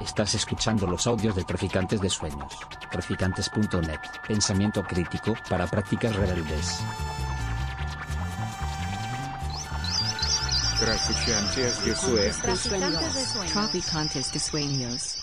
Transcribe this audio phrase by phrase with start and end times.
[0.00, 2.52] Estás escuchando los audios de Traficantes de Sueños.
[2.90, 4.00] Traficantes.net.
[4.26, 6.80] Pensamiento crítico para prácticas rebeldes.
[10.80, 12.38] Traficantes de Sueños.
[13.52, 15.16] Traficantes de sueños.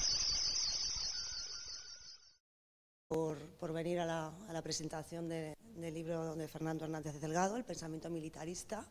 [3.09, 7.19] De por, por venir a la, a la presentación de- del libro de Fernando Hernández
[7.19, 8.85] Delgado, El pensamiento militarista,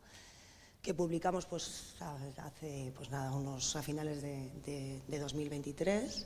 [0.81, 1.95] que publicamos pues,
[2.37, 6.25] hace pues, nada, unos, a finales de, de- de 2023.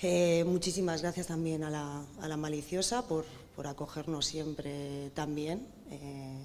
[0.00, 3.24] Eh, muchísimas gracias también a la, a la Maliciosa por,
[3.56, 5.66] por acogernos siempre tan bien.
[5.90, 6.38] Eh,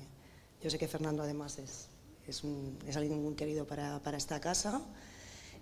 [0.61, 1.87] yo sé que Fernando además es,
[2.27, 2.41] es,
[2.87, 4.81] es alguien muy querido para, para esta casa.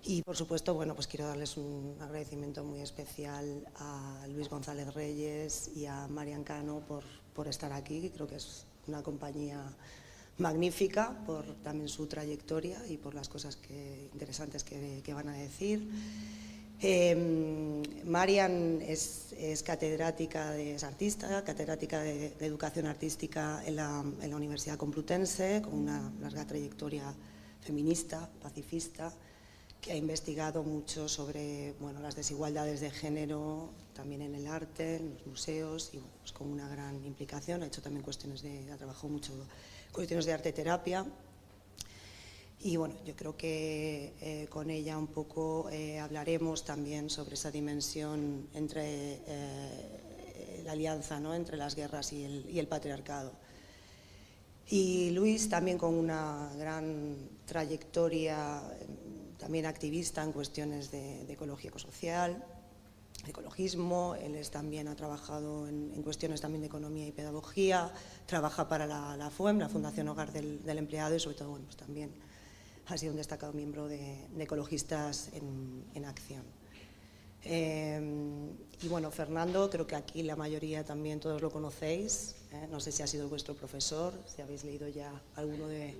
[0.04, 5.70] Y por supuesto, bueno, pues quiero darles un agradecimiento muy especial a Luis González Reyes
[5.76, 9.62] y a Marian Cano por, por estar aquí, que creo que es una compañía
[10.38, 13.58] magnífica por también su trayectoria y por las cosas
[14.12, 15.88] interesantes que, van a decir.
[16.84, 17.14] Eh,
[18.04, 24.00] Marian es, catedrática, es artista, catedrática de, educación artística en la,
[24.34, 27.14] Universidad Complutense, con una larga trayectoria
[27.60, 29.12] feminista, pacifista,
[29.80, 35.14] que ha investigado mucho sobre bueno, las desigualdades de género, también en el arte, en
[35.14, 36.00] los museos, y
[36.32, 37.62] con una gran implicación.
[37.62, 39.32] Ha hecho también cuestiones de, ha trabajado mucho
[39.92, 41.04] cuestiones de arte terapia.
[42.64, 47.50] Y bueno, yo creo que eh, con ella un poco eh, hablaremos también sobre esa
[47.50, 51.34] dimensión entre eh, la alianza ¿no?
[51.34, 53.32] entre las guerras y el, patriarcado.
[54.68, 58.62] Y Luis también con una gran trayectoria,
[59.38, 62.36] también activista en cuestiones de, de de
[63.30, 67.92] ecologismo, él también ha trabajado en, cuestiones también de economía y pedagogía,
[68.26, 72.10] trabaja para la, la FUEM, la Fundación Hogar del, Empleado, y sobre todo pues también
[72.86, 76.42] ha sido un destacado miembro de, Ecologistas en, en Acción.
[77.44, 78.00] Eh,
[78.82, 82.36] y bueno, Fernando, creo que aquí la mayoría también todos lo conocéis.
[82.52, 82.68] ¿eh?
[82.70, 85.96] No sé si ha sido vuestro profesor, si habéis leído ya alguno de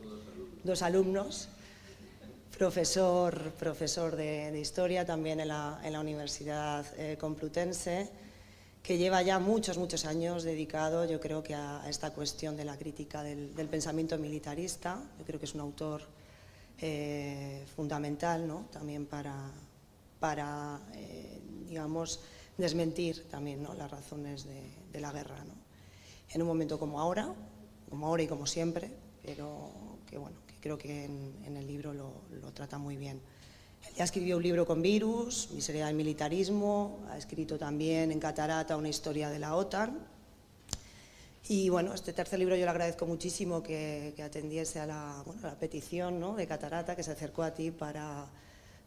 [0.64, 1.48] dos alumnos.
[2.56, 8.10] Profesor, profesor de, historia también en la, Universidad eh, Complutense,
[8.82, 12.76] que lleva ya muchos, muchos años dedicado, yo creo que a, esta cuestión de la
[12.76, 15.00] crítica del, pensamiento militarista.
[15.18, 16.02] Yo creo que es un autor
[16.78, 18.66] eh, fundamental ¿no?
[18.70, 19.50] también para,
[20.20, 22.20] para eh, digamos,
[22.58, 23.72] desmentir también ¿no?
[23.74, 24.46] las razones
[24.92, 25.42] de, la guerra.
[25.44, 25.54] ¿no?
[26.30, 27.32] En un momento como ahora,
[27.88, 28.90] como ahora y como siempre,
[29.24, 29.70] pero
[30.08, 33.20] que bueno, creo que en, el libro lo, trata muy bien.
[33.88, 38.76] Él ya escribió un libro con virus, Miseria del militarismo, ha escrito también en Catarata
[38.76, 39.98] una historia de la OTAN.
[41.48, 45.24] Y bueno, este tercer libro yo le agradezco muchísimo que, atendiese a la,
[45.58, 48.30] petición de Catarata, que se acercó a ti para,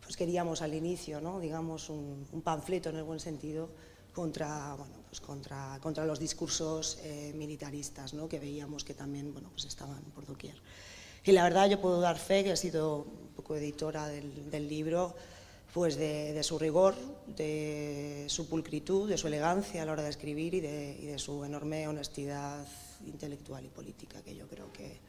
[0.02, 3.70] pues queríamos al inicio, digamos, un, panfleto en el buen sentido
[4.14, 9.66] contra, bueno, pues contra, contra los discursos eh, militaristas que veíamos que también bueno, pues
[9.66, 10.56] estaban por doquier.
[11.26, 15.16] Y la verdad yo puedo dar fe, que he sido un poco editora del, libro,
[15.74, 16.94] pues de, su rigor,
[17.36, 21.18] de su pulcritud, de su elegancia a la hora de escribir y de, y de
[21.18, 22.64] su enorme honestidad
[23.08, 25.00] intelectual y política, que yo creo que,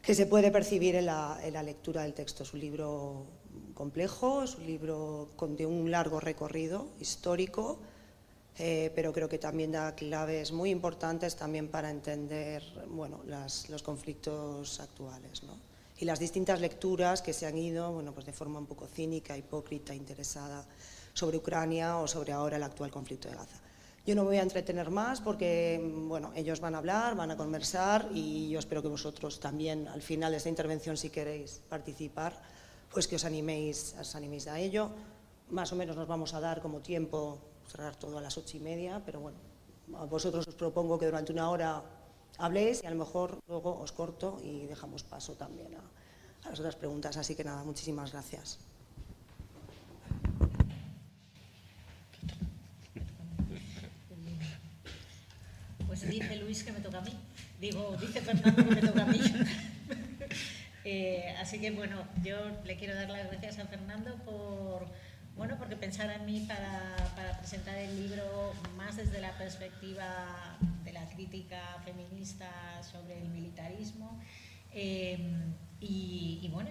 [0.00, 2.42] que se puede percibir en la, en la, lectura del texto.
[2.42, 3.26] Es un libro
[3.74, 7.78] complejo, es un libro con, de un largo recorrido histórico,
[8.56, 13.82] eh, pero creo que también da claves muy importantes también para entender bueno, las, los
[13.82, 15.42] conflictos actuales.
[15.98, 19.36] Y las distintas lecturas que se han ido bueno, pues de forma un poco cínica,
[19.36, 20.64] hipócrita, interesada
[21.12, 23.58] sobre Ucrania o sobre ahora el actual conflicto de Gaza.
[24.06, 27.36] Yo no me voy a entretener más porque bueno, ellos van a hablar, van a
[27.36, 32.40] conversar y yo espero que vosotros también al final de esta intervención, si queréis participar,
[32.92, 34.90] pues que os animéis, os animéis a ello.
[35.50, 37.38] Más o menos nos vamos a dar como tiempo
[37.68, 39.38] cerrar todo a las ocho y media, pero bueno,
[39.94, 41.82] a vosotros os propongo que durante una hora
[42.38, 46.76] habléis y a lo mejor luego os corto y dejamos paso también a, las otras
[46.76, 47.16] preguntas.
[47.16, 48.58] Así que nada, muchísimas gracias.
[55.86, 57.16] Pues dice Luis que me toca a mí.
[57.60, 59.20] Digo, dice Fernando que me toca a mí.
[60.84, 64.86] eh, así que bueno, yo le quiero dar las gracias a Fernando por,
[65.36, 71.06] bueno, porque pensara en mí para, presentar el libro más desde la perspectiva de la
[71.08, 72.48] crítica feminista
[72.82, 74.20] sobre el militarismo.
[74.72, 75.18] Eh,
[75.80, 76.70] y, bueno.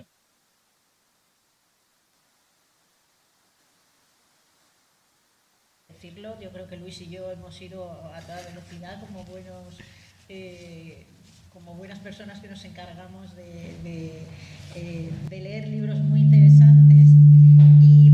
[5.87, 9.77] Decirlo, yo creo que Luis y yo hemos ido a toda velocidad como buenos.
[10.29, 11.05] Eh,
[11.53, 14.25] como buenas personas que nos encargamos de,
[14.75, 17.09] eh, de leer libros muy interesantes
[17.81, 18.09] y,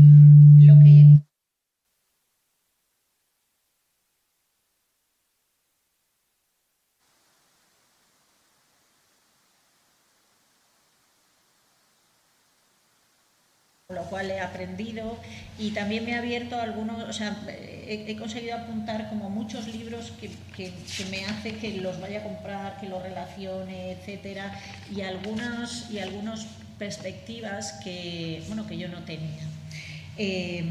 [13.88, 15.16] lo cual he aprendido
[15.58, 20.30] y también me ha abierto algunos, o sea, he, conseguido apuntar como muchos libros que,
[20.56, 20.72] que,
[21.10, 24.52] me hace que los vaya a comprar, que los relacione, etcétera,
[24.94, 26.46] y algunas y algunas
[26.78, 29.42] perspectivas que, bueno, que yo no tenía.
[30.18, 30.64] Eh,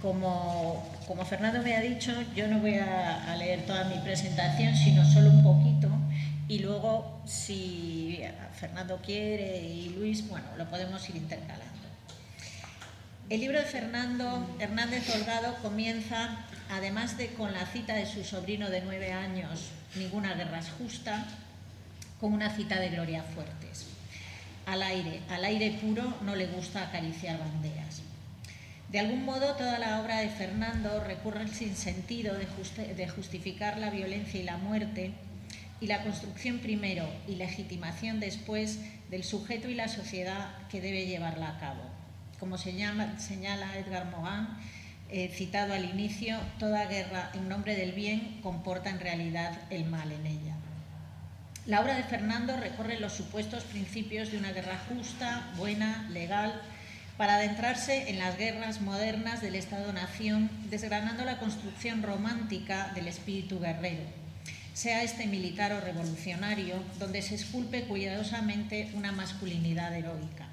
[0.00, 4.74] como, como, Fernando me ha dicho, yo no voy a, a leer toda mi presentación,
[4.76, 5.88] sino solo un poquito,
[6.48, 8.20] y luego, si
[8.54, 11.79] Fernando quiere y Luis, bueno, lo podemos ir intercalando.
[13.30, 18.70] El libro de Fernando Hernández Holgado comienza, además de con la cita de su sobrino
[18.70, 21.28] de nueve años, Ninguna guerra es justa,
[22.18, 23.86] con una cita de Gloria Fuertes.
[24.66, 28.02] Al aire, al aire puro no le gusta acariciar banderas.
[28.90, 33.90] De algún modo, toda la obra de Fernando recurre al sinsentido de, de justificar la
[33.90, 35.12] violencia y la muerte
[35.80, 41.50] y la construcción primero y legitimación después del sujeto y la sociedad que debe llevarla
[41.50, 41.89] a cabo
[42.40, 44.48] como señala Edgar Morin,
[45.10, 50.10] eh, citado al inicio, toda guerra en nombre del bien comporta en realidad el mal
[50.10, 50.54] en ella.
[51.66, 56.60] La obra de Fernando recorre los supuestos principios de una guerra justa, buena, legal,
[57.16, 64.04] para adentrarse en las guerras modernas del Estado-Nación, desgranando la construcción romántica del espíritu guerrero,
[64.72, 70.49] sea este militar o revolucionario, donde se esculpe cuidadosamente una masculinidad heroica.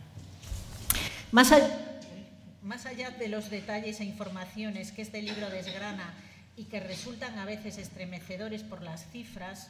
[1.32, 6.14] Más allá, de los detalles e informaciones que este libro desgrana
[6.56, 9.70] y que resultan a veces estremecedores por las cifras,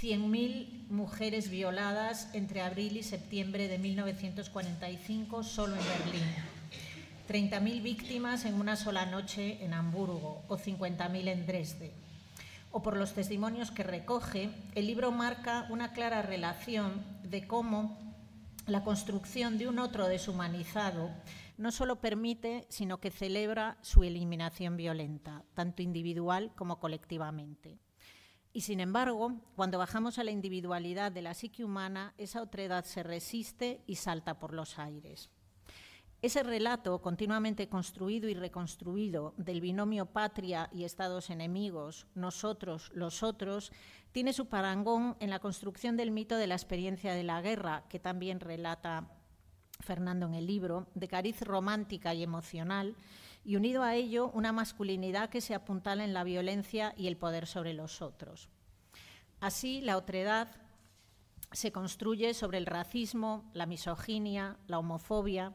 [0.00, 8.54] 100.000 mujeres violadas entre abril y septiembre de 1945 solo en Berlín, 30.000 víctimas en
[8.54, 11.90] una sola noche en Hamburgo o 50.000 en Dresde.
[12.70, 18.13] O por los testimonios que recoge, el libro marca una clara relación de cómo
[18.66, 21.10] la construcción de un otro deshumanizado
[21.56, 27.78] no solo permite, sino que celebra su eliminación violenta, tanto individual como colectivamente.
[28.52, 33.02] Y sin embargo, cuando bajamos a la individualidad de la psique humana, esa otredad se
[33.02, 35.30] resiste y salta por los aires.
[36.24, 43.72] Ese relato continuamente construido y reconstruido del binomio patria y estados enemigos, nosotros, los otros,
[44.10, 47.98] tiene su parangón en la construcción del mito de la experiencia de la guerra, que
[47.98, 49.10] también relata
[49.80, 52.96] Fernando en el libro, de cariz romántica y emocional,
[53.44, 57.46] y unido a ello una masculinidad que se apuntala en la violencia y el poder
[57.46, 58.48] sobre los otros.
[59.40, 60.48] Así, la otredad
[61.52, 65.52] se construye sobre el racismo, la misoginia, la homofobia,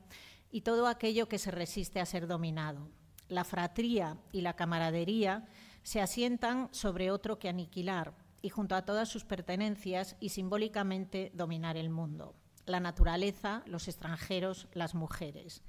[0.51, 2.89] y todo aquello que se resiste a ser dominado.
[3.27, 5.45] La fratría y la camaradería
[5.83, 11.77] se asientan sobre otro que aniquilar y junto a todas sus pertenencias y simbólicamente dominar
[11.77, 12.35] el mundo.
[12.65, 15.63] La naturaleza, los extranjeros, las mujeres.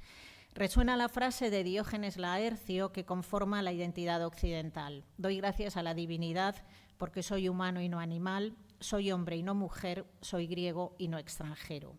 [0.55, 5.05] Resuena la frase de Diógenes Laercio que conforma la identidad occidental.
[5.17, 6.57] Doy gracias a la divinidad
[6.99, 11.19] porque soy humano y no animal, soy hombre y no mujer, soy griego y no
[11.19, 11.97] extranjero.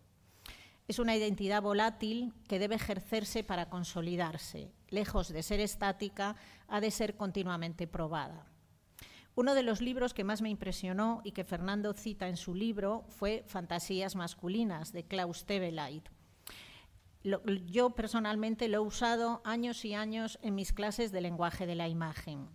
[0.88, 4.72] Es una identidad volátil que debe ejercerse para consolidarse.
[4.88, 6.36] Lejos de ser estática,
[6.68, 8.46] ha de ser continuamente probada.
[9.34, 13.04] Uno de los libros que más me impresionó y que Fernando cita en su libro
[13.08, 16.10] fue Fantasías masculinas de Klaus Tebeleit.
[17.66, 21.88] yo personalmente lo he usado años y años en mis clases de lenguaje de la
[21.88, 22.48] imagen.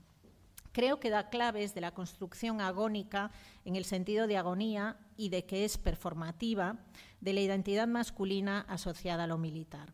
[0.71, 3.31] Creo que da claves de la construcción agónica
[3.65, 6.77] en el sentido de agonía y de que es performativa
[7.21, 9.93] de la identidad masculina asociada a lo militar.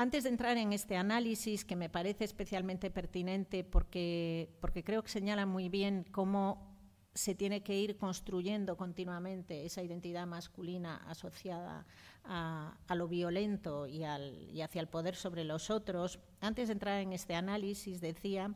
[0.00, 4.48] Antes de entrar en este análisis, que me parece especialmente pertinente porque,
[4.82, 6.74] creo que señala muy bien cómo
[7.12, 11.86] se tiene que ir construyendo continuamente esa identidad masculina asociada
[12.24, 16.18] a, lo violento y, y, hacia el poder sobre los otros.
[16.40, 18.54] Antes de entrar en este análisis, decía,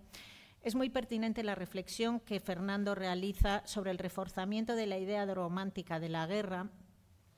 [0.63, 6.01] es muy pertinente la reflexión que Fernando realiza sobre el reforzamiento de la idea romántica
[6.01, 6.71] de la guerra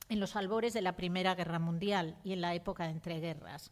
[0.09, 3.71] en los albores de la Primera Guerra Mundial y en la época de entreguerras.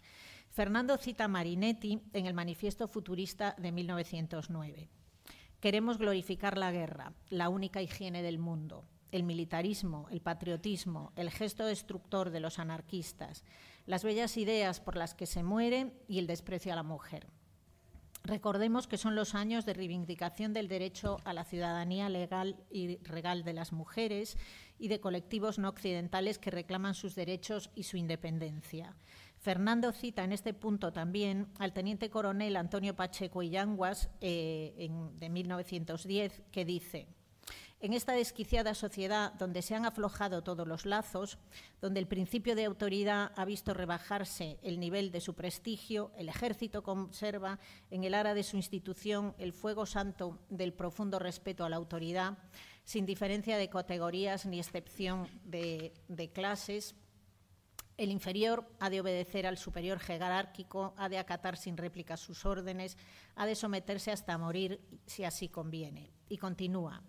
[0.50, 4.90] Fernando cita Marinetti en el Manifiesto Futurista de 1909.
[5.60, 11.66] Queremos glorificar la guerra, la única higiene del mundo, el militarismo, el patriotismo, el gesto
[11.66, 13.44] destructor de los anarquistas,
[13.86, 17.28] las bellas ideas por las que se muere y el desprecio a la mujer.
[18.24, 23.44] Recordemos que son los años de reivindicación del derecho a la ciudadanía legal y regal
[23.44, 24.38] de las mujeres
[24.78, 28.96] y de colectivos no occidentales que reclaman sus derechos y su independencia.
[29.46, 34.90] Fernando cita en este punto también al teniente coronel Antonio Pacheco Illanguas eh,
[35.20, 37.08] de 1910, que dice
[37.80, 41.38] En esta desquiciada sociedad donde se han aflojado todos los lazos,
[41.80, 46.82] donde el principio de autoridad ha visto rebajarse el nivel de su prestigio, el ejército
[46.82, 47.60] conserva
[47.92, 52.40] en el ara de su institución el fuego santo del profundo respeto a la autoridad,
[52.86, 55.92] sin diferencia de categorías ni excepción de,
[56.34, 56.96] clases,
[57.98, 62.98] el inferior ha de obedecer al superior jerárquico, ha de acatar sin réplica sus órdenes,
[63.36, 66.12] ha de someterse hasta morir si así conviene.
[66.30, 67.04] Y continúa.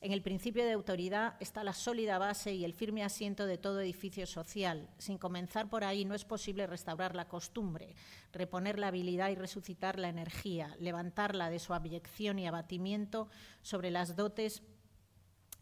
[0.00, 3.80] En el principio de autoridad está la sólida base y el firme asiento de todo
[3.80, 4.88] edificio social.
[4.96, 7.94] Sin comenzar por ahí no es posible restaurar la costumbre,
[8.32, 13.28] reponer la habilidad y resucitar la energía, levantarla de su abyección y abatimiento
[13.60, 14.62] sobre las dotes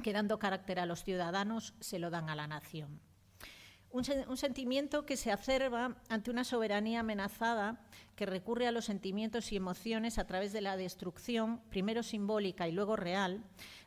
[0.03, 3.01] que dando carácter a los ciudadanos se lo dan a la nación.
[3.91, 7.81] Un, sentimiento que se acerba ante una soberanía amenazada
[8.17, 12.73] que recurre a los sentimientos y emociones a través de la destrucción, primero simbólica y
[12.73, 13.43] luego real,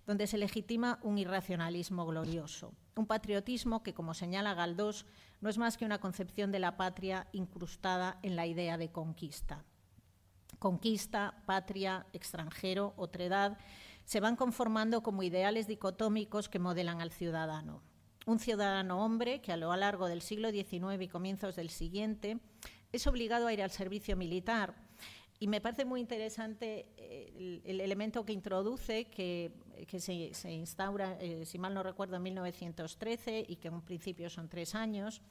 [0.07, 2.73] donde se legitima un irracionalismo glorioso.
[2.95, 5.05] Un patriotismo que, como señala Galdós,
[5.39, 9.63] no es más que una concepción de la patria incrustada en la idea de conquista.
[10.57, 13.59] Conquista, patria, extranjero, otredad,
[14.05, 17.81] se van conformando como ideales dicotómicos que modelan al ciudadano
[18.25, 22.39] un ciudadano hombre que a lo largo del siglo XIX y comienzos del siguiente
[22.91, 24.75] es obligado a ir al servicio militar.
[25.39, 29.51] Y me parece muy interesante eh, el, elemento que introduce, que,
[29.97, 34.49] se, instaura, eh, si mal no recuerdo, en 1913 y que en un principio son
[34.49, 35.21] tres años,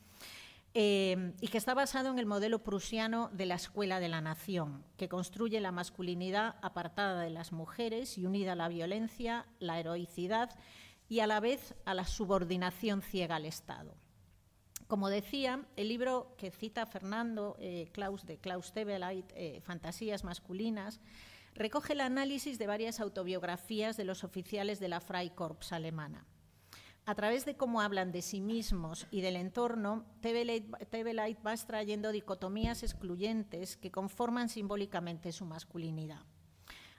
[0.72, 4.84] eh, y que está basado en el modelo prusiano de la Escuela de la Nación,
[4.96, 10.50] que construye la masculinidad apartada de las mujeres y unida a la violencia, la heroicidad
[11.08, 13.96] y a la vez a la subordinación ciega al Estado.
[14.86, 21.00] Como decía, el libro que cita Fernando eh, Klaus de Klaus Tebeleit, eh, Fantasías masculinas,
[21.54, 26.26] recoge el análisis de varias autobiografías de los oficiales de la Freikorps alemana.
[27.10, 32.84] A través de cómo hablan de sí mismos y del entorno, Tebeleit va extrayendo dicotomías
[32.84, 36.22] excluyentes que conforman simbólicamente su masculinidad.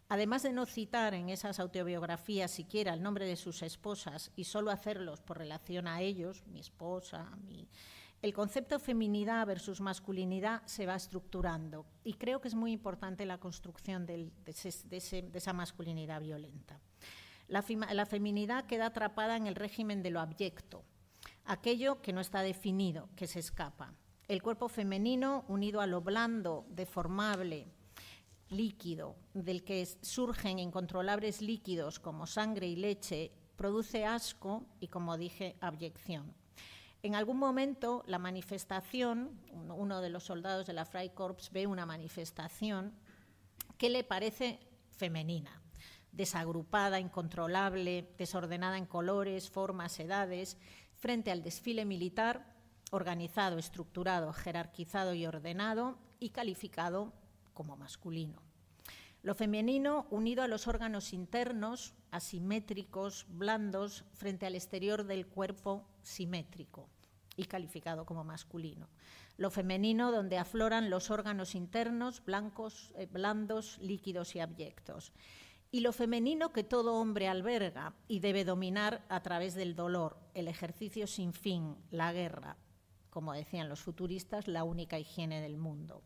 [0.09, 4.69] Además de no citar en esas autobiografías siquiera el nombre de sus esposas y solo
[4.69, 7.31] hacerlos por relación a ellos, mi esposa,
[8.21, 13.37] el concepto feminidad versus masculinidad se va estructurando y creo que es muy importante la
[13.37, 14.29] construcción de,
[15.31, 16.81] esa masculinidad violenta.
[17.51, 20.85] La, feminidad queda atrapada en el régimen de lo abyecto,
[21.43, 23.93] aquello que no está definido, que se escapa.
[24.29, 27.67] El cuerpo femenino unido a lo blando, deformable,
[28.47, 35.57] líquido del que surgen incontrolables líquidos como sangre y leche produce asco y, como dije,
[35.59, 36.33] abyección.
[37.03, 42.93] En algún momento la manifestación, uno de los soldados de la Freikorps ve una manifestación
[43.77, 44.61] que le parece
[44.95, 45.60] femenina,
[46.11, 50.57] desagrupada, incontrolable, desordenada en colores, formas, edades,
[50.95, 52.55] frente al desfile militar
[52.91, 57.13] organizado, estructurado, jerarquizado y ordenado y calificado
[57.53, 58.41] como masculino.
[59.23, 66.89] Lo femenino unido a los órganos internos, asimétricos, blandos, frente al exterior del cuerpo simétrico
[67.35, 68.89] y calificado como masculino.
[69.37, 75.13] Lo femenino donde afloran los órganos internos, blancos, eh, blandos, líquidos y abyectos.
[75.71, 80.49] Y lo femenino que todo hombre alberga y debe dominar a través del dolor, el
[80.49, 82.57] ejercicio sin fin, la guerra,
[83.09, 86.03] como decían los futuristas, la única higiene del mundo.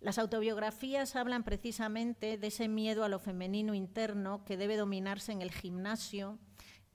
[0.00, 5.42] Las autobiografías hablan precisamente de ese miedo a lo femenino interno que debe dominarse en
[5.42, 6.38] el gimnasio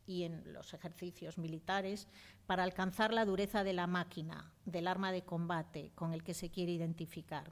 [0.06, 2.08] y en los ejercicios militares
[2.46, 6.50] para alcanzar la dureza de la máquina, del arma de combate con el que se
[6.50, 7.52] quiere identificar.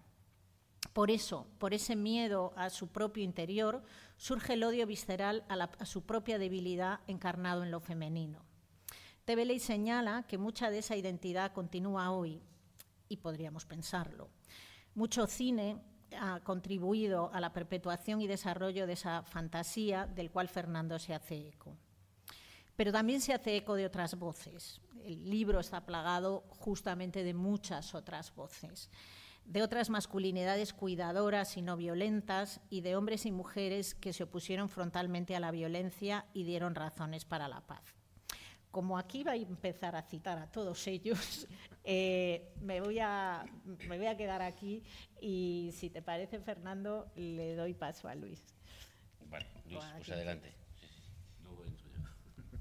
[0.98, 3.84] Por eso, por ese miedo a su propio interior,
[4.16, 8.44] surge el odio visceral a, su propia debilidad encarnado en lo femenino.
[9.24, 12.42] Tebeley señala que mucha de esa identidad continúa hoy,
[13.10, 14.32] y podríamos pensarlo.
[14.96, 15.80] Mucho cine
[16.20, 21.50] ha contribuido a la perpetuación y desarrollo de esa fantasía del cual Fernando se hace
[21.50, 21.78] eco.
[22.76, 24.82] Pero también se hace eco de otras voces.
[25.04, 28.90] El libro está plagado justamente de muchas otras voces,
[29.48, 34.70] de otras masculinidades cuidadoras y no violentas y de hombres y mujeres que se opusieron
[34.70, 37.98] frontalmente a la violencia y dieron razones para la paz
[38.78, 41.48] como aquí va a empezar a citar a todos ellos,
[41.84, 43.44] eh, me, voy a,
[43.88, 44.84] me voy a quedar aquí
[45.20, 48.54] y si te parece, Fernando, le doy paso a Luis.
[49.26, 50.57] Bueno, Luis, pues adelante.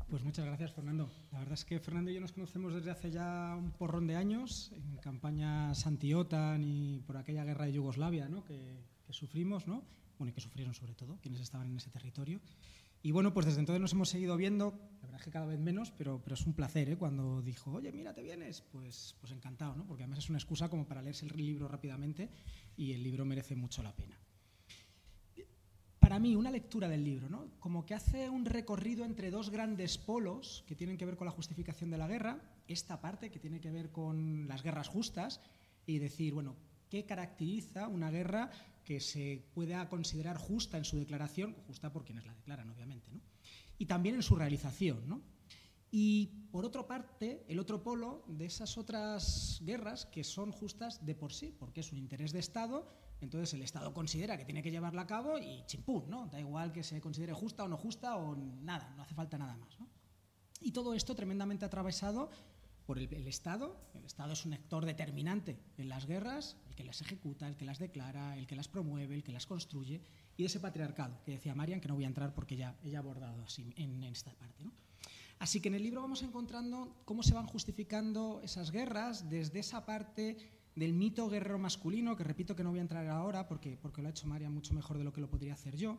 [0.08, 1.10] Pues muchas gracias, Fernando.
[1.32, 4.14] La verdad es que Fernando y yo nos conocemos desde hace ya un porrón de
[4.14, 8.44] años, en campañas anti-OTAN y por aquella guerra de Yugoslavia ¿no?
[8.44, 9.82] que, sufrimos, ¿no?
[10.16, 12.40] bueno, y que sufrieron sobre todo quienes estaban en ese territorio.
[13.02, 15.58] Y bueno, pues desde entonces nos hemos seguido viendo, la verdad es que cada vez
[15.58, 16.96] menos, pero, pero es un placer, ¿eh?
[16.96, 19.86] Cuando dijo, oye, mira, te vienes, pues, pues encantado, ¿no?
[19.86, 22.30] Porque además es una excusa como para leerse el libro rápidamente
[22.76, 24.16] y el libro merece mucho la pena.
[26.06, 27.48] Para mí, una lectura del libro, ¿no?
[27.58, 31.32] Como que hace un recorrido entre dos grandes polos que tienen que ver con la
[31.32, 35.40] justificación de la guerra, esta parte que tiene que ver con las guerras justas
[35.84, 36.54] y decir, bueno,
[36.90, 38.52] ¿qué caracteriza una guerra
[38.84, 43.20] que se pueda considerar justa en su declaración, justa por quienes la declaran, obviamente, ¿no?
[43.76, 45.08] y también en su realización.
[45.08, 45.20] ¿no?
[45.90, 51.14] Y por otra parte, el otro polo de esas otras guerras que son justas de
[51.14, 52.86] por sí, porque es un interés de Estado,
[53.20, 56.26] entonces el Estado considera que tiene que llevarla a cabo y chimpún, ¿no?
[56.26, 59.56] Da igual que se considere justa o no justa o nada, no hace falta nada
[59.56, 59.78] más.
[59.80, 59.88] ¿no?
[60.60, 62.30] Y todo esto tremendamente atravesado
[62.84, 63.76] por el, el, Estado.
[63.94, 67.64] El Estado es un actor determinante en las guerras, el que las ejecuta, el que
[67.64, 70.02] las declara, el que las promueve, el que las construye,
[70.36, 73.00] y ese patriarcado que decía Marian, que no voy a entrar porque ya ella ha
[73.00, 74.64] abordado así en, en esta parte.
[74.64, 74.72] ¿no?
[75.38, 79.84] Así que en el libro vamos encontrando cómo se van justificando esas guerras desde esa
[79.84, 80.36] parte
[80.74, 84.08] del mito guerrero masculino, que repito que no voy a entrar ahora porque, porque lo
[84.08, 85.98] ha hecho María mucho mejor de lo que lo podría hacer yo,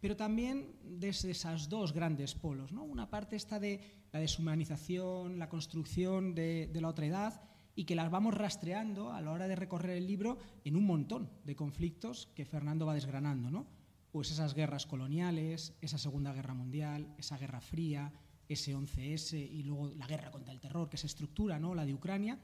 [0.00, 2.72] pero también desde esas dos grandes polos.
[2.72, 2.82] ¿no?
[2.82, 3.80] Una parte está de
[4.12, 7.42] la deshumanización, la construcción de, de la otra edad,
[7.76, 11.30] y que las vamos rastreando a la hora de recorrer el libro en un montón
[11.44, 13.50] de conflictos que Fernando va desgranando.
[13.50, 13.66] ¿no?
[14.10, 18.12] Pues esas guerras coloniales, esa Segunda Guerra Mundial, esa Guerra Fría,
[18.48, 21.74] ese 11S y luego la guerra contra el terror que se estructura, ¿no?
[21.74, 22.38] la de Ucrania,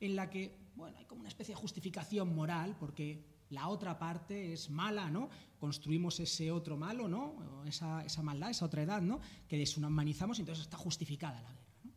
[0.00, 4.52] en la que bueno, hay como una especie de justificación moral, porque la otra parte
[4.52, 5.28] es mala, ¿no?
[5.58, 7.64] Construimos ese otro malo, ¿no?
[7.66, 9.20] Esa, esa maldad, esa otra edad, ¿no?
[9.48, 11.74] Que deshumanizamos y entonces está justificada la guerra.
[11.82, 11.92] ¿no?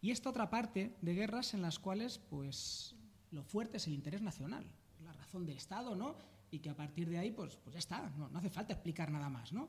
[0.00, 2.96] Y esta otra parte de guerras en las cuales, pues,
[3.30, 4.66] lo fuerte es el interés nacional,
[5.04, 6.16] la razón del Estado, ¿no?
[6.50, 9.12] Y que a partir de ahí, pues, pues ya está, no, no hace falta explicar
[9.12, 9.68] nada más, ¿no?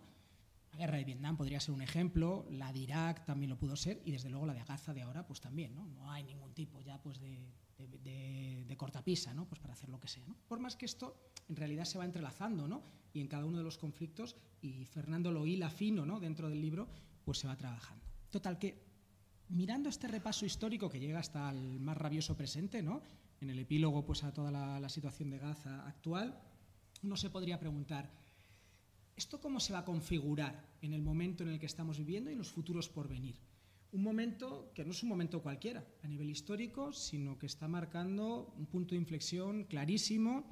[0.72, 4.02] La guerra de Vietnam podría ser un ejemplo, la de Irak también lo pudo ser
[4.06, 5.86] y desde luego la de Gaza de ahora pues también, ¿no?
[5.86, 9.46] No hay ningún tipo ya pues de, cortapisa, ¿no?
[9.46, 10.36] Pues para hacer lo que sea, ¿no?
[10.48, 12.82] Por más que esto en realidad se va entrelazando, ¿no?
[13.14, 16.20] Y en cada uno de los conflictos y Fernando lo hila fino, ¿no?
[16.20, 16.88] Dentro del libro
[17.24, 18.04] pues se va trabajando.
[18.32, 18.84] Total que
[19.50, 23.02] mirando este repaso histórico que llega hasta el más rabioso presente, ¿no?
[23.42, 26.42] En el epílogo pues a toda la, la situación de Gaza actual,
[27.04, 28.10] uno se podría preguntar
[29.22, 32.34] ¿Esto cómo se va a configurar en el momento en el que estamos viviendo y
[32.34, 33.40] en los futuros por venir?
[33.92, 38.52] Un momento que no es un momento cualquiera a nivel histórico, sino que está marcando
[38.58, 40.50] un punto de inflexión clarísimo,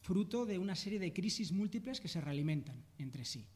[0.00, 3.48] fruto de una serie de crisis múltiples que se realimentan entre sí.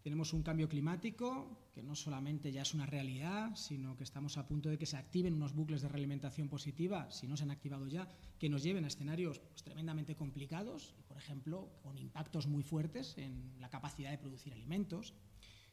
[0.00, 4.46] Tenemos un cambio climático que no solamente ya es una realidad, sino que estamos a
[4.46, 7.86] punto de que se activen unos bucles de realimentación positiva, si no se han activado
[7.86, 13.16] ya, que nos lleven a escenarios pues, tremendamente complicados, por ejemplo, con impactos muy fuertes
[13.18, 15.14] en la capacidad de producir alimentos.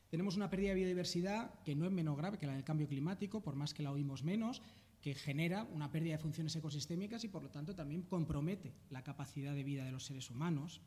[0.10, 3.42] Tenemos una pérdida de biodiversidad que no es menos grave que la del cambio climático,
[3.42, 4.62] por más que la oímos menos,
[5.02, 9.54] que genera una pérdida de funciones ecosistémicas y, por lo tanto, también compromete la capacidad
[9.54, 10.82] de vida de los seres humanos.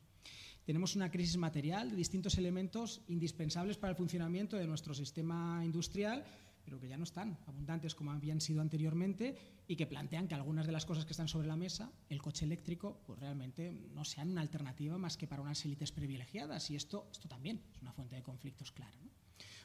[0.71, 6.23] Tenemos una crisis material de distintos elementos indispensables para el funcionamiento de nuestro sistema industrial,
[6.65, 9.35] pero que ya no están abundantes como habían sido anteriormente
[9.67, 12.45] y que plantean que algunas de las cosas que están sobre la mesa, el coche
[12.45, 16.71] eléctrico, pues realmente no sean una alternativa más que para unas élites privilegiadas.
[16.71, 18.97] Y esto, esto también es una fuente de conflictos clara.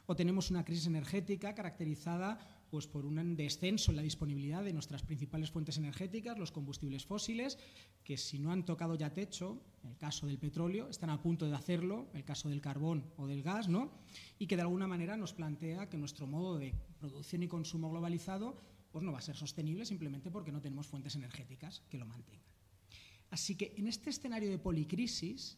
[0.08, 2.38] O tenemos una crisis energética caracterizada
[2.70, 7.58] pues, por un descenso en la disponibilidad de nuestras principales fuentes energéticas, los combustibles fósiles,
[8.04, 11.48] que si no han tocado ya techo, en el caso del petróleo, están a punto
[11.48, 13.92] de hacerlo, el caso del carbón o del gas, ¿no?
[14.38, 18.58] y que de alguna manera nos plantea que nuestro modo de producción y consumo globalizado
[18.92, 22.48] pues no va a ser sostenible simplemente porque no tenemos fuentes energéticas que lo mantengan.
[23.30, 25.58] Así que en este escenario de policrisis,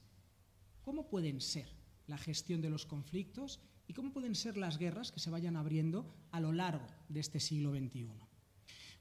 [0.82, 1.70] ¿cómo pueden ser
[2.08, 6.06] la gestión de los conflictos y cómo pueden ser las guerras que se vayan abriendo
[6.32, 8.10] a lo largo de este siglo XXI?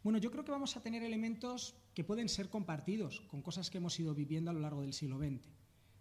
[0.02, 3.78] Bueno, yo creo que vamos a tener elementos que pueden ser compartidos con cosas que
[3.78, 5.48] hemos ido viviendo a lo largo del siglo XX.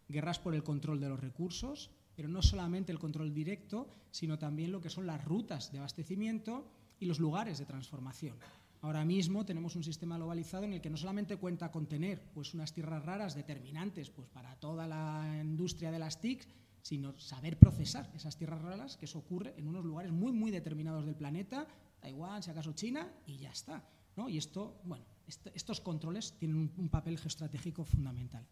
[0.07, 4.71] Guerras por el control de los recursos, pero no solamente el control directo, sino también
[4.71, 6.69] lo que son las rutas de abastecimiento
[6.99, 8.37] y los lugares de transformación.
[8.81, 12.53] Ahora mismo tenemos un sistema globalizado en el que no solamente cuenta con tener pues,
[12.53, 16.47] unas tierras raras determinantes pues, para toda la industria de las TIC,
[16.85, 21.03] sino saber procesar esas tierras raras, que eso ocurre en unos lugares muy, muy determinados
[21.03, 21.65] del planeta,
[21.99, 23.83] Taiwán, si acaso China, y ya está.
[24.15, 24.29] ¿no?
[24.29, 28.45] Y esto, bueno, est estos controles tienen un, papel geoestratégico fundamental.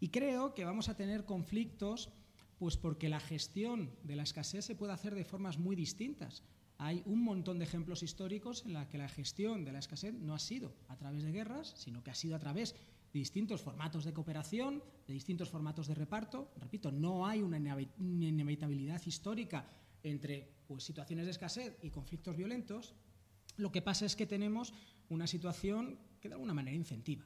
[0.00, 2.12] Y creo que vamos a tener conflictos
[2.58, 6.42] pues porque la gestión de la escasez se puede hacer de formas muy distintas.
[6.76, 10.34] Hay un montón de ejemplos históricos en los que la gestión de la escasez no
[10.34, 12.76] ha sido a través de guerras, sino que ha sido a través
[13.12, 16.52] distintos formatos de cooperación, de distintos formatos de reparto.
[16.56, 17.58] Repito, no hay una
[17.98, 19.68] inevitabilidad histórica
[20.02, 22.94] entre pues, situaciones de escasez y conflictos violentos.
[23.56, 24.72] Lo que pasa es que tenemos
[25.08, 27.24] una situación que de alguna manera incentiva.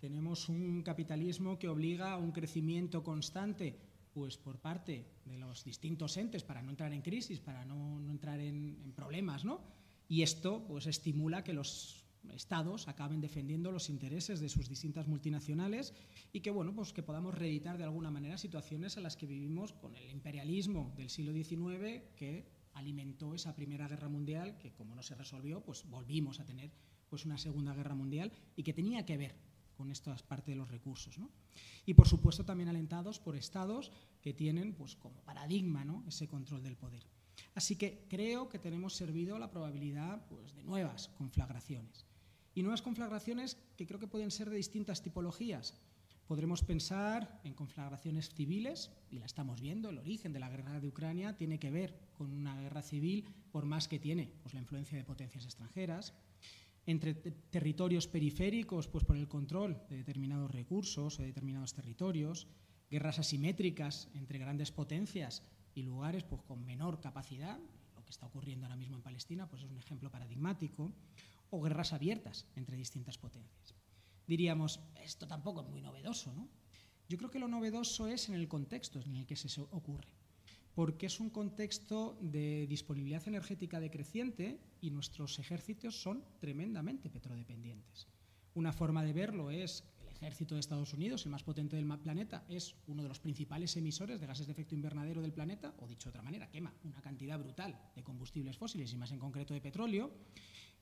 [0.00, 3.78] Tenemos un capitalismo que obliga a un crecimiento constante
[4.14, 8.40] pues por parte de los distintos entes para no entrar en crisis, para no, entrar
[8.40, 9.60] en, en, problemas, ¿no?
[10.08, 11.97] Y esto pues estimula que los
[12.34, 15.94] estados acaben defendiendo los intereses de sus distintas multinacionales
[16.32, 19.72] y que bueno pues que podamos reeditar de alguna manera situaciones en las que vivimos
[19.72, 25.02] con el imperialismo del siglo XIX que alimentó esa primera guerra mundial que como no
[25.02, 26.70] se resolvió pues volvimos a tener
[27.08, 29.34] pues una segunda guerra mundial y que tenía que ver
[29.76, 31.30] con esta parte de los recursos ¿no?
[31.86, 36.04] y por supuesto también alentados por estados que tienen pues como paradigma ¿no?
[36.06, 37.04] ese control del poder
[37.54, 42.07] así que creo que tenemos servido la probabilidad pues, de nuevas conflagraciones
[42.58, 45.74] y nuevas conflagraciones que creo que pueden ser de distintas tipologías.
[46.26, 50.88] Podremos pensar en conflagraciones civiles, y la estamos viendo, el origen de la guerra de
[50.88, 54.98] Ucrania tiene que ver con una guerra civil, por más que tiene pues, la influencia
[54.98, 56.14] de potencias extranjeras.
[56.84, 62.48] Entre territorios periféricos, pues por el control de determinados recursos o de determinados territorios.
[62.90, 65.44] Guerras asimétricas entre grandes potencias
[65.76, 67.60] y lugares pues, con menor capacidad.
[67.94, 70.92] Lo que está ocurriendo ahora mismo en Palestina pues, es un ejemplo paradigmático
[71.50, 73.74] o guerras abiertas entre distintas potencias.
[74.26, 76.48] Diríamos, esto tampoco es muy novedoso, ¿no?
[77.08, 80.08] Yo creo que lo novedoso es en el contexto en el que se ocurre,
[80.74, 88.06] porque es un contexto de disponibilidad energética decreciente y nuestros ejércitos son tremendamente petrodependientes.
[88.54, 92.44] Una forma de verlo es el ejército de Estados Unidos, el más potente del planeta,
[92.48, 96.08] es uno de los principales emisores de gases de efecto invernadero del planeta, o dicho
[96.08, 99.60] de otra manera, quema una cantidad brutal de combustibles fósiles y más en concreto de
[99.60, 100.12] petróleo,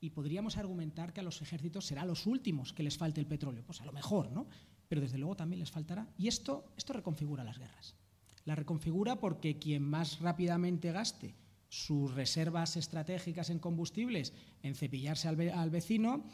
[0.00, 3.64] y podríamos argumentar que a los ejércitos será los últimos que les falte el petróleo.
[3.64, 4.46] Pues a lo mejor, ¿no?
[4.88, 6.08] Pero desde luego también les faltará.
[6.18, 7.96] Y esto, esto reconfigura las guerras.
[8.44, 11.34] La reconfigura porque quien más rápidamente gaste
[11.68, 14.32] sus reservas estratégicas en combustibles
[14.62, 16.24] en cepillarse al, al vecino,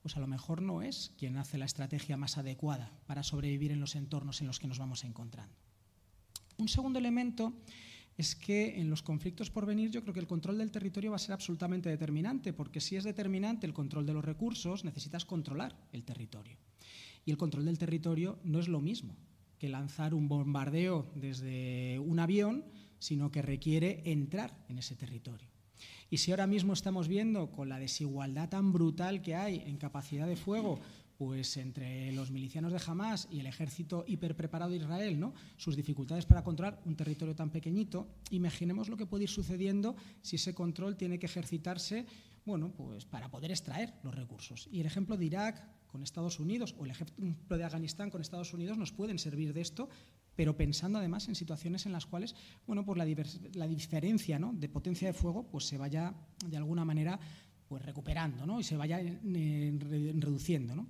[0.00, 3.80] pues a lo mejor no es quien hace la estrategia más adecuada para sobrevivir en
[3.80, 5.54] los entornos en los que nos vamos encontrando.
[6.58, 7.52] Un segundo elemento
[8.18, 11.16] es que en los conflictos por venir yo creo que el control del territorio va
[11.16, 15.78] a ser absolutamente determinante, porque si es determinante el control de los recursos, necesitas controlar
[15.92, 16.58] el territorio.
[17.24, 19.16] Y el control del territorio no es lo mismo
[19.58, 22.64] que lanzar un bombardeo desde un avión,
[22.98, 25.48] sino que requiere entrar en ese territorio.
[26.10, 30.26] Y si ahora mismo estamos viendo con la desigualdad tan brutal que hay en capacidad
[30.26, 30.80] de fuego
[31.18, 35.34] pues entre los milicianos de Hamas y el ejército hiperpreparado de Israel, ¿no?
[35.56, 40.36] sus dificultades para controlar un territorio tan pequeñito, imaginemos lo que puede ir sucediendo si
[40.36, 42.06] ese control tiene que ejercitarse
[42.46, 44.68] bueno, pues para poder extraer los recursos.
[44.72, 48.54] Y el ejemplo de Irak con Estados Unidos o el ejemplo de Afganistán con Estados
[48.54, 49.88] Unidos nos pueden servir de esto,
[50.36, 53.04] pero pensando además en situaciones en las cuales bueno, pues la,
[53.54, 56.14] la diferencia de potencia de fuego pues se vaya
[56.46, 57.18] de alguna manera
[57.68, 58.60] pues recuperando ¿no?
[58.60, 59.78] y se vaya eh,
[60.16, 60.74] reduciendo.
[60.74, 60.86] ¿no?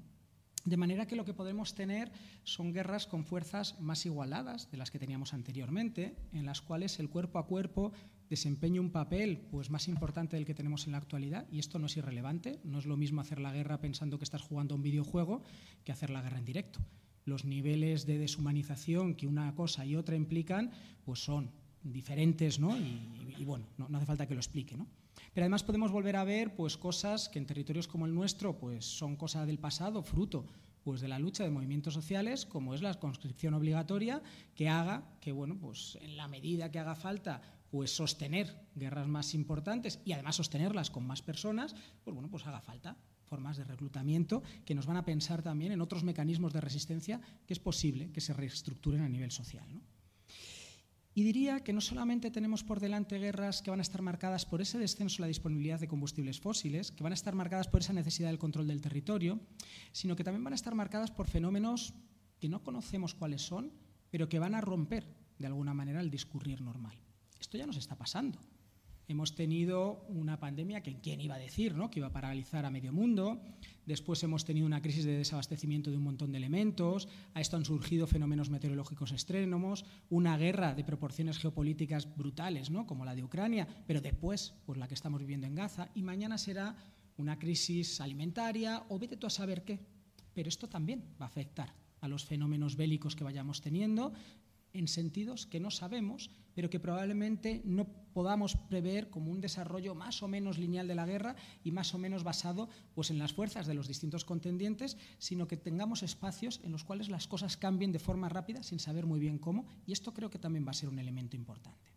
[0.69, 2.13] De manera que lo que podemos tener
[2.45, 7.09] son guerras con fuerzas más igualadas de las que teníamos anteriormente, en las cuales el
[7.09, 7.93] cuerpo a cuerpo
[8.29, 11.87] desempeña un papel pues, más importante del que tenemos en la actualidad, y esto no
[11.87, 14.83] es irrelevante, no es lo mismo hacer la guerra pensando que estás jugando a un
[14.83, 15.43] videojuego
[15.85, 16.81] que hacer la guerra en directo.
[17.25, 20.71] Los niveles de deshumanización que una cosa y otra implican
[21.07, 21.51] pues son
[21.83, 22.77] diferentes, ¿no?
[22.77, 24.87] Y, bueno, no, hace falta que lo explique, ¿no?
[25.39, 28.85] Pero además podemos volver a ver pues, cosas que en territorios como el nuestro pues,
[28.85, 30.45] son cosas del pasado, fruto
[30.83, 34.21] pues, de la lucha de movimientos sociales, como es la conscripción obligatoria,
[34.57, 39.33] que haga que, bueno, pues, en la medida que haga falta pues, sostener guerras más
[39.33, 44.43] importantes y además sostenerlas con más personas, pues, bueno, pues haga falta formas de reclutamiento
[44.65, 48.21] que nos van a pensar también en otros mecanismos de resistencia que es posible que
[48.21, 49.69] se reestructuren a nivel social.
[51.19, 54.61] Y diría que no solamente tenemos por delante guerras que van a estar marcadas por
[54.61, 57.93] ese descenso en la disponibilidad de combustibles fósiles, que van a estar marcadas por esa
[57.93, 59.41] necesidad del control del territorio,
[59.91, 61.93] sino que también van a estar marcadas por fenómenos
[62.39, 63.73] que no conocemos cuáles son,
[64.11, 65.09] pero que van a romper
[65.41, 66.97] de alguna manera el discurrir normal.
[67.41, 68.39] Esto ya nos está pasando.
[69.09, 71.91] Hemos tenido una pandemia que quién iba a decir, ¿no?
[71.91, 73.43] que iba a paralizar a medio mundo.
[73.89, 77.09] Después hemos tenido una crisis de desabastecimiento de un montón de elementos.
[77.33, 82.87] A esto han surgido fenómenos meteorológicos extremos, una guerra de proporciones geopolíticas brutales, ¿no?
[82.87, 85.89] como la de Ucrania, pero después, pues la que estamos viviendo en Gaza.
[85.95, 86.77] Y mañana será
[87.17, 89.81] una crisis alimentaria o vete tú a saber qué.
[90.35, 94.13] Pero esto también va a afectar a los fenómenos bélicos que vayamos teniendo
[94.75, 100.25] en sentidos que no sabemos, pero que probablemente no podamos prever como un desarrollo más
[100.25, 103.69] o menos lineal de la guerra y más o menos basado pues, en las fuerzas
[103.69, 108.01] de los distintos contendientes, sino que tengamos espacios en los cuales las cosas cambien de
[108.01, 110.89] forma rápida sin saber muy bien cómo, y esto creo que también va a ser
[110.89, 111.93] un elemento importante.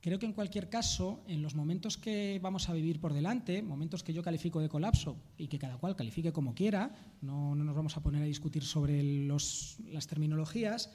[0.00, 4.04] Creo que en cualquier caso, en los momentos que vamos a vivir por delante, momentos
[4.04, 7.96] que yo califico de colapso y que cada cual califique como quiera, no, nos vamos
[7.96, 10.90] a poner a discutir sobre las terminologías,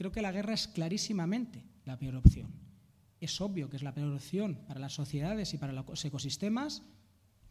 [0.00, 2.50] creo que la guerra es clarísimamente la peor opción.
[3.20, 6.82] Es obvio que es la peor opción para las sociedades y para los ecosistemas.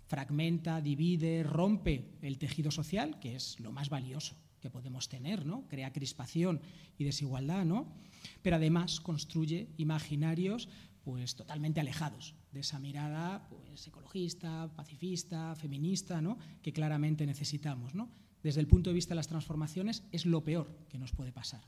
[0.08, 5.68] Fragmenta, divide, rompe el tejido social, que es lo más valioso que podemos tener, ¿no?
[5.68, 6.60] Crea crispación
[6.98, 7.94] y desigualdad, ¿no?
[8.42, 10.70] Pero además construye imaginarios
[11.04, 16.40] pues totalmente alejados de esa mirada pues, ecologista, pacifista, feminista, ¿no?
[16.64, 17.94] que claramente necesitamos.
[17.94, 18.10] ¿no?
[18.42, 21.62] Desde el punto de vista de las transformaciones es lo peor que nos puede pasar.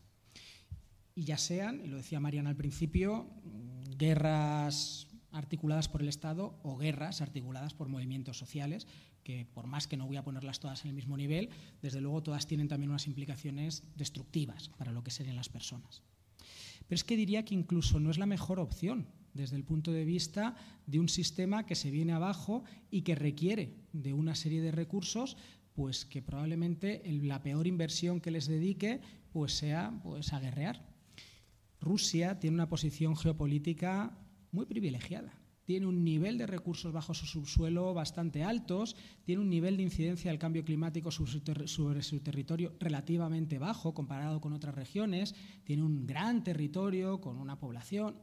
[1.15, 3.27] Y ya sean, y lo decía Mariana al principio,
[3.97, 8.87] guerras articuladas por el Estado o guerras articuladas por movimientos sociales,
[9.23, 11.49] que por más que no voy a ponerlas todas en el mismo nivel,
[11.81, 16.01] desde luego todas tienen también unas implicaciones destructivas para lo que serían las personas.
[16.87, 20.03] Pero es que diría que incluso no es la mejor opción desde el punto de
[20.03, 20.55] vista
[20.87, 25.37] de un sistema que se viene abajo y que requiere de una serie de recursos
[25.73, 28.99] pues que probablemente la peor inversión que les dedique
[29.31, 30.90] pues sea pues a guerrear.
[31.81, 34.17] Rusia tiene una posición geopolítica
[34.51, 35.33] muy privilegiada.
[35.65, 40.29] Tiene un nivel de recursos bajo su subsuelo bastante altos, tiene un nivel de incidencia
[40.31, 46.43] del cambio climático sobre su territorio relativamente bajo comparado con otras regiones, tiene un gran
[46.43, 48.15] territorio con una población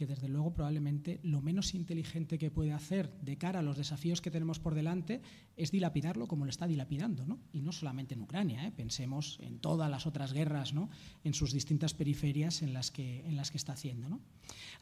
[0.00, 4.22] que desde luego probablemente lo menos inteligente que puede hacer de cara a los desafíos
[4.22, 5.20] que tenemos por delante
[5.58, 7.38] es dilapidarlo como lo está dilapidando, ¿no?
[7.52, 8.72] Y no solamente en Ucrania, ¿eh?
[8.74, 10.88] pensemos en todas las otras guerras, ¿no?
[11.22, 14.22] En sus distintas periferias en las que, en las que está haciendo, ¿no?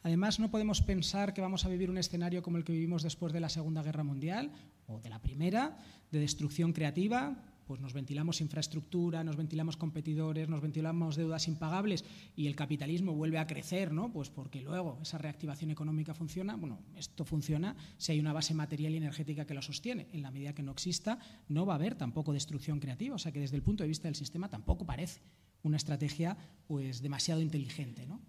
[0.03, 3.33] Además, no podemos pensar que vamos a vivir un escenario como el que vivimos después
[3.33, 4.53] de la Segunda Guerra Mundial
[4.87, 5.75] o de la Primera,
[6.13, 12.03] de destrucción creativa, pues nos ventilamos infraestructura, nos ventilamos competidores, nos ventilamos deudas impagables
[12.35, 14.11] y el capitalismo vuelve a crecer, ¿no?
[14.11, 16.55] Pues porque luego esa reactivación económica funciona.
[16.55, 20.07] Bueno, esto funciona si hay una base material y energética que lo sostiene.
[20.13, 23.13] En la medida que no exista, no va a haber tampoco destrucción creativa.
[23.13, 25.21] O sea que desde el punto de vista del sistema tampoco parece
[25.61, 28.19] una estrategia pues demasiado inteligente, ¿no?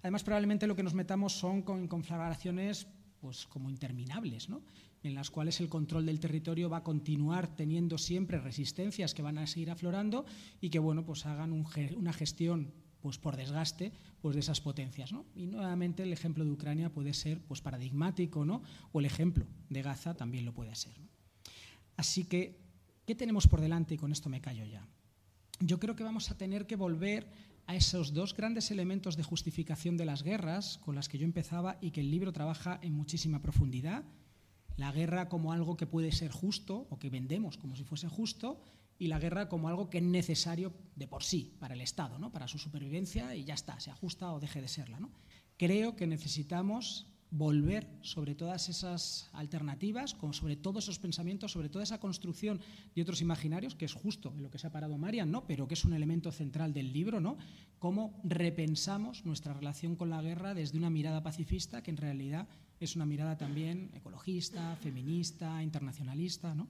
[0.00, 2.86] Además, probablemente lo que nos metamos son con conflagraciones
[3.20, 4.62] pues como interminables, ¿no?
[5.02, 9.38] En las cuales el control del territorio va a continuar teniendo siempre resistencias que van
[9.38, 10.24] a seguir aflorando
[10.60, 15.12] y que bueno, pues hagan una gestión pues por desgaste pues de esas potencias.
[15.12, 15.24] ¿no?
[15.34, 18.62] Y nuevamente el ejemplo de Ucrania puede ser pues paradigmático, ¿no?
[18.92, 20.94] o el ejemplo de Gaza también lo puede ser.
[21.96, 22.60] Así que,
[23.06, 23.94] ¿qué tenemos por delante?
[23.94, 24.86] Y con esto me callo ya.
[25.60, 27.28] Yo creo que vamos a tener que volver
[27.66, 31.76] a esos dos grandes elementos de justificación de las guerras con las que yo empezaba
[31.80, 34.04] y que el libro trabaja en muchísima profundidad,
[34.78, 38.60] la guerra como algo que puede ser justo o que vendemos como si fuese justo
[38.98, 42.32] y la guerra como algo que es necesario de por sí para el Estado, ¿no?
[42.32, 45.00] para su supervivencia y ya está, se ajusta o deje de serla.
[45.00, 45.10] ¿no?
[45.56, 52.00] Creo que necesitamos volver sobre todas esas alternativas, sobre todos esos pensamientos, sobre toda esa
[52.00, 52.60] construcción
[52.94, 55.44] de otros imaginarios, que es justo en lo que se ha parado Marian, ¿no?
[55.46, 57.36] pero que es un elemento central del libro, ¿no?
[57.80, 62.48] cómo repensamos nuestra relación con la guerra desde una mirada pacifista que en realidad
[62.84, 66.68] es una mirada también ecologista, feminista, internacionalista, ¿no?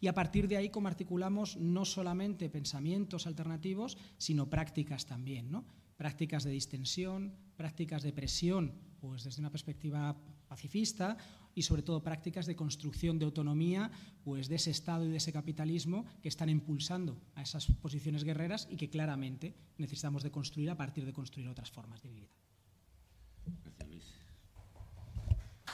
[0.00, 5.64] Y a partir de ahí, cómo articulamos no solamente pensamientos alternativos, sino prácticas también, ¿no?
[5.96, 10.16] Prácticas de distensión, prácticas de presión, pues desde una perspectiva
[10.48, 11.16] pacifista,
[11.54, 13.90] y sobre todo prácticas de construcción de autonomía,
[14.22, 18.68] pues de ese Estado y de ese capitalismo que están impulsando a esas posiciones guerreras
[18.70, 22.28] y que claramente necesitamos de construir a partir de construir otras formas de vida.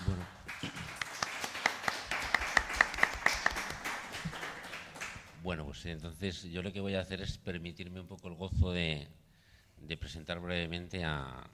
[0.04, 0.26] Bueno.
[5.42, 8.72] Bueno, pues entonces yo lo que voy a hacer es permitirme un poco el gozo
[8.72, 9.08] de,
[9.98, 11.48] presentar brevemente a,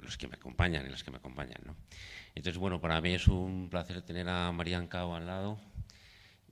[0.00, 1.60] los que me acompañan y las que me acompañan.
[1.66, 1.76] ¿no?
[2.34, 5.58] Entonces, bueno, para mí es un placer tener a Marian Cao al lado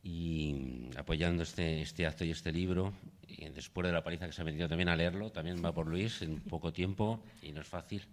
[0.03, 2.93] y apoyando este, este acto y este libro.
[3.27, 5.87] Y después de la paliza que se ha metido también a leerlo, también va por
[5.87, 8.07] Luis en poco tiempo y no es fácil.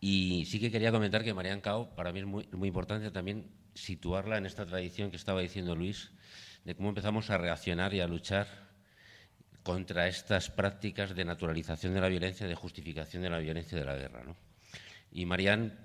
[0.00, 3.50] Y sí que quería comentar que Marian Cao, para mí es muy, muy importante también
[3.74, 6.12] situarla en esta tradición que estaba diciendo Luis,
[6.64, 8.46] de cómo empezamos a reaccionar y a luchar
[9.62, 13.96] contra estas prácticas de naturalización de la violencia, de justificación de la violencia de la
[13.96, 14.22] guerra.
[14.24, 14.36] ¿no?
[15.10, 15.78] Y Marian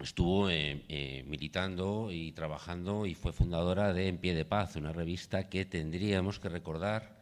[0.00, 4.92] estuvo eh, eh, militando y trabajando y fue fundadora de En Pie de Paz, una
[4.92, 7.21] revista que tendríamos que recordar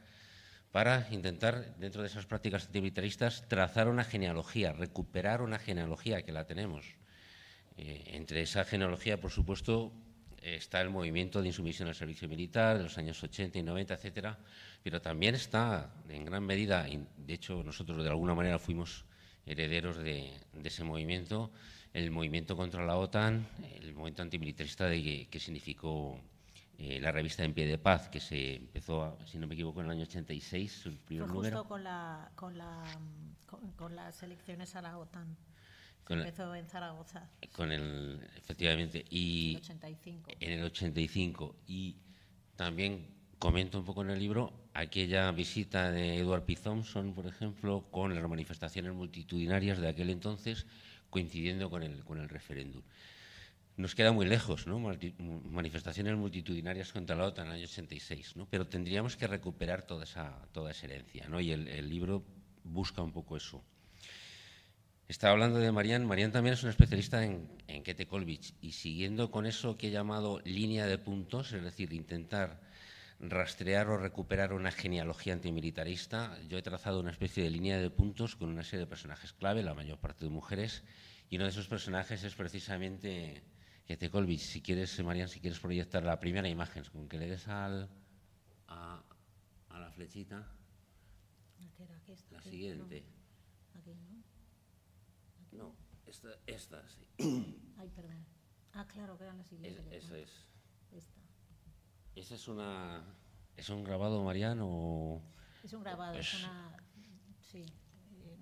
[0.73, 6.47] para intentar, dentro de esas prácticas antimilitaristas, trazar una genealogía, recuperar una genealogía que la
[6.47, 6.87] tenemos.
[7.77, 9.93] Eh, entre esa genealogía, por supuesto,
[10.43, 14.39] está el movimiento de insumisión al servicio militar de los años 80 y 90, etcétera,
[14.83, 19.05] pero también está, en gran medida, de hecho nosotros de alguna manera fuimos
[19.47, 21.51] herederos de, ese movimiento,
[21.93, 23.47] el movimiento contra la OTAN,
[23.81, 26.21] el movimiento antimilitarista de, que significó
[26.83, 29.87] eh, la revista En Pie de Paz, que se empezó, si no me equivoco, en
[29.87, 32.83] el año 86, el primer Fue justo con, la, con, la,
[33.77, 35.37] con, las elecciones a la OTAN.
[36.09, 37.29] empezó en Zaragoza.
[37.55, 39.05] Con el, efectivamente.
[39.11, 40.31] Y en el 85.
[40.41, 41.57] En el 85.
[41.67, 41.99] Y
[42.57, 46.57] también comento un poco en el libro aquella visita de Edward P.
[46.57, 50.65] Thompson, por ejemplo, con las manifestaciones multitudinarias de aquel entonces,
[51.11, 52.83] coincidiendo con el, con el referéndum
[53.77, 54.79] nos queda muy lejos, ¿no?
[55.19, 58.47] manifestaciones multitudinarias contra la OTAN en el año 86, ¿no?
[58.47, 60.43] pero tendríamos que recuperar toda esa,
[60.83, 61.41] herencia, ¿no?
[61.41, 62.25] y el, libro
[62.65, 63.65] busca un poco eso.
[65.09, 66.07] Estaba hablando de Marian.
[66.07, 69.91] Marian también es una especialista en, en Kete Kolbich y siguiendo con eso que he
[69.91, 72.61] llamado línea de puntos, es decir, intentar
[73.21, 78.35] rastrear o recuperar una genealogía antimilitarista, yo he trazado una especie de línea de puntos
[78.35, 80.83] con una serie de personajes clave, la mayor parte de mujeres,
[81.29, 83.43] y uno de esos personajes es precisamente
[83.91, 87.27] que te Colbich, si quieres, Marian, si quieres proyectar la primera imagen, con que le
[87.27, 87.89] des al,
[88.69, 89.03] a,
[89.69, 90.47] la flechita.
[92.31, 93.05] la siguiente.
[95.51, 95.75] no.
[96.07, 97.05] esta, esta, sí.
[97.79, 98.25] Ay, perdón.
[98.75, 99.85] Ah, claro, que eran las siguientes.
[99.91, 100.47] eso es.
[100.93, 101.21] Esta.
[102.15, 103.03] ¿Esa es una.
[103.57, 105.21] ¿Es un grabado, Marian, o.?
[105.65, 106.77] Es un grabado, es una.
[107.41, 107.67] Sí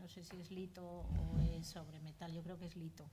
[0.09, 3.05] no sé si es lito o es sobre metal, yo creo que es lito,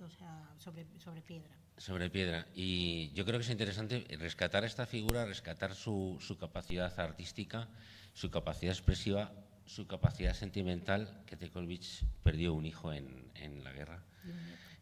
[0.00, 1.54] o sea, sobre, sobre piedra.
[1.76, 2.46] Sobre piedra.
[2.54, 7.68] Y yo creo que es interesante rescatar esta figura, rescatar su, su capacidad artística,
[8.14, 9.32] su capacidad expresiva,
[9.66, 14.02] su capacidad sentimental, que Tekolvich perdió un hijo en, en la guerra,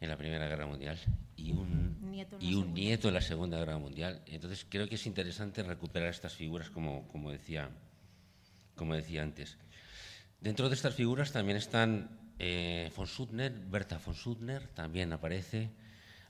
[0.01, 0.97] en la Primera Guerra Mundial,
[1.37, 4.23] y un, nieto y un nieto en la Segunda Guerra Mundial.
[4.27, 7.69] Entonces creo que es interesante recuperar estas figuras, como, como, decía,
[8.77, 9.59] como decía antes.
[10.43, 15.71] Dentro de estas figuras también están eh, von Suttner, Berta von Suttner también aparece.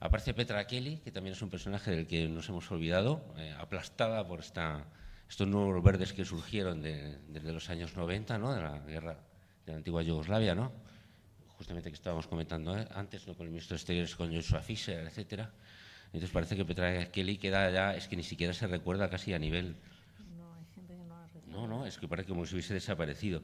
[0.01, 4.29] Aparece Petra Kelly, que también es un personaje del que nos hemos olvidado, eh, aplastada
[4.29, 4.85] por esta,
[5.27, 8.53] estos nuevos verdes que surgieron desde los años 90, ¿no?
[8.53, 9.17] de la guerra
[9.65, 10.73] de la antigua Yugoslavia, ¿no?
[11.57, 12.87] justamente que estábamos comentando ¿eh?
[12.95, 13.33] antes ¿no?
[13.33, 15.51] con el ministro de Exteriores, con Joshua Fischer, etcétera.
[16.07, 19.39] Entonces parece que Petra Kelly queda ya, es que ni siquiera se recuerda casi a
[19.39, 19.75] nivel...
[20.37, 21.51] No, hay gente que no la recuerda.
[21.51, 23.43] No, no, es que parece como si hubiese desaparecido.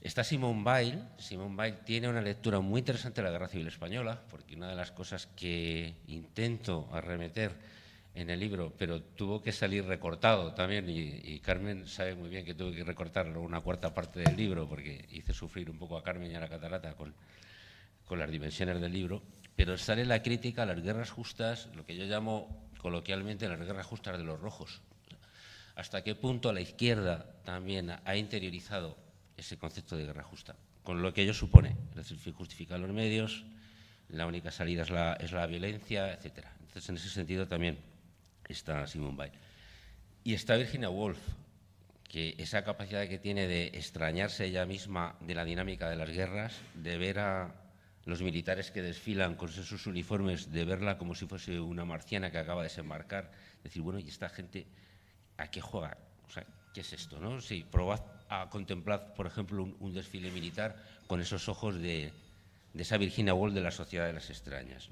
[0.00, 1.08] Está Simone Weil.
[1.18, 4.76] Simone Weil tiene una lectura muy interesante de la Guerra Civil Española, porque una de
[4.76, 7.52] las cosas que intento arremeter
[8.14, 12.54] en el libro, pero tuvo que salir recortado también, y, Carmen sabe muy bien que
[12.54, 16.30] tuve que recortar una cuarta parte del libro, porque hice sufrir un poco a Carmen
[16.30, 17.12] y a la catarata con,
[18.06, 19.22] con las dimensiones del libro,
[19.56, 23.86] pero sale la crítica a las guerras justas, lo que yo llamo coloquialmente las guerras
[23.86, 24.82] justas de los rojos.
[25.74, 28.96] Hasta qué punto la izquierda también ha interiorizado
[29.36, 33.44] ese concepto de guerra justa, con lo que ello supone, es decir, justificar los medios,
[34.08, 36.46] la única salida es la, violencia, etc.
[36.60, 37.78] Entonces, en ese sentido también
[38.48, 39.32] está Simone Weil.
[40.22, 41.18] Y está Virginia Woolf,
[42.08, 46.54] que esa capacidad que tiene de extrañarse ella misma de la dinámica de las guerras,
[46.74, 47.54] de ver a
[48.04, 52.38] los militares que desfilan con sus uniformes, de verla como si fuese una marciana que
[52.38, 54.66] acaba de desembarcar, decir, bueno, ¿y esta gente
[55.38, 55.96] a qué juega?
[56.26, 56.44] O sea,
[56.74, 57.18] ¿qué es esto?
[57.18, 57.40] No?
[57.40, 62.12] Si probad a contemplar, por ejemplo, un, desfile militar con esos ojos de,
[62.74, 64.88] esa Virginia Woolf de la Sociedad de las Extrañas.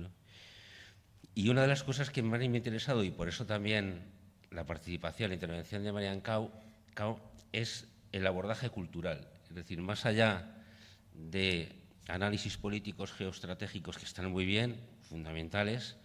[1.35, 4.03] Y una de las cosas que más me ha interesado, y por eso también
[4.51, 6.51] la participación, la intervención de Marian Cao,
[7.53, 9.27] es el abordaje cultural.
[9.49, 10.62] Es decir, más allá
[11.14, 11.73] de
[12.09, 15.97] análisis políticos geoestratégicos que están muy bien, fundamentales,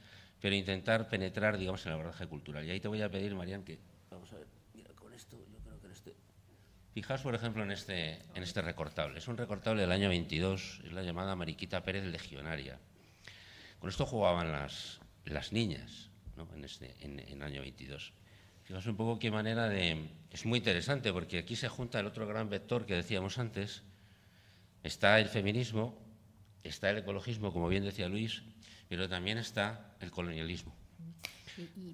[0.41, 2.65] pero intentar penetrar, digamos, en el abordaje cultural.
[2.65, 4.56] Y ahí te voy a pedir, Marian, que vamos a ver.
[6.97, 9.19] Fijaos, por ejemplo, en este, en este recortable.
[9.19, 12.79] Es un recortable del año 22, es la llamada Mariquita Pérez Legionaria.
[13.77, 16.09] Con esto jugaban las, las niñas
[16.55, 18.13] en este en, en año 22.
[18.63, 20.09] Fijaos un poco qué manera de...
[20.31, 23.83] Es muy interesante porque aquí se junta el otro gran vector que decíamos antes.
[24.81, 25.95] Está el feminismo,
[26.63, 28.41] está el ecologismo, como bien decía Luis,
[28.89, 30.75] pero también está el colonialismo.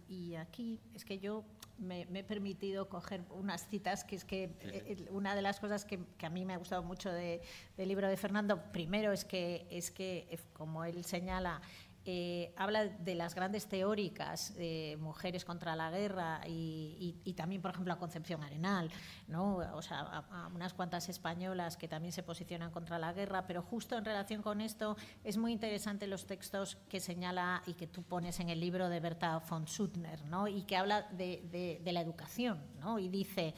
[0.07, 1.43] y aquí es que yo
[1.77, 5.99] me, he permitido coger unas citas, que es que eh, una de las cosas que,
[6.21, 7.41] a mí me ha gustado mucho del
[7.77, 11.61] libro de Fernando, primero es que, es que, como él señala,
[12.05, 17.93] eh, habla de las grandes teóricas, de mujeres contra la guerra y, también, por ejemplo,
[17.93, 18.91] a Concepción Arenal,
[19.27, 19.55] ¿no?
[19.73, 23.97] o sea, a, unas cuantas españolas que también se posicionan contra la guerra, pero justo
[23.97, 28.39] en relación con esto es muy interesante los textos que señala y que tú pones
[28.41, 30.49] en el libro de Berta von Suttner, ¿no?
[30.49, 32.99] y que habla de, de la educación, ¿no?
[32.99, 33.55] y dice...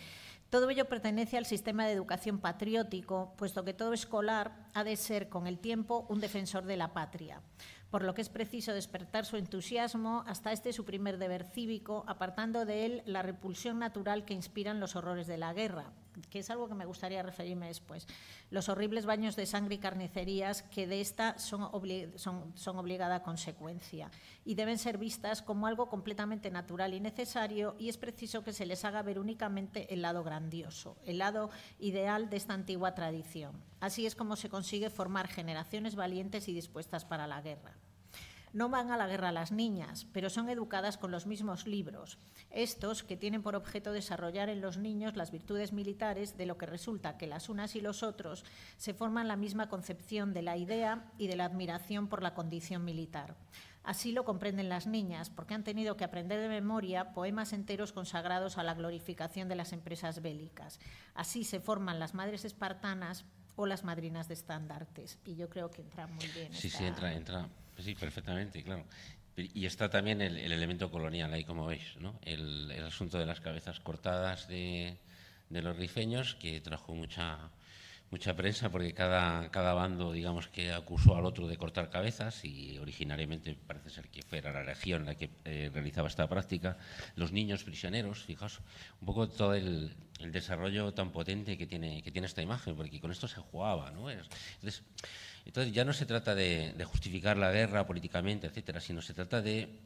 [0.48, 5.28] Todo ello pertenece al sistema de educación patriótico, puesto que todo escolar ha de ser
[5.28, 7.42] con el tiempo un defensor de la patria
[7.90, 12.66] por lo que es preciso despertar su entusiasmo hasta este su primer deber cívico, apartando
[12.66, 15.94] de él la repulsión natural que inspiran los horrores de la guerra,
[16.30, 18.08] que es algo que me gustaría referirme después.
[18.50, 21.70] Los horribles baños de sangre y carnicerías que de esta son,
[22.18, 24.12] son, obligada consecuencia
[24.44, 28.66] y deben ser vistas como algo completamente natural y necesario y es preciso que se
[28.66, 31.50] les haga ver únicamente el lado grandioso, el lado
[31.80, 33.62] ideal de esta antigua tradición.
[33.80, 37.76] Así es como se consigue formar generaciones valientes y dispuestas para la guerra.
[38.56, 42.18] No van a la guerra las niñas, pero son educadas con los mismos libros,
[42.52, 46.66] estos que tienen por objeto desarrollar en los niños las virtudes militares, de lo que
[46.66, 48.46] resulta que las unas y los otros
[48.78, 52.86] se forman la misma concepción de la idea y de la admiración por la condición
[52.86, 53.36] militar.
[53.84, 58.58] Así lo comprenden las niñas, porque han tenido que aprender de memoria poemas enteros consagrados
[58.58, 60.80] a la glorificación de las empresas bélicas.
[61.14, 63.26] Así se forman las madres espartanas
[63.58, 65.20] o las madrinas de estandartes.
[65.26, 66.54] Y yo creo que entra muy bien.
[66.54, 67.50] Sí, sí, entra, entra
[67.80, 68.86] Sí, perfectamente, claro.
[69.38, 72.20] Y está también el, elemento colonial ahí, como veis, ¿no?
[72.24, 74.98] El, asunto de las cabezas cortadas de,
[75.50, 77.52] los rifeños, que trajo mucha,
[78.12, 82.78] mucha prensa porque cada, cada bando, digamos, que acusó al otro de cortar cabezas y
[82.78, 86.78] originariamente parece ser que fuera la región la que eh, realizaba esta práctica.
[87.18, 88.62] Los niños prisioneros, fijaos,
[89.02, 89.94] un poco todo el,
[90.32, 94.10] desarrollo tan potente que tiene, que tiene esta imagen, porque con esto se jugaba, ¿no?
[94.10, 94.82] Entonces,
[95.46, 99.80] entonces ya no se trata de, justificar la guerra políticamente, etcétera, sino se trata de,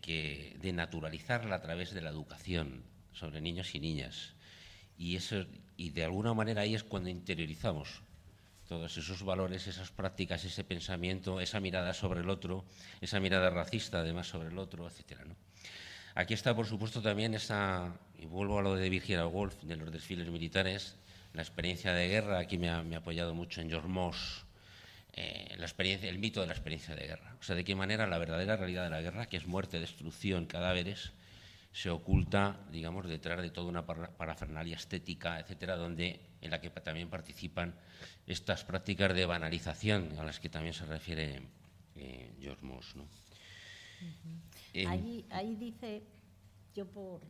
[0.00, 4.34] que, de naturalizarla a través de la educación sobre niños y niñas.
[4.98, 5.46] Y, eso,
[5.76, 8.02] y de alguna manera ahí es cuando interiorizamos
[8.68, 12.64] todos esos valores, esas prácticas, ese pensamiento, esa mirada sobre el otro,
[13.00, 15.24] esa mirada racista además sobre el otro, etcétera.
[16.14, 19.90] Aquí está, por supuesto, también esa, y vuelvo a lo de Virginia Woolf, de los
[19.90, 20.96] desfiles militares,
[21.32, 24.44] la experiencia de guerra, aquí me ha, me ha apoyado mucho en George Moss,
[25.12, 27.36] eh, la experiencia, el mito de la experiencia de guerra.
[27.40, 30.46] O sea, de qué manera la verdadera realidad de la guerra, que es muerte, destrucción,
[30.46, 31.12] cadáveres,
[31.72, 37.08] se oculta, digamos, detrás de toda una parafernalia estética, etcétera, donde en la que también
[37.08, 37.74] participan
[38.26, 41.42] estas prácticas de banalización a las que también se refiere
[41.96, 42.94] eh, George Moss.
[45.30, 46.02] ahí dice
[46.74, 47.20] yo por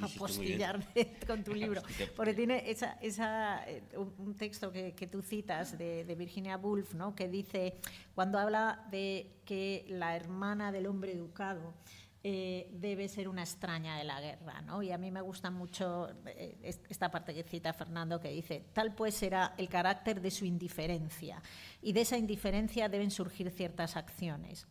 [0.00, 1.82] apostillarte con tu libro,
[2.16, 3.82] porque tiene esa, esa, eh,
[4.18, 7.14] un texto que, que tú citas de, Virginia Woolf, ¿no?
[7.14, 7.76] que dice,
[8.14, 11.74] cuando habla de que la hermana del hombre educado
[12.22, 14.82] eh, debe ser una extraña de la guerra, ¿no?
[14.82, 16.58] Y a mí me gusta mucho eh,
[16.90, 21.42] esta parte que cita Fernando, que dice, tal pues será el carácter de su indiferencia,
[21.80, 24.66] y de esa indiferencia deben surgir ciertas acciones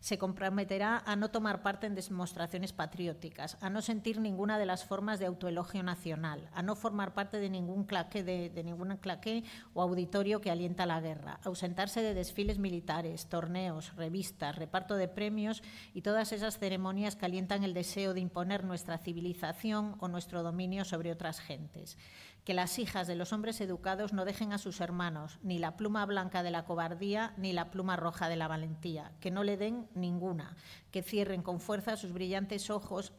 [0.00, 4.84] se comprometerá a no tomar parte en demostraciones patrióticas, a no sentir ninguna de las
[4.84, 9.82] formas de autoelogio nacional, a no formar parte de ningún claque, de, ningún claque o
[9.82, 15.62] auditorio que alienta la guerra, a ausentarse de desfiles militares, torneos, revistas, reparto de premios
[15.94, 20.84] y todas esas ceremonias que alientan el deseo de imponer nuestra civilización o nuestro dominio
[20.84, 21.96] sobre otras gentes
[22.44, 26.04] que las hijas de los hombres educados no dejen a sus hermanos ni la pluma
[26.06, 29.88] blanca de la cobardía ni la pluma roja de la valentía, que no le den
[29.94, 30.56] ninguna,
[30.90, 33.12] que cierren con fuerza sus brillantes ojos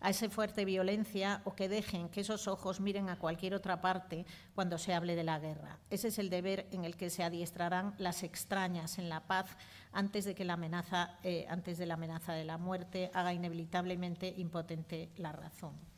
[0.00, 4.26] a esa fuerte violencia o que dejen que esos ojos miren a cualquier otra parte
[4.54, 5.78] cuando se hable de la guerra.
[5.90, 9.56] Ese es el deber en el que se adiestrarán las extrañas en la paz
[9.92, 14.32] antes de que la amenaza, eh, antes de la amenaza de la muerte haga inevitablemente
[14.36, 15.91] impotente la razón.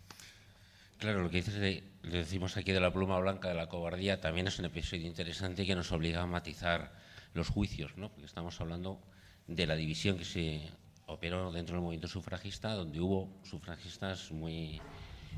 [0.98, 4.20] Claro, lo que dices de, le decimos aquí de la pluma blanca de la cobardía
[4.20, 6.92] también es un episodio interesante que nos obliga a matizar
[7.34, 8.10] los juicios, ¿no?
[8.10, 9.02] Porque estamos hablando
[9.46, 10.70] de la división que se
[11.06, 14.80] operó dentro del movimiento sufragista, donde hubo sufragistas muy,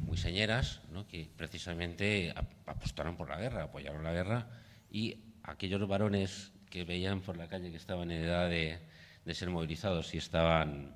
[0.02, 1.06] muy señeras, ¿no?
[1.06, 2.32] que precisamente
[2.66, 4.48] apostaron por la guerra, apoyaron la guerra,
[4.90, 10.14] y aquellos varones que veían por la calle que estaban en edad de ser movilizados
[10.14, 10.94] y estaban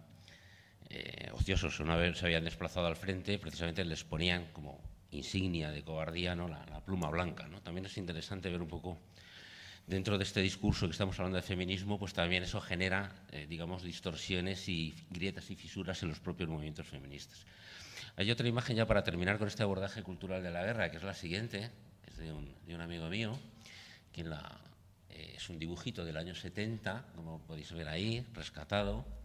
[0.92, 4.82] eh, ociosos una vez se habían desplazado al frente, precisamente les ponían como
[5.12, 6.48] insignia de cobardía ¿no?
[6.48, 7.46] la, pluma blanca.
[7.46, 7.62] ¿no?
[7.62, 8.98] También es interesante ver un poco
[9.86, 13.84] dentro de este discurso que estamos hablando de feminismo, pues también eso genera, eh, digamos,
[13.84, 17.46] distorsiones y grietas y fisuras en los propios movimientos feministas.
[18.16, 21.04] Hay otra imagen ya para terminar con este abordaje cultural de la guerra, que es
[21.04, 21.70] la siguiente,
[22.08, 23.38] es de un, amigo mío,
[24.12, 24.60] quien la,
[25.08, 29.19] eh, es un dibujito del año 70, como podéis ver ahí, rescatado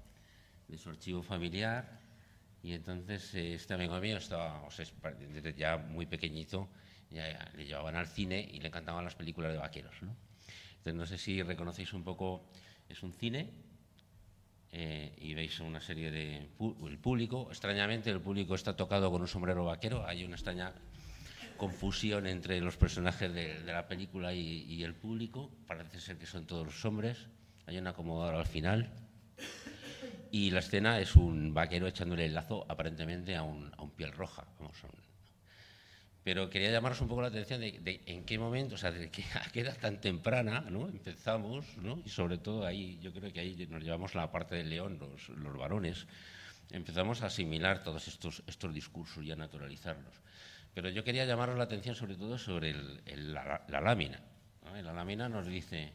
[0.68, 2.00] de su archivo familiar.
[2.62, 4.86] Y entonces eh, este amigo mío estaba o sea,
[5.56, 6.70] ya muy pequeñito,
[7.10, 9.96] ya le llevaban al cine y le encantaban las películas de vaqueros.
[10.02, 10.16] ¿no?
[10.78, 12.50] Entonces no sé si reconocéis un poco,
[12.90, 13.50] es un cine
[14.72, 16.50] eh, y veis una serie de
[16.86, 17.48] el público.
[17.50, 20.06] Extrañamente el público está tocado con un sombrero vaquero.
[20.06, 20.74] Hay una extraña
[21.58, 25.50] confusión entre los personajes de, la película y, y, el público.
[25.68, 27.28] Parece ser que son todos hombres.
[27.68, 28.92] Hay un acomodador al final.
[30.36, 34.12] Y la escena es un vaquero echándole el lazo aparentemente a un, a un piel
[34.12, 34.46] roja.
[34.60, 34.88] Vamos, a.
[36.26, 39.24] Pero quería llamaros un poco la atención de, en qué momento, o sea, de que
[39.36, 40.90] a qué edad tan temprana ¿no?
[40.90, 42.02] empezamos, ¿no?
[42.04, 45.30] y sobre todo ahí, yo creo que ahí nos llevamos la parte del león, los,
[45.30, 46.06] los varones,
[46.70, 50.16] empezamos a asimilar todos estos, estos discursos y a naturalizarlos.
[50.74, 54.20] Pero yo quería llamaros la atención sobre todo sobre la, lámina.
[54.84, 55.94] La lámina nos dice,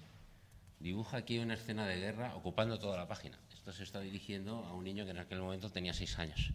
[0.78, 3.38] dibuja aquí una escena de guerra ocupando toda la página.
[3.61, 6.50] Esto se está dirigiendo a un niño que en aquel momento tenía seis años.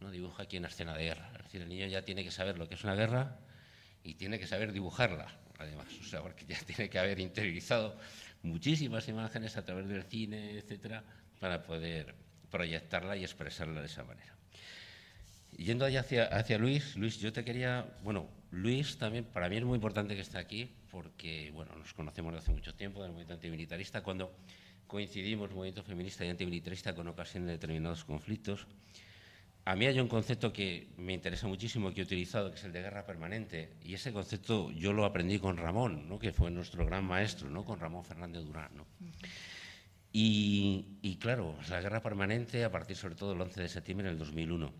[0.00, 0.10] ¿no?
[0.10, 1.30] Dibuja aquí una escena de guerra.
[1.38, 3.38] Es decir, el niño ya tiene que saber lo que es una guerra
[4.02, 5.26] y tiene que saber dibujarla,
[5.58, 5.86] además.
[6.02, 7.98] O sea, porque ya tiene que haber interiorizado
[8.42, 11.02] muchísimas imágenes a través del cine, etcétera,
[11.40, 12.14] para poder
[12.50, 14.36] proyectarla y expresarla de esa manera.
[15.56, 19.64] Yendo allá hacia, hacia Luis, Luis, yo te quería, bueno, Luis también, para mí es
[19.64, 23.32] muy importante que esté aquí, porque, bueno, nos conocemos desde hace mucho tiempo, del movimiento
[23.32, 24.36] antimilitarista, cuando
[24.94, 28.64] coincidimos, movimiento feminista y antimilitarista, con ocasión de determinados conflictos.
[29.64, 32.70] A mí hay un concepto que me interesa muchísimo, que he utilizado, que es el
[32.70, 36.20] de guerra permanente, y ese concepto yo lo aprendí con Ramón, ¿no?
[36.20, 37.64] que fue nuestro gran maestro, ¿no?
[37.64, 38.70] con Ramón Fernández Durán.
[38.76, 38.82] ¿no?
[38.82, 39.28] Uh -huh.
[40.12, 44.18] y, y, claro, la guerra permanente a partir sobre todo del 11 de septiembre del
[44.18, 44.72] 2001.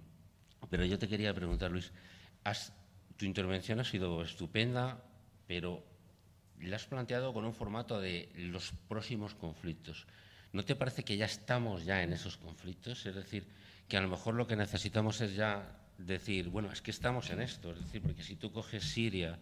[0.70, 1.90] Pero yo te quería preguntar, Luis,
[2.44, 2.72] has,
[3.16, 5.02] tu intervención ha sido estupenda,
[5.48, 5.82] pero
[6.66, 10.06] la has planteado con un formato de los próximos conflictos.
[10.52, 13.06] ¿No te parece que ya estamos ya en esos conflictos?
[13.06, 13.46] Es decir,
[13.88, 17.40] que a lo mejor lo que necesitamos es ya decir, bueno, es que estamos en
[17.40, 17.72] esto.
[17.72, 19.38] Es decir, porque si tú coges Siria,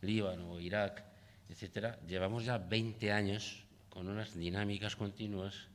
[0.00, 1.04] Líbano, Irak,
[1.48, 5.68] etcétera, llevamos ya 20 años con unas dinámicas continuas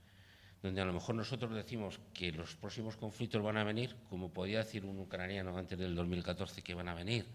[0.62, 4.58] donde a lo mejor nosotros decimos que los próximos conflictos van a venir, como podía
[4.58, 7.26] decir un ucraniano antes del 2014 que van a venir,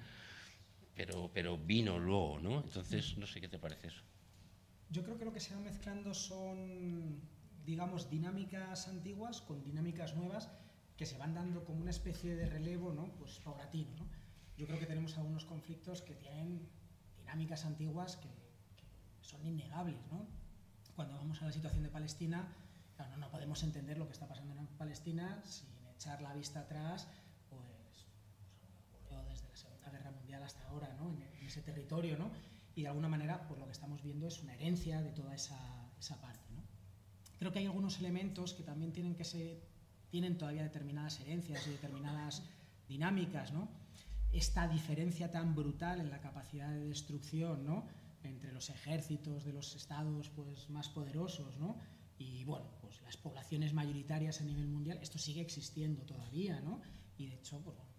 [0.95, 2.63] pero, pero vino luego, ¿no?
[2.63, 4.03] Entonces, no sé qué te parece eso.
[4.91, 7.21] Yo creo que lo que se va mezclando son,
[7.65, 10.49] digamos, dinámicas antiguas con dinámicas nuevas
[10.97, 13.13] que se van dando como una especie de relevo, ¿no?
[13.17, 14.07] Pues paulatino, ¿no?
[14.57, 16.69] Yo creo que tenemos algunos conflictos que tienen
[17.17, 20.29] dinámicas antiguas que, que son innegables, ¿no?
[20.95, 22.55] Cuando vamos a la situación de Palestina,
[22.95, 26.61] claro, no, no podemos entender lo que está pasando en Palestina sin echar la vista
[26.61, 27.09] atrás,
[27.51, 28.07] pues,
[29.09, 29.45] pues
[29.91, 30.11] desde la
[30.43, 31.11] Hasta ahora, ¿no?
[31.11, 32.31] En, en, ese territorio, ¿no?
[32.75, 35.91] Y de alguna manera, pues lo que estamos viendo es una herencia de toda esa,
[35.99, 36.63] esa parte, ¿no?
[37.39, 39.63] Creo que hay algunos elementos que también tienen que ser,
[40.11, 42.43] tienen todavía determinadas herencias y determinadas
[42.89, 43.69] dinámicas, ¿no?
[44.33, 47.87] Esta diferencia tan brutal en la capacidad de destrucción, ¿no?
[48.23, 51.79] Entre los ejércitos de los estados, pues, más poderosos, ¿no?
[52.19, 56.81] y bueno, pues las poblaciones mayoritarias a nivel mundial, esto sigue existiendo todavía, ¿no?
[57.17, 57.91] Y de hecho, pues, bueno,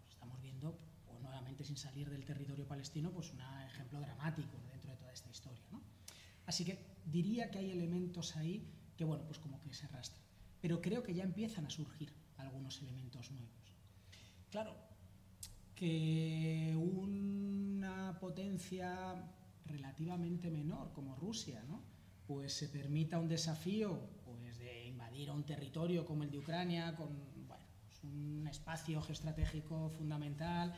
[1.46, 5.64] nuevamente sin salir del territorio palestino, pues un ejemplo dramático dentro de toda esta historia,
[5.72, 5.80] ¿no?
[6.48, 8.68] Así que diría que hay elementos ahí
[8.98, 10.24] que, bueno, pues como que se arrastran.
[10.60, 13.74] Pero creo que ya empiezan a surgir algunos elementos nuevos.
[14.50, 14.76] Claro,
[15.76, 19.32] que una potencia
[19.66, 21.84] relativamente menor como Rusia, ¿no?
[22.26, 27.10] pues se permita un desafío pues, de invadir un territorio como el de Ucrania, con
[27.48, 30.74] bueno, pues un espacio geoestratégico fundamental,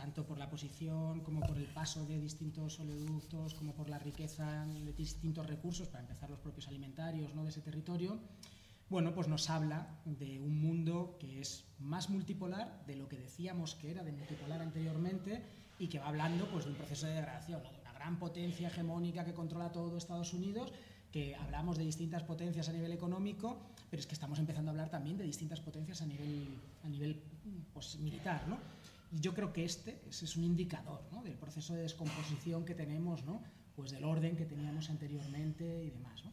[0.00, 4.64] tanto por la posición como por el paso de distintos oleoductos, como por la riqueza
[4.64, 7.42] de distintos recursos, para empezar los propios alimentarios ¿no?
[7.44, 8.18] de ese territorio,
[8.88, 13.74] bueno, pues nos habla de un mundo que es más multipolar de lo que decíamos
[13.74, 15.42] que era de multipolar anteriormente
[15.78, 19.26] y que va hablando pues, de un proceso de degradación, de una gran potencia hegemónica
[19.26, 20.72] que controla todo Estados Unidos,
[21.12, 24.88] que hablamos de distintas potencias a nivel económico, pero es que estamos empezando a hablar
[24.88, 26.48] también de distintas potencias a nivel,
[26.84, 27.20] a nivel
[27.74, 28.48] pues, militar.
[28.48, 28.56] ¿no?
[29.10, 31.22] Y yo creo que este ese es un indicador ¿no?
[31.22, 33.42] del proceso de descomposición que tenemos, ¿no?
[33.74, 36.24] pues del orden que teníamos anteriormente y demás.
[36.24, 36.32] ¿no?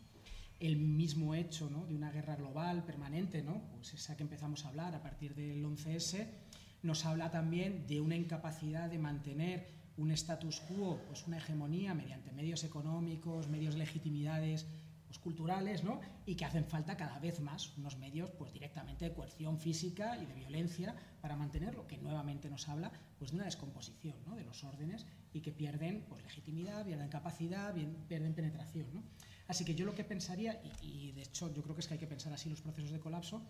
[0.60, 3.62] El mismo hecho de una guerra global permanente, ¿no?
[3.72, 6.28] pues esa que empezamos a hablar a partir del 11S,
[6.84, 9.68] nos habla también de una incapacidad de mantener
[9.98, 14.68] un status quo, pues una hegemonía mediante medios económicos, medios legitimidades
[15.08, 16.00] pues, culturales, ¿no?
[16.26, 20.26] Y que hacen falta cada vez más unos medios, pues directamente de coerción física y
[20.26, 24.36] de violencia para mantenerlo, que nuevamente nos habla, pues de una descomposición, ¿no?
[24.36, 27.74] De los órdenes y que pierden, pues legitimidad, pierden capacidad,
[28.08, 29.04] pierden penetración, ¿no?
[29.48, 31.94] Así que yo lo que pensaría, y, y de hecho yo creo que es que
[31.94, 33.42] hay que pensar así los procesos de colapso,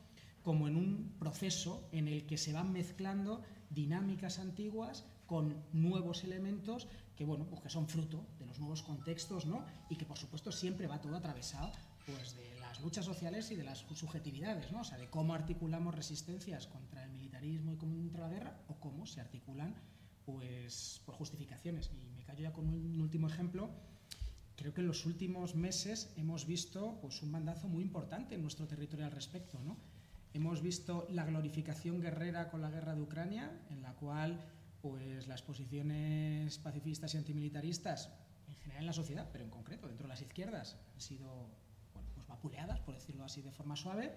[0.44, 6.88] como en un proceso en el que se van mezclando dinámicas antiguas con nuevos elementos
[7.18, 9.64] que, bueno, pues que son fruto los nuevos contextos, ¿no?
[9.90, 11.72] Y que, por supuesto, siempre va todo atravesado
[12.06, 14.82] pues, de las luchas sociales y de las subjetividades, ¿no?
[14.82, 19.06] O sea, de cómo articulamos resistencias contra el militarismo y contra la guerra o cómo
[19.06, 19.76] se articulan
[20.26, 21.92] pues, por justificaciones.
[21.94, 23.70] Y me callo ya con un último ejemplo.
[24.56, 28.68] Creo que en los últimos meses hemos visto pues, un mandazo muy importante en nuestro
[28.68, 29.78] territorio al respecto, ¿no?
[30.34, 34.40] Hemos visto la glorificación guerrera con la guerra de Ucrania, en la cual
[34.82, 38.10] pues las posiciones pacifistas y antimilitaristas,
[38.60, 41.50] general en la sociedad, pero en concreto dentro de las izquierdas, han sido
[42.14, 44.14] pues vapuleadas, por decirlo así de forma suave,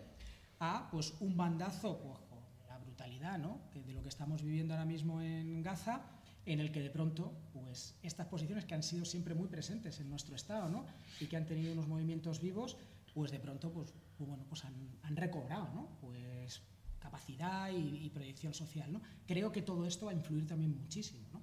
[0.58, 3.60] a pues un bandazo, pues, la brutalidad ¿no?
[3.74, 6.02] de lo que estamos viviendo ahora mismo en Gaza,
[6.46, 10.08] en el que de pronto pues estas posiciones que han sido siempre muy presentes en
[10.08, 10.86] nuestro Estado ¿no?
[11.20, 12.76] y que han tenido unos movimientos vivos,
[13.14, 15.88] pues de pronto pues, pues bueno, pues han, recobrado ¿no?
[16.00, 16.62] pues
[16.98, 18.92] capacidad y, proyección social.
[18.92, 19.00] ¿no?
[19.26, 21.42] Creo que todo esto va a influir también muchísimo ¿no?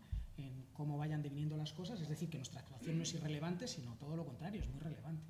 [0.78, 4.16] Cómo vayan deviniendo las cosas, es decir, que nuestra actuación no es irrelevante, sino todo
[4.16, 5.26] lo contrario, es muy relevante.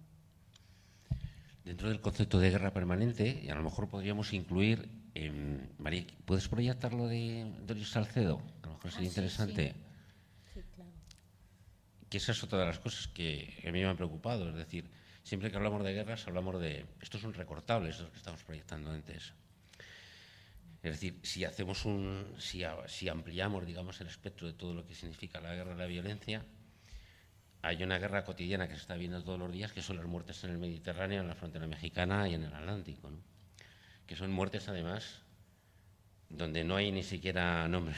[1.64, 4.90] Dentro del concepto de guerra permanente, y a lo mejor podríamos incluir,
[5.80, 8.42] María, ¿puedes proyectar lo de Doris Salcedo?
[8.62, 9.76] A lo mejor sería ah, interesante.
[10.54, 10.92] Sí, claro.
[12.10, 14.90] Que esa es otra de las cosas que a mí me han preocupado, es decir,
[15.24, 18.92] siempre que hablamos de guerras hablamos de, esto es un recortable, eso que estamos proyectando
[18.92, 19.34] antes.
[20.84, 24.94] Es decir, si hacemos un, si, si, ampliamos, digamos, el espectro de todo lo que
[24.94, 26.46] significa la guerra y la violencia,
[27.62, 30.44] hay una guerra cotidiana que se está viendo todos los días, que son las muertes
[30.44, 33.20] en el Mediterráneo, en la frontera mexicana y en el Atlántico, ¿no?
[34.06, 35.22] que son muertes además
[36.30, 37.98] donde no hay ni siquiera nombres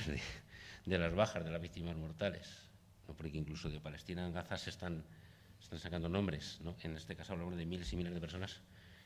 [0.86, 2.48] de, las bajas, de las víctimas mortales,
[3.08, 3.14] ¿no?
[3.14, 5.04] porque incluso de Palestina en Gaza se están,
[5.62, 6.76] están sacando nombres, ¿no?
[6.82, 8.62] en este caso hablamos de miles y miles de personas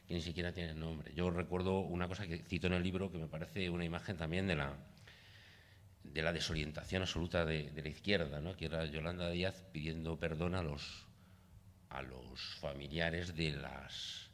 [0.07, 1.13] que ni siquiera tienen nombre.
[1.15, 4.47] Yo recuerdo una cosa que cito en el libro que me parece una imagen también
[4.47, 4.75] de la,
[6.03, 8.55] de la desorientación absoluta de, la izquierda, ¿no?
[8.55, 11.05] que era Yolanda Díaz pidiendo perdón a los,
[11.89, 14.29] a los familiares de, las,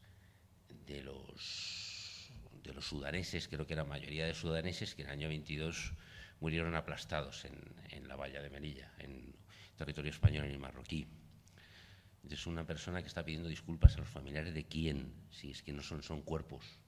[0.88, 2.32] de, los,
[2.63, 5.93] de los sudaneses, creo que la mayoría de sudaneses, que en el año 22
[6.39, 7.59] murieron aplastados en,
[7.89, 9.36] en la valla de Melilla, en
[9.78, 11.07] territorio español y marroquí.
[12.30, 15.74] Es una persona que está pidiendo disculpas a los familiares de quién, si es que
[15.74, 16.80] no son, son cuerpos.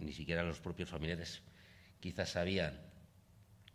[0.00, 1.42] ni siquiera los propios familiares
[2.00, 2.80] quizás sabían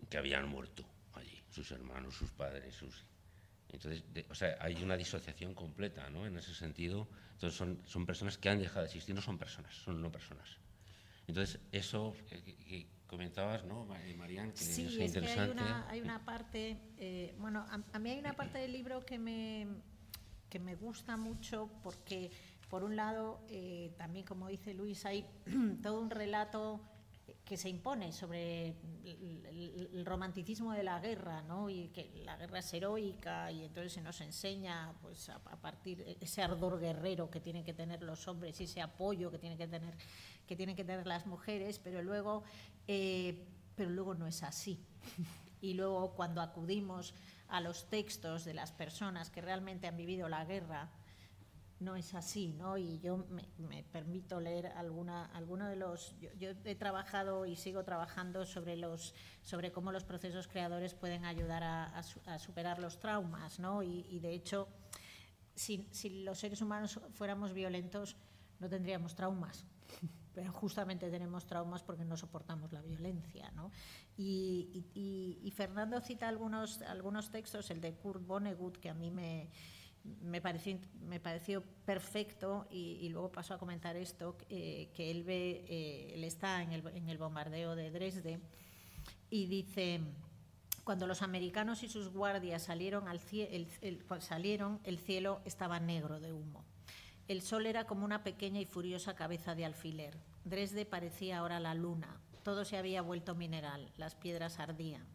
[0.09, 3.05] que habían muerto allí, sus hermanos, sus padres, sus...
[3.70, 6.26] Entonces, o sea, hay una disociación completa, ¿no?
[6.26, 9.74] En ese sentido, entonces son, son personas que han dejado de existir, no son personas,
[9.74, 10.57] son no personas.
[11.28, 13.86] Entonces, eso que, comentabas, ¿no,
[14.18, 14.51] Marian?
[14.51, 15.55] Que sí, es, interesante.
[15.55, 19.05] Que hay, una, hay una parte, eh, bueno, a, mí hay una parte del libro
[19.05, 19.68] que me,
[20.50, 22.32] que me gusta mucho porque,
[22.70, 25.26] por un lado, eh, también como dice Luis, hay
[25.84, 26.82] todo un relato
[27.48, 28.76] que se impone sobre
[29.06, 31.70] el, romanticismo de la guerra, ¿no?
[31.70, 36.18] Y que la guerra es heroica y entonces se nos enseña, pues, a, partir de
[36.20, 39.68] ese ardor guerrero que tienen que tener los hombres y ese apoyo que tienen que
[39.68, 39.95] tener,
[40.45, 42.43] que tienen que tener las mujeres, pero luego,
[42.88, 43.45] eh,
[43.76, 44.80] pero luego no es así.
[45.62, 47.14] y luego cuando acudimos
[47.50, 50.89] a los textos de las personas que realmente han vivido la guerra,
[51.80, 52.78] no es así, ¿no?
[52.78, 53.26] Y yo
[53.58, 56.16] me, permito leer alguna, alguno de los.
[56.39, 61.64] Yo, he trabajado y sigo trabajando sobre los, sobre cómo los procesos creadores pueden ayudar
[61.64, 62.02] a,
[62.39, 63.84] superar los traumas, ¿no?
[63.84, 64.68] Y, de hecho,
[65.54, 68.18] si, si, los seres humanos fuéramos violentos,
[68.60, 69.66] no tendríamos traumas
[70.38, 73.52] pero justamente tenemos traumas porque no soportamos la violencia.
[73.56, 73.72] ¿no?
[74.18, 79.49] Y, Fernando cita algunos, algunos textos, el de Kurt Vonnegut, que a mí me,
[80.22, 86.26] me, pareció, me pareció perfecto, y, luego paso a comentar esto, que él, ve, eh,
[86.26, 88.39] está en el, en el bombardeo de Dresde,
[89.30, 90.01] y dice
[90.88, 93.20] cuando los americanos y sus guardias salieron, al
[94.22, 96.63] salieron, el cielo estaba negro de humo.
[97.28, 100.18] El sol era como una pequeña y furiosa cabeza de alfiler.
[100.45, 102.22] Dresde parecía ahora la luna.
[102.48, 103.91] Todo se había vuelto mineral.
[103.98, 105.06] Las piedras ardían.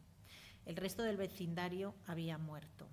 [0.66, 2.87] El resto del vecindario había muerto.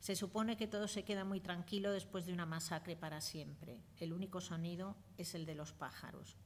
[0.00, 3.84] Se supone que todo se queda muy tranquilo después de una masacre para siempre.
[4.00, 6.36] El único sonido es el de los pájaros.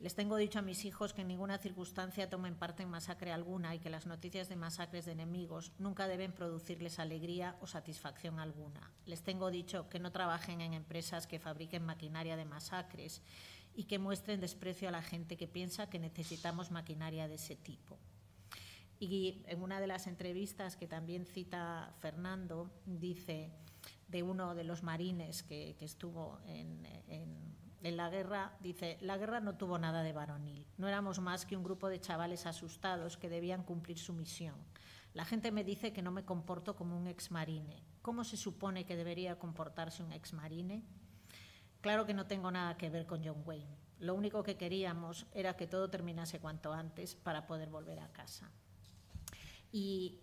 [0.00, 3.74] Les tengo dicho a mis hijos que en ninguna circunstancia tomen parte en masacre alguna
[3.74, 8.90] y que las noticias de masacres de enemigos nunca deben producirles alegría o satisfacción alguna.
[9.04, 13.20] Les tengo dicho que no trabajen en empresas que fabriquen maquinaria de masacres
[13.74, 17.98] y que muestren desprecio a la gente que piensa que necesitamos maquinaria de ese tipo.
[18.98, 23.50] Y en una de las entrevistas que también cita Fernando, dice
[24.06, 26.86] de uno de los marines que, estuvo en,
[27.82, 31.64] la guerra, dice, la guerra no tuvo nada de varonil, no éramos más que un
[31.64, 34.54] grupo de chavales asustados que debían cumplir su misión.
[35.14, 37.82] La gente me dice que no me comporto como un ex marine.
[38.02, 40.84] ¿Cómo se supone que debería comportarse un ex marine?
[41.82, 43.76] Claro que no tengo nada que ver con John Wayne.
[43.98, 48.50] Lo único que queríamos era que todo terminase cuanto antes para poder volver a casa.
[49.72, 50.20] Y,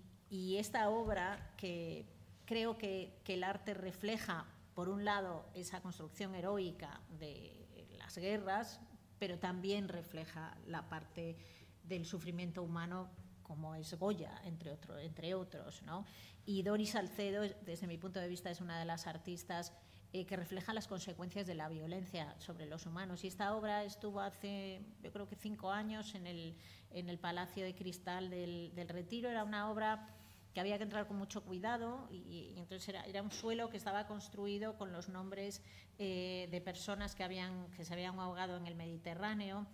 [0.57, 2.05] esta obra, que
[2.45, 8.79] creo que, el arte refleja, por un lado, esa construcción heroica de las guerras,
[9.17, 11.37] pero también refleja la parte
[11.83, 13.09] del sufrimiento humano
[13.43, 15.81] como es Goya, entre, entre otros.
[15.83, 16.05] ¿no?
[16.45, 19.73] Y Doris Salcedo, desde mi punto de vista, es una de las artistas
[20.11, 23.23] eh, que refleja las consecuencias de la violencia sobre los humanos.
[23.23, 26.55] Y esta obra estuvo hace, yo creo que cinco años, en el,
[26.89, 29.29] en el Palacio de Cristal del, Retiro.
[29.29, 30.09] Era una obra
[30.51, 34.07] que había que entrar con mucho cuidado y, entonces era, era, un suelo que estaba
[34.07, 35.61] construido con los nombres
[35.99, 39.67] eh, de personas que, habían, que se habían ahogado en el Mediterráneo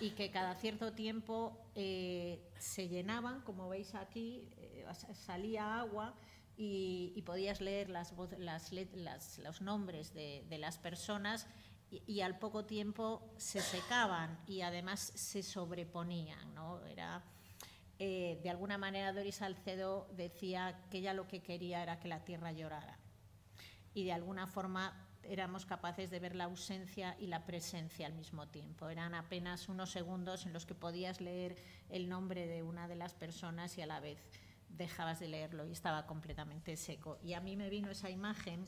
[0.00, 4.48] y que cada cierto tiempo eh, se llenaban, como veis aquí,
[5.12, 6.14] salía agua
[6.56, 8.12] y, podías leer las,
[9.38, 11.46] los nombres de, las personas
[11.90, 16.54] y, al poco tiempo se secaban y además se sobreponían.
[16.54, 16.84] ¿no?
[16.86, 17.24] Era,
[17.98, 22.24] eh, de alguna manera Doris Salcedo decía que ella lo que quería era que la
[22.24, 22.98] tierra llorara
[23.94, 28.48] y de alguna forma éramos capaces de ver la ausencia y la presencia al mismo
[28.48, 28.88] tiempo.
[28.88, 31.56] Eran apenas unos segundos en los que podías leer
[31.88, 34.18] el nombre de una de las personas y a la vez
[34.76, 37.18] dejabas de leerlo y estaba completamente seco.
[37.22, 38.66] Y a mí me vino esa imagen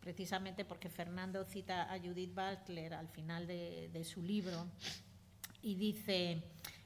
[0.00, 4.68] precisamente porque Fernando cita a Judith Butler al final de, su libro
[5.62, 6.42] y dice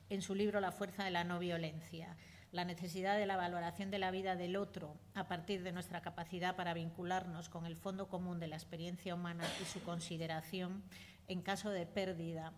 [0.08, 2.16] en su libro La fuerza de la no violencia,
[2.50, 6.56] la necesidad de la valoración de la vida del otro a partir de nuestra capacidad
[6.56, 10.82] para vincularnos con el fondo común de la experiencia humana y su consideración
[11.28, 12.54] en caso de pérdida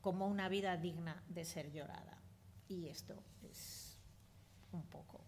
[0.00, 2.18] como una vida digna de ser llorada.
[2.68, 3.96] Y esto es
[4.72, 5.19] un poco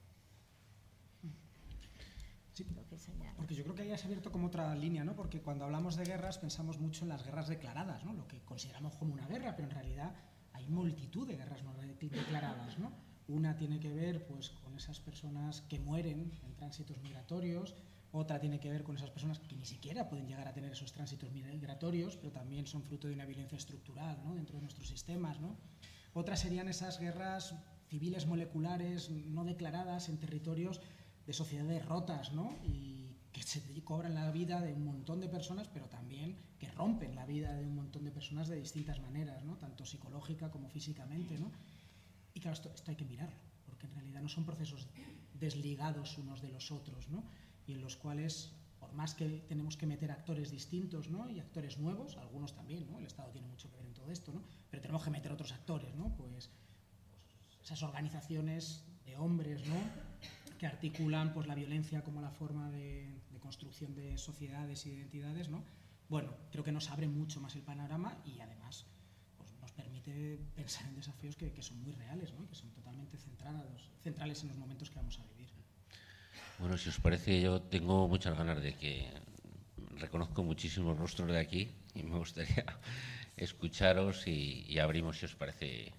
[3.36, 5.14] porque yo creo que ahí has abierto como otra línea, ¿no?
[5.14, 8.12] Porque cuando hablamos de guerras pensamos mucho en las guerras declaradas, ¿no?
[8.12, 10.14] Lo que consideramos como una guerra, pero en realidad
[10.52, 11.72] hay multitud de guerras no
[12.10, 12.92] declaradas, ¿no?
[13.28, 17.74] Una tiene que ver pues, con esas personas que mueren en tránsitos migratorios,
[18.10, 20.92] otra tiene que ver con esas personas que ni siquiera pueden llegar a tener esos
[20.92, 24.34] tránsitos migratorios, pero también son fruto de una violencia estructural ¿no?
[24.34, 25.40] dentro de nuestros sistemas.
[25.40, 25.56] ¿no?
[26.12, 27.54] Otras serían esas guerras
[27.88, 30.80] civiles moleculares no declaradas en territorios
[31.26, 32.56] de sociedades rotas, ¿no?
[32.64, 37.14] Y que se cobran la vida de un montón de personas, pero también que rompen
[37.14, 39.56] la vida de un montón de personas de distintas maneras, ¿no?
[39.56, 41.50] Tanto psicológica como físicamente, ¿no?
[42.34, 44.86] Y claro, esto, esto hay que mirarlo, porque en realidad no son procesos
[45.34, 47.24] desligados unos de los otros, ¿no?
[47.66, 51.28] Y en los cuales, por más que tenemos que meter actores distintos, ¿no?
[51.28, 52.98] Y actores nuevos, algunos también, ¿no?
[52.98, 54.42] El Estado tiene mucho que ver en todo esto, ¿no?
[54.70, 56.14] Pero tenemos que meter otros actores, ¿no?
[56.16, 56.50] Pues,
[57.46, 59.76] pues esas organizaciones de hombres, ¿no?
[60.62, 65.64] Que articulan pues, la violencia como la forma de, construcción de sociedades y identidades, ¿no?
[66.08, 68.86] bueno, creo que nos abre mucho más el panorama y además
[69.36, 72.46] pues, nos permite pensar en desafíos que, son muy reales, ¿no?
[72.46, 75.48] que son totalmente centrados, centrales en los momentos que vamos a vivir.
[76.60, 79.10] Bueno, si os parece, yo tengo muchas ganas de que
[79.96, 82.64] reconozco muchísimos rostros de aquí y me gustaría
[83.36, 85.92] escucharos y, y abrimos, si os parece,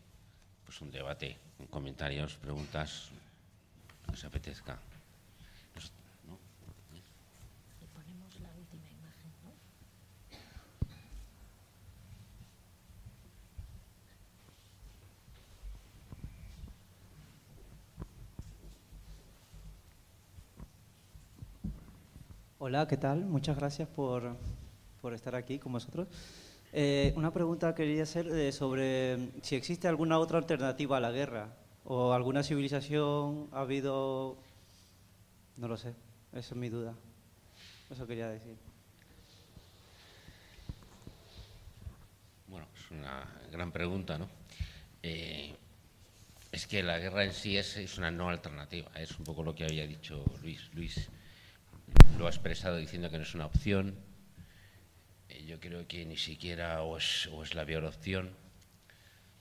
[0.63, 1.37] pues un debate,
[1.69, 3.11] comentarios, preguntas,
[4.13, 4.77] os apetezca.
[6.27, 6.37] ¿no?
[6.93, 9.49] Y ponemos la última imagen, ¿no?
[22.59, 23.25] Hola, ¿qué tal?
[23.25, 24.35] Muchas gracias por,
[25.01, 26.07] por estar aquí con vosotros.
[26.71, 31.62] Eh, una pregunta quería hacer eh, sobre si existe alguna otra alternativa a la guerra
[31.85, 34.37] o alguna civilización ha habido,
[35.57, 35.93] no lo sé,
[36.31, 36.95] esa es mi duda,
[37.89, 38.55] eso quería decir.
[42.47, 44.29] Bueno, es una gran pregunta, ¿no?
[45.01, 45.55] Eh,
[46.51, 49.65] es que la guerra en sí es, una no alternativa, es un poco lo que
[49.65, 50.69] había dicho Luis.
[50.73, 51.09] Luis
[52.17, 53.95] lo ha expresado diciendo que no es una opción.
[55.29, 58.42] Eh, yo creo que ni siquiera es, o es la peor opción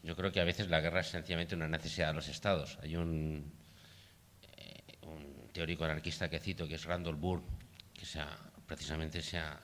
[0.03, 2.78] yo creo que a veces la guerra es sencillamente una necesidad de los estados.
[2.82, 3.53] Hay un,
[4.57, 7.42] eh, un teórico anarquista que cito, que es Randall Burr,
[7.94, 9.61] que se ha- precisamente se ha,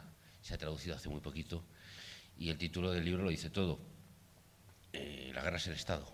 [0.58, 1.62] traducido hace muy poquito,
[2.38, 3.78] y el título del libro lo dice todo.
[4.92, 6.10] Eh, la guerra es el Estado.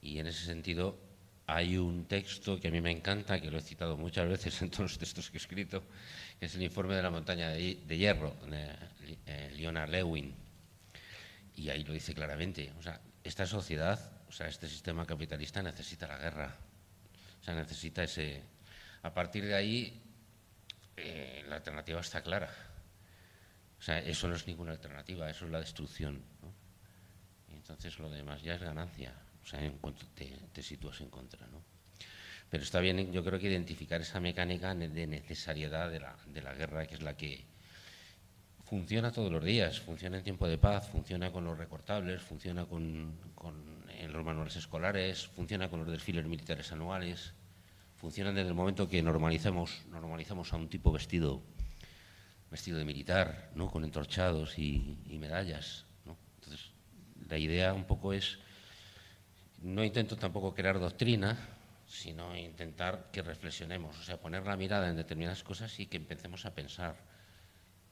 [0.00, 0.98] Y en ese sentido
[1.46, 4.70] hay un texto que a mí me encanta, que lo he citado muchas veces en
[4.70, 5.82] todos los textos que he escrito,
[6.38, 8.70] que es el informe de la montaña de, de hierro, de
[9.26, 10.34] eh, Leona Lewin.
[11.56, 12.72] Y ahí lo dice claramente.
[12.78, 13.98] O sea, esta sociedad,
[14.28, 16.56] o sea, este sistema capitalista necesita la guerra.
[17.40, 18.42] O sea, necesita ese...
[19.02, 20.02] A partir de ahí,
[20.96, 22.50] eh, la alternativa está clara.
[23.78, 26.22] O sea, eso no es ninguna alternativa, eso es la destrucción.
[26.40, 26.52] ¿no?
[27.50, 31.10] Y entonces lo demás ya es ganancia, o sea, en cuanto te, te sitúas en
[31.10, 31.46] contra.
[31.48, 31.62] ¿no?
[32.48, 36.54] Pero está bien, yo creo que identificar esa mecánica de necesariedad de la, de la
[36.54, 37.44] guerra, que es la que
[38.64, 43.14] funciona todos los días, funciona en tiempo de paz, funciona con los recortables, funciona con,
[43.98, 47.34] en los manuales escolares, funciona con los desfiles militares anuales,
[47.96, 51.42] funciona desde el momento que normalizamos, normalizamos a un tipo vestido
[52.50, 53.68] vestido de militar, ¿no?
[53.68, 55.86] con entorchados y, y medallas.
[56.04, 56.16] ¿no?
[56.36, 56.70] Entonces,
[57.28, 58.38] la idea un poco es,
[59.60, 61.36] no intento tampoco crear doctrina,
[61.86, 66.46] sino intentar que reflexionemos, o sea, poner la mirada en determinadas cosas y que empecemos
[66.46, 66.94] a pensar,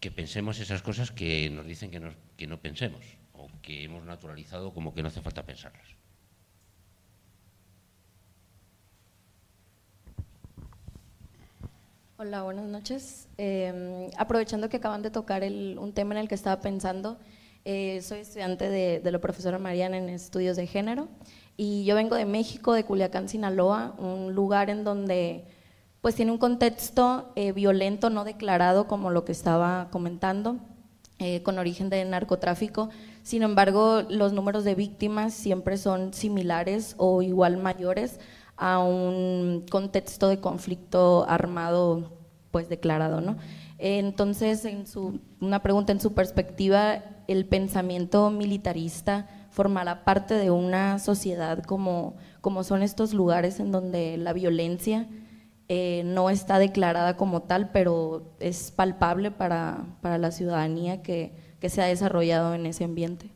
[0.02, 3.04] que pensemos esas cosas que nos dicen que no, que no pensemos,
[3.40, 5.88] o que hemos naturalizado como que no hace falta pensarlas.
[12.18, 13.28] Hola, buenas noches.
[13.38, 17.18] Eh, aprovechando que acaban de tocar el- un tema en el que estaba pensando,
[17.64, 21.08] eh, soy estudiante de, de la profesora Mariana en estudios de género
[21.56, 25.44] y yo vengo de México, de Culiacán, Sinaloa, un lugar en donde
[26.02, 30.56] pues tiene un contexto eh, violento no declarado como lo que estaba comentando,
[31.20, 32.90] eh, con origen de narcotráfico.
[33.22, 38.18] Sin embargo, los números de víctimas siempre son similares o igual mayores
[38.56, 42.10] a un contexto de conflicto armado
[42.50, 43.36] pues declarado, ¿no?
[43.78, 50.98] Entonces, en su, una pregunta en su perspectiva, ¿el pensamiento militarista formará parte de una
[50.98, 55.06] sociedad como, como son estos lugares en donde la violencia
[55.68, 61.68] eh, no está declarada como tal, pero es palpable para, para la ciudadanía que, que
[61.68, 63.30] se ha desarrollado en ese ambiente?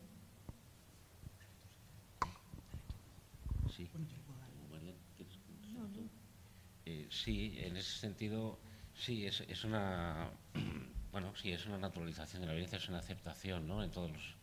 [7.11, 7.57] Sí.
[7.57, 8.59] Eh, en ese sentido,
[8.95, 10.31] sí, es, es una,
[11.12, 13.83] bueno, sí, es una naturalización de la violencia, es una aceptación, ¿no?
[13.83, 14.35] En todos los,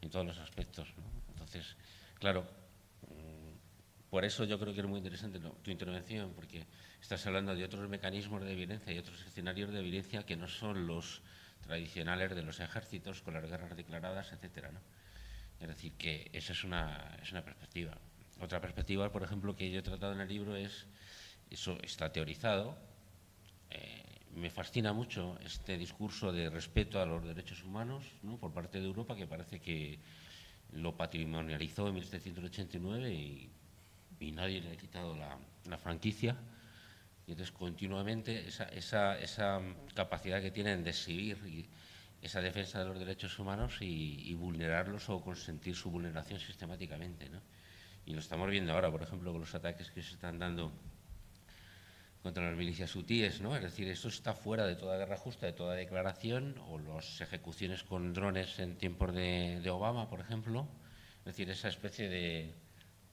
[0.00, 0.88] en todos los aspectos.
[1.28, 1.76] Entonces,
[2.18, 2.42] claro,
[3.08, 6.66] mm, por eso yo creo que es muy interesante tu intervención, porque
[7.02, 10.86] estás hablando de otros mecanismos de violencia y otros escenarios de violencia que no son
[10.86, 11.20] los
[11.60, 14.80] tradicionales de los ejércitos con las guerras declaradas, etcétera, ¿no?
[15.60, 17.98] Es decir, que esa es una, es una perspectiva.
[18.40, 20.86] Otra perspectiva, por ejemplo, que yo he tratado en el libro es,
[21.50, 22.76] eso está teorizado,
[23.70, 24.02] eh,
[24.34, 28.38] me fascina mucho este discurso de respeto a los derechos humanos ¿no?
[28.38, 29.98] por parte de Europa, que parece que
[30.72, 33.50] lo patrimonializó en 1789 y,
[34.20, 35.36] y nadie le ha quitado la,
[35.68, 36.36] la franquicia.
[37.26, 39.60] Y entonces continuamente esa,
[39.94, 41.68] capacidad que tienen de exhibir y
[42.20, 47.28] esa defensa de los derechos humanos y, vulnerarlos o consentir su vulneración sistemáticamente.
[47.28, 47.40] ¿no?
[48.06, 50.72] Y lo estamos viendo ahora, por ejemplo, con los ataques que se están dando
[52.22, 53.56] contra las milicias hutíes, ¿no?
[53.56, 57.82] Es decir, esto está fuera de toda guerra justa, de toda declaración, o las ejecuciones
[57.82, 60.68] con drones en tiempos de, de Obama, por ejemplo.
[61.20, 62.54] Es decir, esa especie de,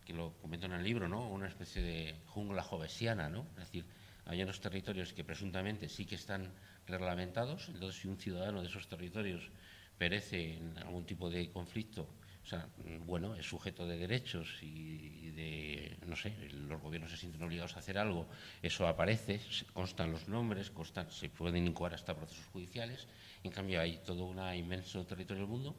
[0.09, 1.27] que lo comento en el libro, ¿no?
[1.29, 3.45] Una especie de jungla jovesiana, ¿no?
[3.51, 3.85] Es decir,
[4.29, 6.53] hay unos territorios que presuntamente sí que están
[6.85, 9.49] reglamentados, entonces si un ciudadano de esos territorios
[9.97, 12.07] perece en algún tipo de conflicto,
[12.43, 12.69] o sea,
[13.05, 17.79] bueno, es sujeto de derechos y de, no sé, los gobiernos se sienten obligados a
[17.79, 18.29] hacer algo,
[18.61, 19.41] eso aparece,
[19.73, 23.07] constan los nombres, constan, se pueden incoar hasta procesos judiciales,
[23.43, 25.75] en cambio hay todo un inmenso territorio del mundo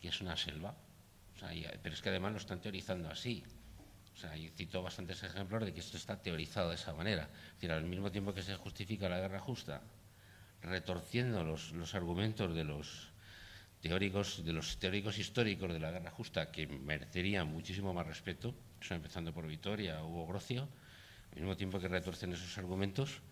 [0.00, 0.74] que es una selva,
[1.82, 3.44] pero es que además lo están teorizando así.
[4.20, 7.24] Sea, y cito bastantes ejemplos de que esto está teorizado de esa manera.
[7.48, 9.80] Es decir, al mismo tiempo que se justifica la guerra justa,
[10.62, 13.08] retorciendo los, los argumentos de los
[13.80, 18.84] teóricos, de los teóricos históricos de la guerra justa, que merecerían muchísimo más respeto, o
[18.84, 20.68] sea, empezando por Vitoria, Hugo Grocio,
[21.32, 23.22] al mismo tiempo que retorcen esos argumentos,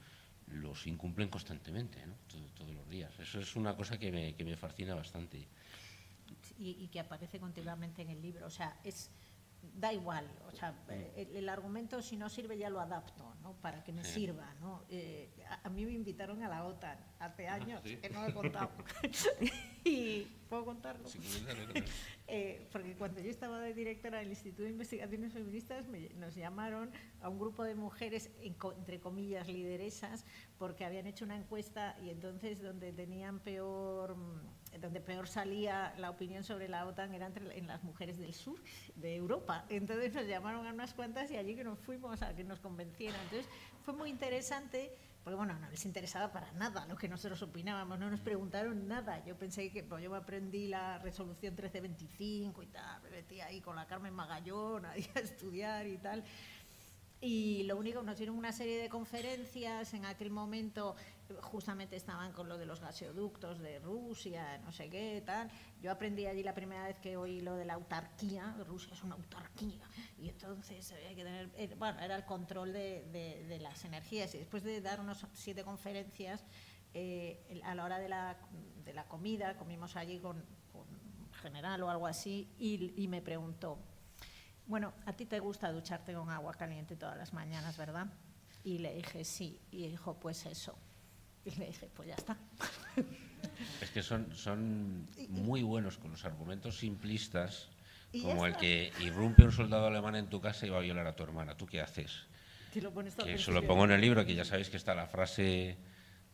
[0.47, 2.15] los incumplen constantemente, ¿no?
[2.29, 3.13] Todo- todos los días.
[3.19, 5.47] Eso es una cosa que me, que me fascina bastante.
[6.59, 8.47] y, y que aparece continuamente en el libro.
[8.47, 9.11] O sea, es
[9.75, 10.27] da igual.
[10.47, 13.53] O sea, eh, el, el argumento si no sirve ya lo adapto, ¿no?
[13.61, 14.13] Para que me Sí.
[14.21, 14.83] sirva, ¿no?
[14.89, 17.97] Eh, a, a mí me invitaron a la OTAN hace años sí.
[17.97, 18.71] que no he contado.
[19.85, 21.09] y puedo contarlo.
[21.09, 21.19] Sí.
[22.31, 26.91] Eh, porque cuando yo estaba de directora del Instituto de Investigaciones Feministas, me- nos llamaron
[27.23, 30.27] a un grupo de mujeres, entre comillas, lideresas,
[30.59, 34.41] porque habían hecho una encuesta y entonces donde tenían peor, mm,
[34.81, 38.61] donde peor salía la opinión sobre la OTAN era entre, en las mujeres del sur
[38.97, 39.65] de Europa.
[39.69, 43.21] Entonces nos llamaron a unas cuantas y allí que nos fuimos a que nos convencieran.
[43.23, 43.49] Entonces
[43.85, 44.93] fue muy interesante
[45.29, 49.23] porque bueno, no les interesaba para nada lo que nosotros opinábamos, no nos preguntaron nada.
[49.27, 53.61] Yo pensé que, pues yo me aprendí la resolución 1325 y tal, me metí ahí
[53.61, 56.25] con la Carmen Magallón ahí a estudiar y tal.
[57.21, 60.95] Y lo único, nos dieron una serie de conferencias, en aquel momento
[61.43, 65.51] justamente estaban con lo de los gaseoductos de Rusia, no sé qué, tal.
[65.83, 69.17] Yo aprendí allí la primera vez que oí lo de la autarquía, Rusia es una
[69.17, 69.85] autarquía,
[70.17, 73.05] y entonces había que tener, eh, bueno, era el control de,
[73.49, 74.33] de- las energías.
[74.37, 76.45] Y después de dar unos siete conferencias,
[76.95, 78.39] eh, a la hora de la,
[78.85, 80.41] de la comida, comimos allí con,
[80.73, 80.87] con
[81.43, 83.77] general o algo así, y me preguntó,
[84.69, 88.07] bueno, a ti te gusta ducharte con agua caliente todas las mañanas, ¿verdad?
[88.65, 89.59] Y le dije, sí.
[89.71, 90.79] Y dijo, pues eso.
[91.45, 92.37] Y le dije, pues ya está.
[93.81, 97.69] Es que son, son muy buenos con los argumentos simplistas,
[98.21, 101.15] como el que irrumpe un soldado alemán en tu casa y va a violar a
[101.15, 101.57] tu hermana.
[101.57, 102.27] ¿Tú qué haces?
[102.73, 104.93] Que lo pones Que eso lo pongo en el libro, que ya sabéis que está
[104.93, 105.77] la frase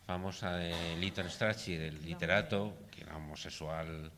[0.07, 4.11] famosa de Lytton Strachey, del literato, que era homosexual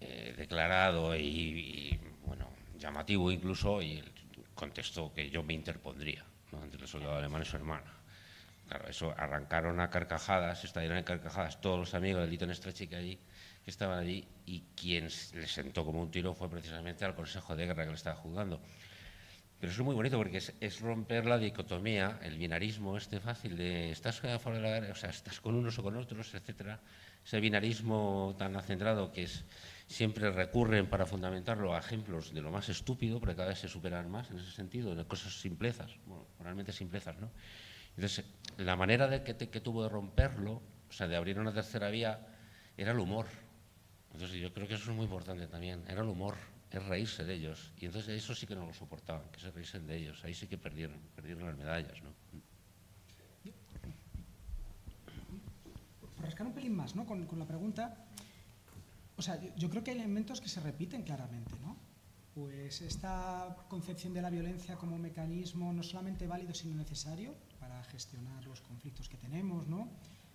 [0.00, 2.51] eh, declarado y, y, bueno,
[2.82, 4.12] llamativo incluso, y él
[4.54, 6.62] contestó que yo me interpondría ¿no?
[6.62, 7.90] entre el soldado alemán y su hermana.
[8.68, 12.96] Claro, eso arrancaron a carcajadas, estallaron en carcajadas todos los amigos de Lytton Strachey que,
[12.96, 13.18] allí,
[13.64, 17.66] que estaban allí, y quien le sentó como un tiro fue precisamente al Consejo de
[17.66, 18.60] Guerra que le estaba juzgando.
[19.60, 23.92] Pero eso es muy bonito porque es, romper la dicotomía, el binarismo este fácil de
[23.92, 26.80] estás a favor de la guerra, o sea, estás con unos o con otros, etcétera.
[27.24, 29.28] Ese binarismo tan acendrado que
[29.86, 34.10] siempre recurren para fundamentarlo a ejemplos de lo más estúpido, porque cada vez se superan
[34.10, 37.30] más en ese sentido, de cosas simplezas, bueno, realmente simplezas, ¿no?
[37.96, 38.24] Entonces,
[38.56, 42.26] la manera de que, tuvo de romperlo, o sea, de abrir una tercera vía,
[42.76, 43.26] era el humor.
[44.12, 46.36] Entonces, yo creo que eso es muy importante también, era el humor,
[46.70, 47.72] es reírse de ellos.
[47.78, 50.24] Y entonces eso sí que no lo soportaban, que se reísen de ellos.
[50.24, 52.12] Ahí sí que perdieron, perdieron las medallas, ¿no?
[56.22, 57.04] Rascar un pelín más ¿no?
[57.04, 58.06] con, con la pregunta,
[59.16, 61.76] o sea, yo, yo creo que hay elementos que se repiten claramente, ¿no?
[62.34, 68.46] Pues esta concepción de la violencia como mecanismo no solamente válido sino necesario para gestionar
[68.46, 69.90] los conflictos que tenemos, ¿no?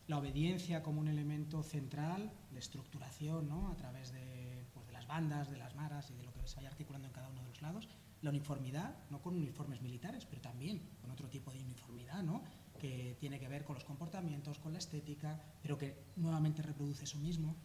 [0.08, 3.70] La obediencia como un elemento central de estructuración, ¿no?
[3.70, 6.58] A través de, pues, de las bandas, de las maras y de lo que se
[6.58, 7.88] vaya articulando en cada uno de los lados.
[8.22, 12.44] La uniformidad, no con uniformes militares, pero también con otro tipo de uniformidad, ¿no?
[12.78, 17.18] Que tiene que ver con los comportamientos, con la estética, pero que nuevamente reproduce eso
[17.20, 17.56] mismo.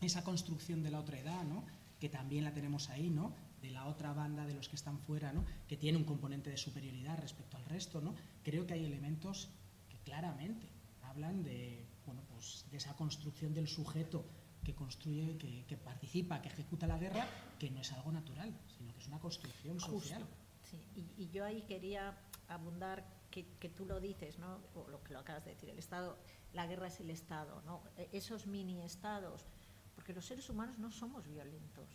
[0.00, 1.64] Esa construcción de la otra edad, ¿no?
[1.98, 3.32] que también la tenemos ahí, ¿no?
[3.62, 5.44] de la otra banda de los que están fuera, ¿no?
[5.66, 8.00] que tiene un componente de superioridad respecto al resto.
[8.00, 8.14] ¿no?
[8.42, 9.48] Creo que hay elementos
[9.88, 10.68] que claramente
[11.02, 14.24] hablan de, bueno, pues, de esa construcción del sujeto
[14.62, 17.26] que construye, que, que participa, que ejecuta la guerra,
[17.58, 20.22] que no es algo natural, sino que es una construcción social.
[20.22, 20.36] Justo.
[20.70, 23.04] Sí, y, y yo ahí quería abundar
[23.44, 24.60] que, tú lo dices, ¿no?
[24.74, 26.18] O lo que lo acabas de decir, el Estado,
[26.52, 27.62] la guerra es el Estado.
[27.96, 29.46] E- Esos mini estados,
[29.94, 31.88] porque los seres humanos no somos violentos.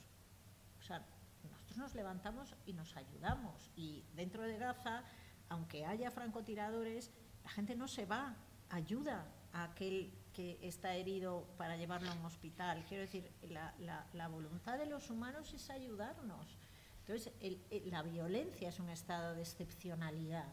[0.80, 1.06] O sea,
[1.50, 3.72] nosotros nos levantamos y nos ayudamos.
[3.76, 5.04] Y dentro de Gaza,
[5.50, 7.12] aunque haya francotiradores,
[7.44, 8.36] la gente no se va,
[8.70, 12.86] ayuda a aquel que está herido para llevarlo a un hospital.
[12.88, 16.58] Quiero decir, la, voluntad de los humanos es ayudarnos.
[17.00, 17.34] Entonces,
[17.88, 20.48] la violencia es un estado de excepcionalidad.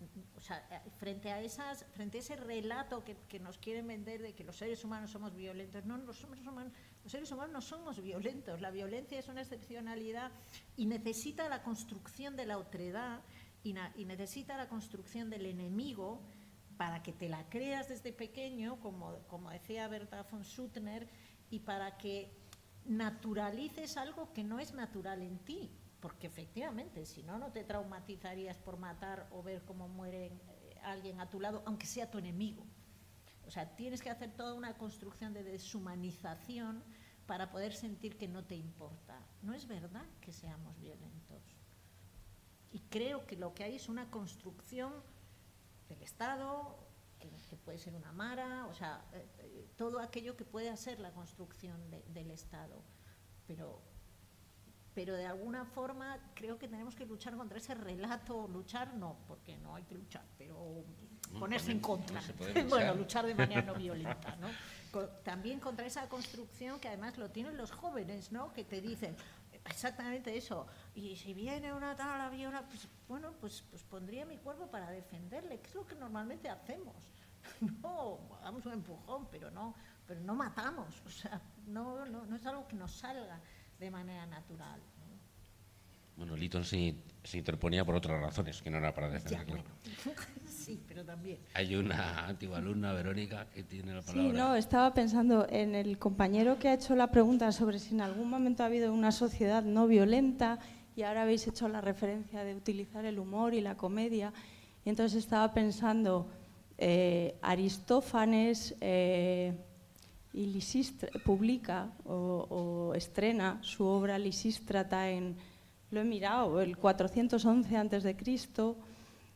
[0.00, 4.56] Eh, frente a, esas, frente a ese relato que, nos quieren vender de que los
[4.56, 6.72] seres humanos somos violentos, no, los seres, humanos,
[7.02, 8.60] los seres humanos no somos violentos.
[8.60, 10.30] La violencia es una excepcionalidad
[10.76, 13.22] y necesita la construcción de la otredad
[13.64, 16.22] y necesita la construcción del enemigo
[16.76, 21.08] para que te la creas desde pequeño, como, como decía Berta von Suttner,
[21.50, 22.30] y para que
[22.86, 25.70] naturalices algo que no es natural en ti.
[26.00, 31.20] Porque efectivamente, si no, no te traumatizarías por matar o ver cómo muere eh, alguien
[31.20, 32.64] a tu lado, aunque sea tu enemigo.
[33.46, 36.84] O sea, tienes que hacer toda una construcción de deshumanización
[37.26, 39.18] para poder sentir que no te importa.
[39.42, 41.42] No es verdad que seamos violentos.
[42.70, 44.92] Y creo que lo que hay es una construcción
[45.88, 46.78] del Estado,
[47.18, 47.28] que,
[47.64, 51.90] puede ser una mara, o sea, eh, eh, todo aquello que puede hacer la construcción
[51.90, 52.82] de- del Estado.
[53.46, 53.80] Pero,
[54.98, 59.56] pero de alguna forma creo que tenemos que luchar contra ese relato, luchar no, porque
[59.58, 60.82] no hay que luchar, pero
[61.38, 62.20] ponerse en contra.
[62.68, 63.24] bueno, luchar.
[63.24, 64.48] de manera no violenta, ¿no?
[65.22, 68.52] También contra esa construcción que además lo tienen los jóvenes, ¿no?
[68.52, 69.14] Que te dicen
[69.66, 70.66] exactamente eso.
[70.96, 74.90] Y si viene una tal a viola, pues bueno, pues, pues pondría mi cuerpo para
[74.90, 76.96] defenderle, que es lo que normalmente hacemos.
[77.82, 79.76] No, damos un empujón, pero no,
[80.08, 81.00] pero no matamos.
[81.06, 83.40] O sea, no, no, no es algo que nos salga
[83.78, 84.80] de manera natural.
[85.00, 85.06] ¿no?
[86.16, 89.52] Bueno, Lytton se, se interponía por otras razones, que no era para Ya, defenderlo.
[89.62, 89.64] bueno.
[90.48, 91.38] sí, pero también.
[91.54, 94.32] Hay una antigua alumna, Verónica, que tiene la Sí, palabra.
[94.38, 98.28] no, estaba pensando en el compañero que ha hecho la pregunta sobre si en algún
[98.28, 100.58] momento ha habido una sociedad no violenta
[100.96, 104.32] y ahora habéis hecho la referencia de utilizar el humor y la comedia.
[104.84, 106.28] Y entonces estaba pensando,
[106.78, 109.54] eh, Aristófanes eh,
[110.32, 115.36] y Lisístra- publica o, estrena su obra Lisístrata en,
[115.90, 118.76] lo he mirado, el 411 antes de Cristo.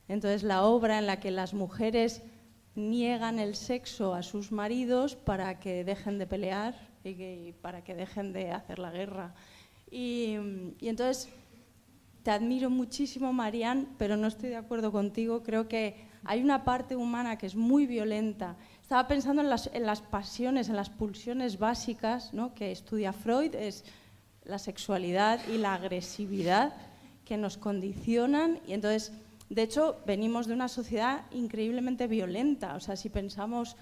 [0.08, 2.22] Entonces la obra en la que las mujeres
[2.74, 6.74] niegan el sexo a sus maridos para que dejen de pelear
[7.04, 9.34] y, para que dejen de hacer la guerra.
[9.90, 10.36] Y,
[10.80, 11.28] y entonces
[12.22, 15.42] te admiro muchísimo, Marian, pero no estoy de acuerdo contigo.
[15.42, 18.56] Creo que hay una parte humana que es muy violenta.
[18.92, 22.52] Estaba pensando en las, en las pasiones, en las pulsiones básicas ¿no?
[22.52, 23.86] que estudia Freud, es
[24.44, 26.74] la sexualidad y la agresividad
[27.24, 28.60] que nos condicionan.
[28.66, 29.12] Y entonces,
[29.48, 32.74] de hecho, venimos de una sociedad increíblemente violenta.
[32.74, 33.76] O sea, si pensamos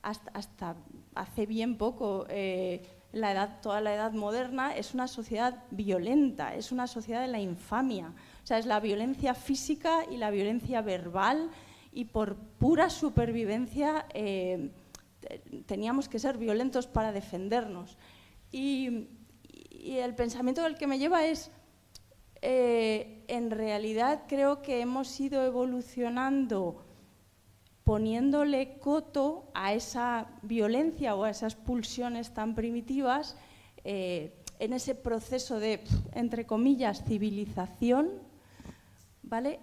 [0.00, 0.76] hasta, hasta
[1.14, 2.80] hace bien poco, eh,
[3.12, 7.38] la edad, toda la edad moderna es una sociedad violenta, es una sociedad de la
[7.38, 8.14] infamia.
[8.42, 11.50] O sea, es la violencia física y la violencia verbal
[11.94, 14.70] y por pura supervivencia eh,
[15.20, 17.96] te- teníamos que ser violentos para defendernos.
[18.50, 19.08] Y,
[19.86, 21.50] el pensamiento del que me lleva es,
[22.40, 26.84] eh, en realidad creo que hemos ido evolucionando
[27.84, 33.36] poniéndole coto a esa violencia o a esas pulsiones tan primitivas
[33.84, 35.84] eh, en ese proceso de,
[36.14, 38.10] entre comillas, civilización,
[39.22, 39.60] ¿vale?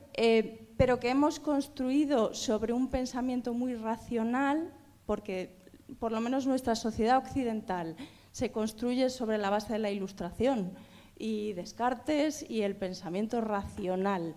[0.82, 4.74] Pero que hemos construido sobre un pensamiento muy racional,
[5.06, 5.56] porque
[6.00, 7.96] por lo menos nuestra sociedad occidental
[8.32, 10.74] se construye sobre la base de la ilustración
[11.20, 14.36] y Descartes y el pensamiento racional.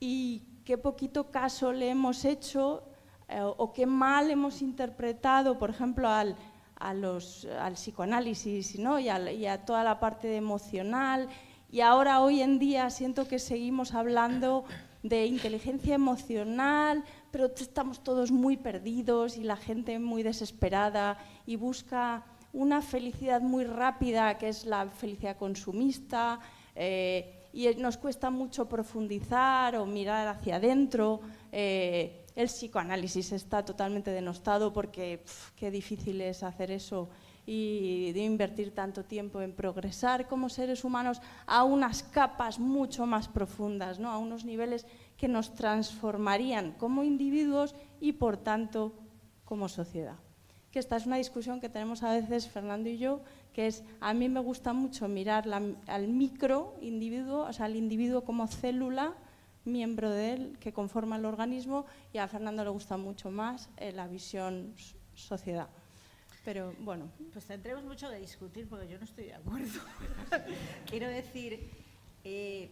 [0.00, 2.82] Y qué poquito caso le hemos hecho
[3.28, 6.34] eh, o qué mal hemos interpretado, por ejemplo, al,
[6.80, 8.98] a los- al psicoanálisis ¿no?
[8.98, 11.28] y, al- y a toda la parte emocional.
[11.70, 14.64] Y ahora, hoy en día, siento que seguimos hablando
[15.08, 22.24] de inteligencia emocional, pero estamos todos muy perdidos y la gente muy desesperada y busca
[22.52, 26.40] una felicidad muy rápida, que es la felicidad consumista,
[26.74, 31.20] eh, y nos cuesta mucho profundizar o mirar hacia adentro.
[31.52, 35.22] Eh, el psicoanálisis está totalmente denostado porque
[35.56, 37.08] qué difícil es hacer eso
[37.46, 43.28] y de invertir tanto tiempo en progresar como seres humanos a unas capas mucho más
[43.28, 44.10] profundas, ¿no?
[44.10, 44.84] a unos niveles
[45.16, 48.92] que nos transformarían como individuos y por tanto
[49.44, 50.16] como sociedad.
[50.72, 53.22] Que esta es una discusión que tenemos a veces Fernando y yo,
[53.54, 55.46] que es a mí me gusta mucho mirar
[55.86, 59.14] al micro individuo, o sea, al individuo como célula,
[59.64, 63.92] miembro de él, que conforma el organismo, y a Fernando le gusta mucho más eh,
[63.92, 64.74] la visión
[65.14, 65.68] sociedad.
[66.46, 69.80] Pero bueno, Pues tendremos mucho que discutir porque yo no estoy de acuerdo.
[70.88, 71.68] Quiero decir,
[72.22, 72.70] eh,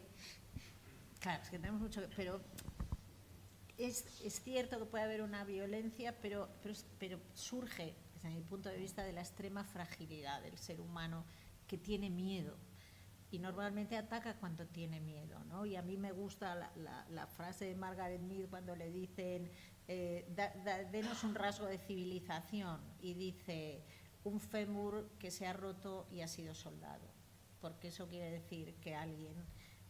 [1.19, 2.07] claro, es que tenemos mucho que...
[2.15, 2.41] Pero
[3.77, 6.49] es, es cierto que puede haber una violencia, pero,
[7.01, 11.25] pero, surge, desde mi punto de vista, de la extrema fragilidad del ser humano
[11.67, 12.57] que tiene miedo.
[13.33, 15.67] Y normalmente ataca cuando tiene miedo, ¿no?
[15.67, 19.51] Y a mí me gusta la- la frase de Margaret Mead cuando le dicen,
[19.89, 23.85] eh, da- da- denos un rasgo de civilización, y dice,
[24.25, 27.07] un fémur que se ha roto y ha sido soldado,
[27.61, 29.35] porque eso quiere decir que alguien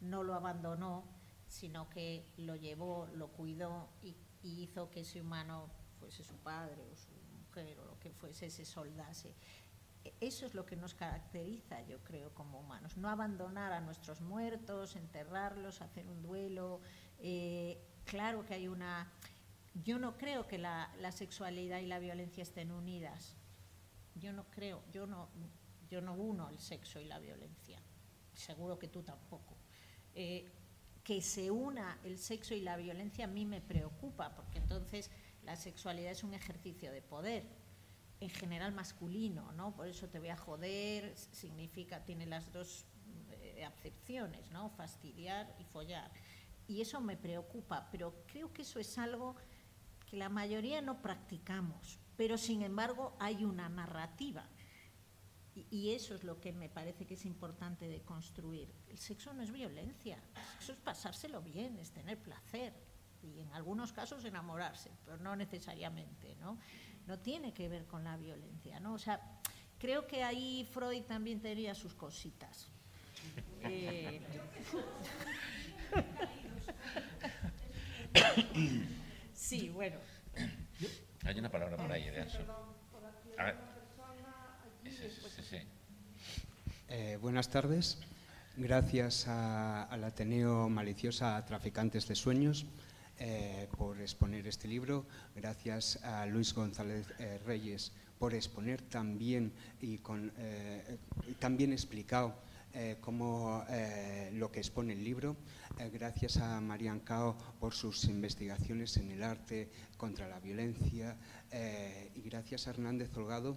[0.01, 1.05] no lo abandonó,
[1.47, 6.97] sino que lo llevó, lo cuidó y, hizo que ese humano fuese su padre o
[6.97, 9.35] su mujer o lo que fuese, se soldase.
[10.05, 12.97] E- Eso es lo que nos caracteriza, yo creo, como humanos.
[12.98, 16.81] No abandonar a nuestros muertos, enterrarlos, hacer un duelo.
[17.20, 19.10] Eh, claro que hay una...
[19.82, 23.36] Yo no creo que la, sexualidad y la violencia estén unidas.
[24.14, 25.28] Yo no creo, yo no,
[25.90, 27.80] yo no uno el sexo y la violencia.
[28.34, 29.56] Seguro que tú tampoco.
[30.14, 30.48] Eh,
[31.02, 35.10] que se una el sexo y la violencia a mí me preocupa, porque entonces
[35.42, 37.44] la sexualidad es un ejercicio de poder,
[38.20, 39.74] en general masculino, ¿no?
[39.74, 42.86] Por eso te voy a joder, significa, tiene las dos
[43.32, 44.70] eh, acepciones, ¿no?
[44.70, 46.10] Fastidiar y follar.
[46.66, 49.36] Y eso me preocupa, pero creo que eso es algo
[50.15, 54.49] que la mayoría no practicamos, pero sin embargo hay una narrativa.
[55.57, 58.73] Y, y eso es lo que me parece que es importante de construir.
[58.86, 62.73] El sexo no es violencia, el sexo es pasárselo bien, es tener placer
[63.23, 66.61] y en algunos casos enamorarse, pero no necesariamente, ¿no?
[67.09, 68.95] No tiene que ver con la violencia, ¿no?
[68.95, 69.20] O sea,
[69.78, 72.70] creo que ahí Freud también tenía sus cositas.
[73.66, 74.20] Eh,
[79.45, 79.97] sí, bueno.
[81.25, 82.39] Hay una palabra por ahí de eso.
[83.39, 83.57] A ver.
[84.85, 84.91] Sí,
[85.37, 85.57] sí, sí.
[86.89, 87.99] Eh, buenas tardes.
[88.57, 92.66] Gracias a- al Ateneo Maliciosa a Traficantes de Sueños
[93.19, 95.07] eh, por exponer este libro.
[95.35, 100.99] Gracias a Luis González eh, Reyes por exponer también y con, eh,
[101.39, 102.35] también explicado
[102.74, 105.36] eh, cómo eh, lo que expone el libro.
[105.78, 111.16] Eh, gracias a Marian Cao por sus investigaciones en el arte contra la violencia
[111.51, 113.56] eh, y gracias a Hernández Holgado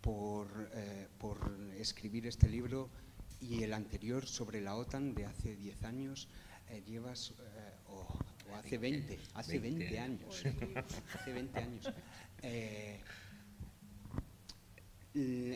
[0.00, 1.38] por, eh, por
[1.78, 2.88] escribir este libro
[3.40, 6.28] y el anterior sobre la OTAN de hace 10 años.
[6.70, 8.06] eh, llevas, eh, o,
[8.50, 10.44] o hace 20, hace 20, 20 años.
[11.14, 11.92] hace 20 años.
[12.42, 13.00] Eh,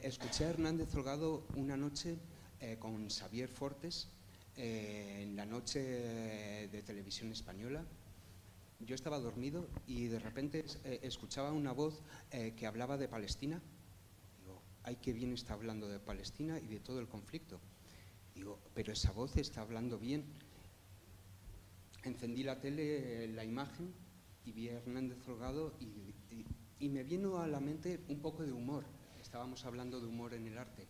[0.02, 2.16] escuché a Hernández Holgado una noche
[2.62, 4.08] eh, con Xavier Fortes
[4.56, 7.84] eh, en la noche de televisión española
[8.80, 13.60] yo estaba dormido y de repente eh, escuchaba una voz que hablaba de Palestina.
[14.40, 17.60] Digo, ay, qué bien está hablando de Palestina y de todo el conflicto.
[18.34, 20.24] Digo, pero esa voz está hablando bien.
[22.02, 23.92] Encendí la tele, la imagen,
[24.44, 26.44] y vi a Hernández Holgado y-
[26.80, 28.84] y me vino a la mente un poco de humor.
[29.20, 30.88] Estábamos hablando de humor en el arte.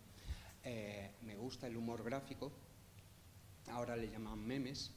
[0.63, 2.51] Eh, me gusta el humor gráfico,
[3.67, 4.91] ahora le llaman memes.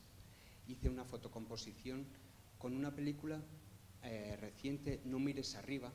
[0.69, 2.07] Hice una fotocomposición
[2.59, 3.43] con una película
[4.03, 5.93] eh, reciente, No mires arriba,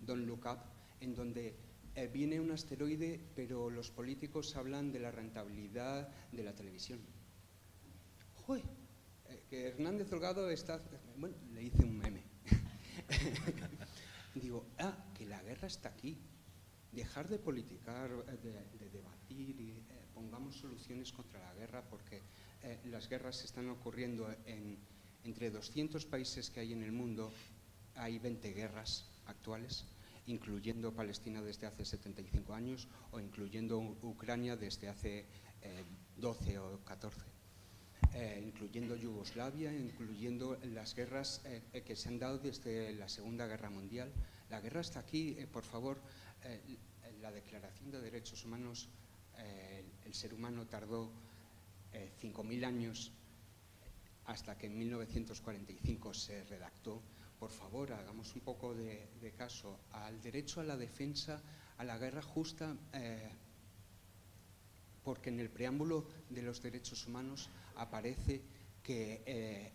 [0.00, 0.58] Don't Look Up,
[1.00, 1.56] en donde
[1.94, 7.00] eh, viene un asteroide, pero los políticos hablan de la rentabilidad de la televisión.
[8.46, 8.64] ¡Joder!
[9.50, 10.80] que Hernández Holgado está...
[11.16, 12.22] Bueno, le hice un meme.
[14.34, 16.18] Digo, ah, que la guerra está aquí.
[16.92, 22.22] Dejar de politicar, eh, de, de debatir y eh, pongamos soluciones contra la guerra porque
[22.62, 24.76] eh, las guerras están ocurriendo en,
[25.22, 27.30] entre 200 países que hay en el mundo,
[27.94, 29.84] hay 20 guerras actuales,
[30.26, 35.26] incluyendo Palestina desde hace 75 años o incluyendo Ucrania desde hace
[35.62, 35.84] eh,
[36.16, 37.20] 12 o 14
[38.14, 41.42] eh, incluyendo Yugoslavia, incluyendo las guerras
[41.84, 44.10] que se han dado desde la Segunda Guerra Mundial.
[44.50, 46.00] La guerra está aquí, por favor.
[46.44, 46.78] Eh,
[47.20, 48.88] la Declaración de Derechos Humanos,
[49.38, 51.10] eh, el, ser humano tardó
[51.92, 53.12] eh, 5.000 años
[54.26, 57.02] hasta que en 1945 se redactó.
[57.38, 61.40] Por favor, hagamos un poco de, caso al derecho a la defensa,
[61.78, 62.76] a la guerra justa.
[62.92, 63.30] eh,
[65.08, 68.42] porque en el preámbulo de los derechos humanos aparece
[68.82, 69.72] que eh,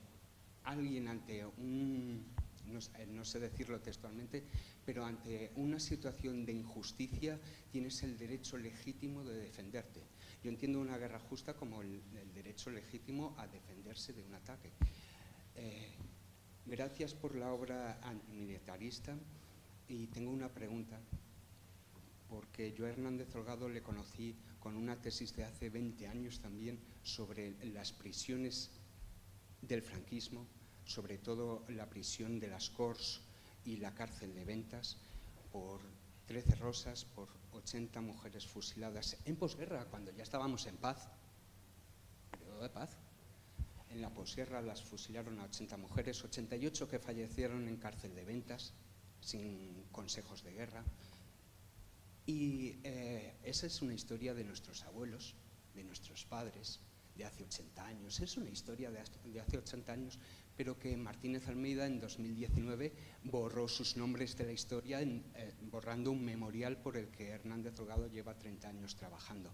[0.64, 2.24] alguien ante un,
[2.68, 4.44] no, sé- no sé decirlo textualmente,
[4.86, 7.40] pero ante una situación de injusticia
[7.72, 10.02] tienes el derecho legítimo de defenderte.
[10.44, 14.72] Yo entiendo una guerra justa como el, el derecho legítimo a defenderse de un ataque.
[15.56, 15.94] Eh,
[16.66, 19.16] gracias por la obra antimilitarista
[19.88, 21.00] y tengo una pregunta
[22.30, 26.80] porque yo a Hernández Holgado le conocí con una tesis de hace 20 años también
[27.04, 28.72] sobre las prisiones
[29.62, 30.48] del franquismo,
[30.86, 33.22] sobre todo la prisión de las Cors
[33.66, 34.98] y la cárcel de Ventas,
[35.52, 35.82] por
[36.28, 41.10] 13 rosas, por 80 mujeres fusiladas en posguerra, cuando ya estábamos en paz,
[42.32, 42.98] periodo de paz.
[43.90, 48.74] En la posguerra las fusilaron a 80 mujeres, 88 que fallecieron en cárcel de Ventas,
[49.22, 50.84] sin consejos de guerra.
[52.26, 55.36] Y eh, esa es una historia de nuestros abuelos,
[55.76, 56.80] de nuestros padres,
[57.16, 58.20] de hace 80 años.
[58.20, 59.00] Es una historia de,
[59.40, 60.20] hace 80 años,
[60.56, 62.94] pero que Martínez Almeida en 2019
[63.24, 65.20] borró sus nombres de la historia, eh,
[65.72, 69.52] borrando un memorial por el que Hernández Holgado lleva 30 años trabajando.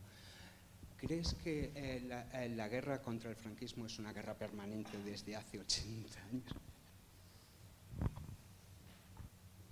[0.98, 5.36] ¿Crees que eh, la, eh, la guerra contra el franquismo es una guerra permanente desde
[5.36, 6.52] hace 80 años?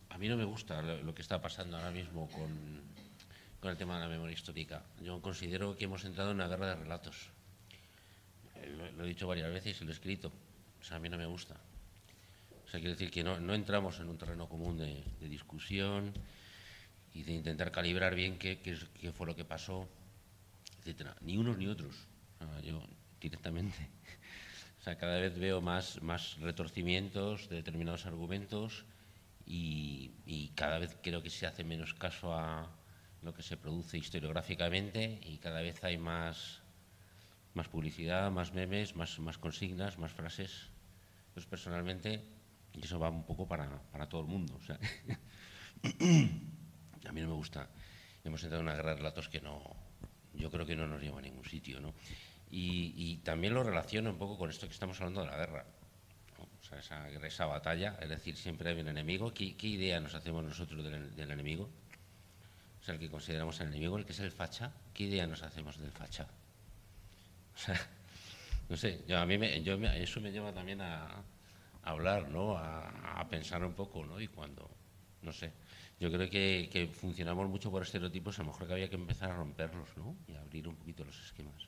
[0.10, 2.82] A mí no me gusta lo, que está pasando ahora mismo con,
[3.70, 4.82] el tema de la memoria histórica.
[5.04, 7.30] Yo considero que hemos entrado en una guerra de relatos.
[8.66, 10.32] Lo, lo he dicho varias veces y lo he escrito.
[10.92, 11.56] A mí no me gusta.
[12.66, 16.14] O sea, quiero decir que no, no entramos en un terreno común de, discusión
[17.14, 19.88] y de intentar calibrar bien qué, qué, fue lo que pasó,
[20.80, 21.16] etcétera.
[21.22, 22.08] Ni unos ni otros.
[22.64, 22.84] Yo
[23.20, 23.90] directamente.
[24.80, 28.86] O sea, cada vez veo más, más retorcimientos de determinados argumentos
[29.46, 32.72] y, y cada vez creo que se hace menos caso a
[33.22, 36.62] lo que se produce historiográficamente y cada vez hay más,
[37.54, 40.70] más publicidad, más memes, más consignas, más frases.
[41.38, 42.20] Entonces, personalmente,
[42.74, 44.56] y eso va un poco para, para todo el mundo.
[44.56, 44.76] O sea,
[45.84, 47.70] a mí no me gusta.
[48.24, 49.62] Hemos entrado en una guerra de relatos que no,
[50.34, 51.80] yo creo que no nos lleva a ningún sitio.
[51.80, 51.94] ¿no?
[52.50, 55.66] Y, también lo relaciono un poco con esto que estamos hablando de la guerra.
[56.40, 59.32] O sea, esa, esa batalla, es decir, siempre hay un enemigo.
[59.32, 61.70] ¿Qué, qué idea nos hacemos nosotros del, del enemigo?
[62.82, 65.44] O sea, el que consideramos el enemigo, el que es el facha, ¿qué idea nos
[65.44, 66.28] hacemos del facha?
[67.54, 67.80] O sea,
[68.70, 72.58] no sé, yo, a mí me, yo eso me lleva también a, a hablar, ¿no?
[72.58, 74.20] A, a pensar un poco, ¿no?
[74.20, 74.70] Y cuando,
[75.22, 75.54] no sé,
[76.00, 79.32] yo creo que, que funcionamos mucho por estereotipos, a lo mejor que había que empezar
[79.32, 80.16] a romperlos, ¿no?
[80.28, 81.64] Y abrir un poquito los esquemas.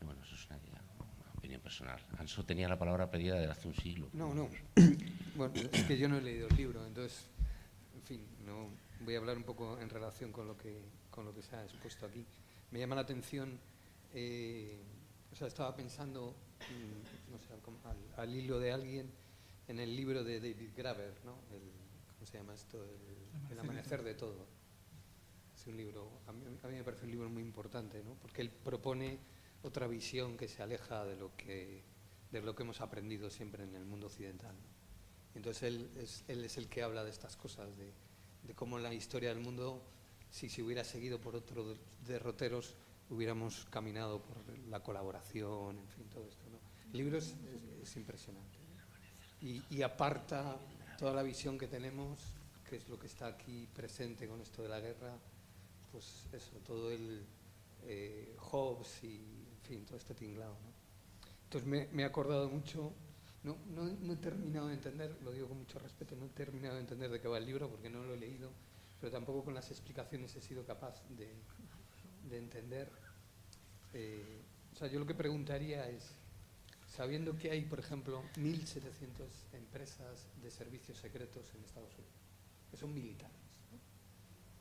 [0.00, 2.00] Y bueno, eso es una idea, una opinión personal.
[2.18, 4.08] Anso tenía la palabra pedida desde hace un siglo.
[4.12, 4.48] No, no.
[5.34, 7.28] Bueno, es que yo no he leído el libro, entonces,
[7.94, 8.70] en fin, no
[9.04, 10.82] voy a hablar un poco en relación con lo que,
[11.12, 12.24] con lo que se ha expuesto aquí.
[12.72, 13.56] Me llama la atención,
[14.14, 14.82] eh,
[15.38, 19.10] sea, estaba pensando, mm, no sé, como al, al hilo de alguien,
[19.68, 21.38] en el libro de David Graver, ¿no?
[21.52, 21.62] El,
[22.14, 22.82] ¿Cómo se llama esto?
[22.82, 24.46] El, el amanecer de todo.
[25.56, 28.14] Es un libro, a mí, a mí me parece un libro muy importante, ¿no?
[28.14, 29.18] Porque él propone
[29.62, 31.82] otra visión que se aleja de lo que,
[32.30, 34.54] de lo que hemos aprendido siempre en el mundo occidental.
[34.54, 34.78] ¿no?
[35.34, 37.92] Entonces él es, él es el que habla de estas cosas, de,
[38.42, 39.84] de cómo la historia del mundo,
[40.30, 42.74] si se hubiera seguido por otros derroteros,
[43.10, 44.36] hubiéramos caminado por
[44.68, 46.44] la colaboración, en fin, todo esto.
[46.50, 46.58] ¿no?
[46.92, 48.58] El libro es, es- es impresionante.
[49.40, 50.56] Y, y aparta
[50.98, 52.18] toda la visión que tenemos,
[52.68, 55.16] que es lo que está aquí presente con esto de la guerra,
[55.92, 57.24] pues eso, todo el
[57.84, 60.52] eh, Hobbes y, en fin, todo este tinglado.
[60.54, 60.72] ¿no?
[61.44, 62.92] Entonces me, me he acordado mucho,
[63.44, 66.74] no, no, no he terminado de entender, lo digo con mucho respeto, no he terminado
[66.74, 68.50] de entender de qué va el libro porque no lo he leído,
[69.00, 71.32] pero tampoco con las explicaciones he sido capaz de,
[72.28, 72.90] de entender.
[73.92, 74.42] Eh,
[74.72, 76.14] o sea, yo lo que preguntaría es,
[76.86, 82.14] sabiendo que hay, por ejemplo, 1.700 empresas de servicios secretos en Estados Unidos,
[82.70, 83.36] que son militares,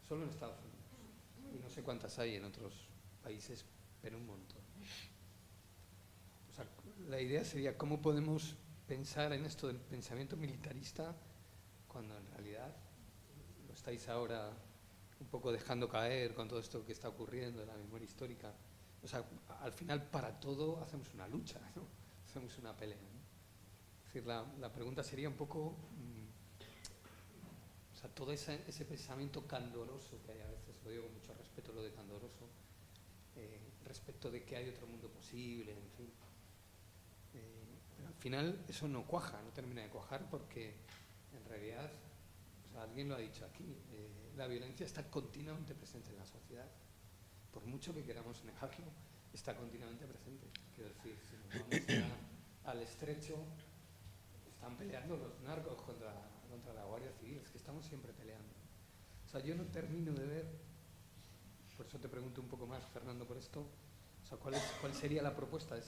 [0.08, 2.74] solo en Estados Unidos, y no sé cuántas hay en otros
[3.24, 3.66] países,
[4.02, 4.62] pero un montón.
[6.50, 6.66] O sea,
[7.10, 8.56] la idea sería cómo podemos
[8.88, 11.16] pensar en esto del pensamiento militarista
[11.88, 12.76] cuando en realidad
[13.68, 14.52] lo estáis ahora
[15.20, 18.54] un poco dejando caer con todo esto que está ocurriendo en la memoria histórica.
[19.04, 19.24] O sea,
[19.62, 21.88] al final para todo hacemos una lucha, ¿no?
[22.26, 22.98] hacemos una pelea.
[22.98, 26.28] Es decir, la, la pregunta sería un poco, mm,
[27.94, 31.34] o sea, todo ese, ese pensamiento candoroso que hay a veces, lo digo con mucho
[31.34, 32.48] respeto lo de candoroso,
[33.36, 36.12] eh, respecto de que hay otro mundo posible, en fin.
[37.34, 40.76] Eh, al final eso no cuaja, no termina de cuajar porque
[41.36, 41.92] en realidad,
[42.70, 46.26] o sea, alguien lo ha dicho aquí, eh, la violencia está continuamente presente en la
[46.26, 46.70] sociedad.
[47.52, 48.86] Por mucho que queramos negarlo,
[49.34, 50.48] está continuamente presente.
[50.76, 52.14] Quiero decir, si nos vamos
[52.66, 53.36] a- al estrecho,
[54.48, 56.14] están peleando los narcos contra,
[56.50, 58.54] contra la Guardia Civil, es que estamos siempre peleando.
[59.26, 60.46] O sea, yo no termino de ver,
[61.76, 65.36] por eso te pregunto un poco más, Fernando, por esto, o sea, ¿cuál, sería la
[65.36, 65.82] propuesta de,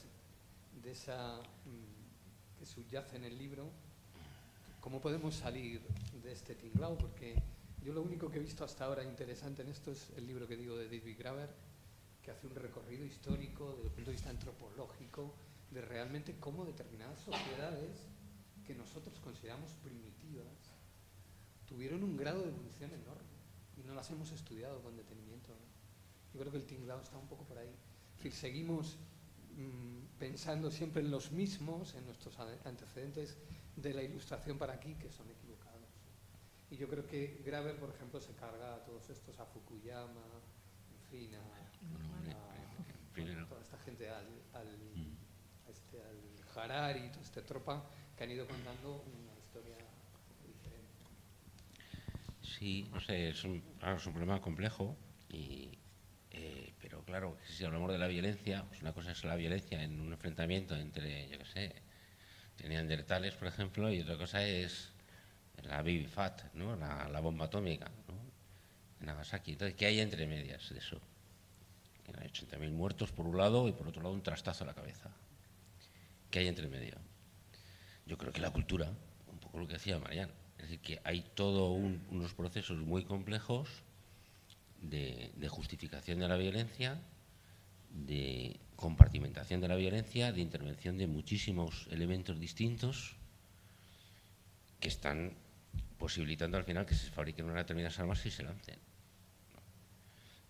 [0.82, 3.70] de esa mm, que subyace en el libro?
[4.80, 5.82] ¿Cómo podemos salir
[6.22, 6.96] de este tinglao?
[6.96, 7.34] Porque
[7.82, 10.56] yo lo único que he visto hasta ahora interesante en esto es el libro que
[10.56, 11.50] digo de David Graver,
[12.22, 15.34] que hace un recorrido histórico desde el punto de vista antropológico
[15.70, 18.06] de realmente cómo determinadas sociedades
[18.66, 20.74] que nosotros consideramos primitivas
[21.66, 23.30] tuvieron un grado de evolución enorme
[23.76, 25.54] y no las hemos estudiado con detenimiento.
[26.34, 27.74] Yo creo que el tinglado está un poco por ahí.
[28.16, 28.96] Decir, seguimos
[29.56, 33.38] mm, pensando siempre en los mismos, en nuestros antecedentes
[33.76, 35.49] de la ilustración para aquí, que son equivocados.
[36.70, 40.24] Y yo creo que Graver, por ejemplo, se carga a todos estos, a Fukuyama,
[40.92, 43.42] en fin, a, a- Primero.
[43.42, 44.68] a toda esta gente, al, al,
[45.66, 46.20] a este, al
[46.54, 49.76] Harari, toda esta tropa, que han ido contando una historia
[50.46, 50.88] diferente.
[52.40, 54.96] Sí, no sé, es un, claro, es un problema complejo,
[55.28, 55.76] y,
[56.30, 60.00] eh, pero claro, si hablamos de la violencia, pues una cosa es la violencia en
[60.00, 61.82] un enfrentamiento entre, yo qué sé,
[62.68, 64.92] neandertales, por ejemplo, y otra cosa es
[65.70, 66.76] la Baby Fat, ¿no?
[66.76, 68.14] la, bomba atómica ¿no?
[69.00, 69.52] en Nagasaki.
[69.52, 71.00] Entonces, ¿qué hay entre medias de eso?
[72.18, 75.10] Hay 80.000 muertos por un lado y por otro lado un trastazo a la cabeza.
[76.30, 76.94] ¿Qué hay entre medio?
[78.04, 78.92] Yo creo que la cultura,
[79.28, 81.70] un poco lo que decía Mariano, es decir, que hay todos
[82.10, 83.68] unos procesos muy complejos
[84.82, 87.00] de justificación de la violencia
[87.90, 93.16] de compartimentación de la violencia, de intervención de muchísimos elementos distintos
[94.78, 95.34] que están
[95.98, 98.78] posibilitando al final que se fabriquen unas determinadas armas y se lancen.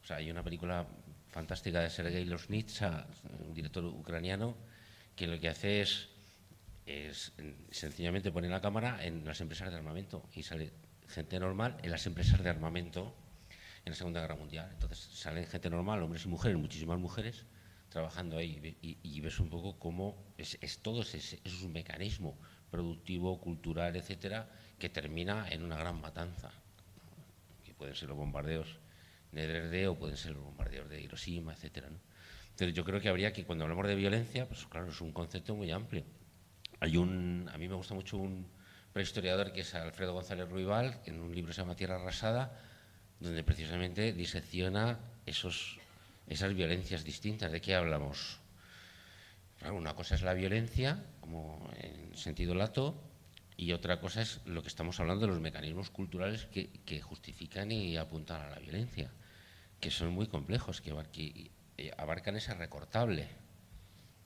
[0.02, 0.86] O sea, hay una película
[1.28, 3.06] fantástica de Sergei Losnitsa,
[3.46, 4.56] un director ucraniano,
[5.14, 6.08] que lo que hace es,
[6.86, 7.32] es
[7.70, 10.72] sencillamente poner la cámara en las empresas de armamento y sale
[11.08, 13.14] gente normal en las empresas de armamento
[13.84, 14.68] en la Segunda Guerra Mundial.
[14.72, 17.44] Entonces salen gente normal, hombres y mujeres, muchísimas mujeres,
[17.88, 22.38] trabajando ahí y, ves un poco cómo es, todo ese, es un mecanismo
[22.70, 24.48] productivo, cultural, etcétera,
[24.80, 26.50] que termina en una gran matanza,
[27.64, 28.80] que pueden ser los bombardeos
[29.30, 31.88] de Dresde o pueden ser los bombardeos de Hiroshima, etcétera.
[32.50, 35.54] Entonces yo creo que habría que, cuando hablamos de violencia, pues claro, es un concepto
[35.54, 36.02] muy amplio.
[36.80, 38.48] Hay un, a mí me gusta mucho un
[38.92, 42.58] prehistoriador que es Alfredo González Ruibal, en un libro que se llama Tierra Arrasada,
[43.20, 45.78] donde precisamente disecciona esos,
[46.26, 47.52] esas violencias distintas.
[47.52, 48.40] ¿De qué hablamos?
[49.70, 53.09] una cosa es la violencia, como en sentido lato,
[53.60, 57.98] y otra cosa es lo que estamos hablando de los mecanismos culturales que, justifican y
[57.98, 59.10] apuntan a la violencia,
[59.78, 63.28] que son muy complejos, que, eh, abarcan ese recortable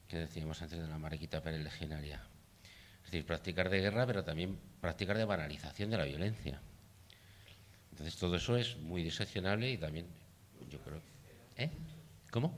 [0.07, 2.23] que decíamos antes de la mariquita pereleginaria.
[2.99, 6.63] Es decir, practicar de guerra, pero también practicar de banalización de la violencia.
[7.91, 10.07] Entonces todo eso es muy diseccionable y también,
[10.71, 11.01] yo creo...
[11.57, 11.71] ¿Eh?
[12.31, 12.57] ¿Cómo?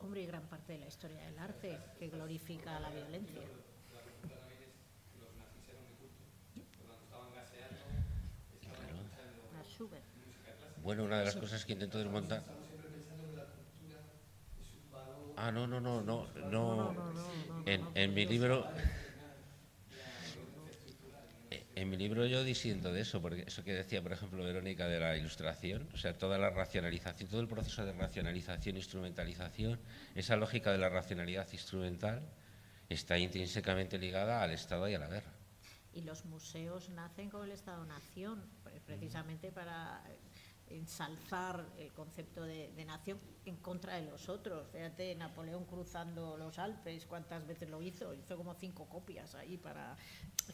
[0.00, 3.42] Hombre, y gran parte de la historia del arte que glorifica la violencia.
[10.84, 12.42] Bueno, una de las cosas que intento desmontar.
[15.34, 16.94] Ah, no, no, no, no, no.
[17.64, 18.68] En, en mi libro.
[21.76, 25.00] En mi libro yo disiento de eso, porque eso que decía, por ejemplo, Verónica de
[25.00, 29.80] la ilustración, o sea, toda la racionalización, todo el proceso de racionalización, instrumentalización,
[30.14, 32.22] esa lógica de la racionalidad instrumental
[32.88, 35.32] está intrínsecamente ligada al Estado y a la guerra.
[35.92, 38.40] Y los museos nacen con el Estado-Nación,
[38.86, 40.00] precisamente para
[40.68, 44.68] ensalzar el concepto de, nación en contra de los otros.
[44.70, 48.14] Fíjate, Napoleón cruzando los Alpes, ¿cuántas veces lo hizo?
[48.14, 49.96] Hizo como cinco copias ahí para...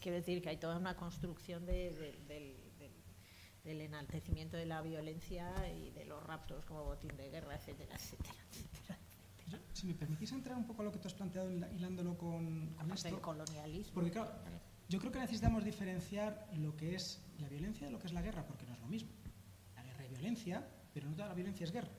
[0.01, 2.15] Quiero decir que hay toda una construcción del,
[3.63, 8.99] enaltecimiento de la violencia y de los raptos como botín de guerra, etcétera, etcétera, etcétera.
[9.73, 12.91] Si me permitís entrar un poco a lo que tú has planteado hilándolo con, con
[12.91, 13.09] esto.
[13.09, 13.93] El colonialismo.
[13.93, 14.31] Porque claro,
[14.87, 18.21] yo creo que necesitamos diferenciar lo que es la violencia de lo que es la
[18.21, 19.20] guerra, porque no es lo mismo
[20.21, 21.89] violencia, pero no toda la violencia es guerra.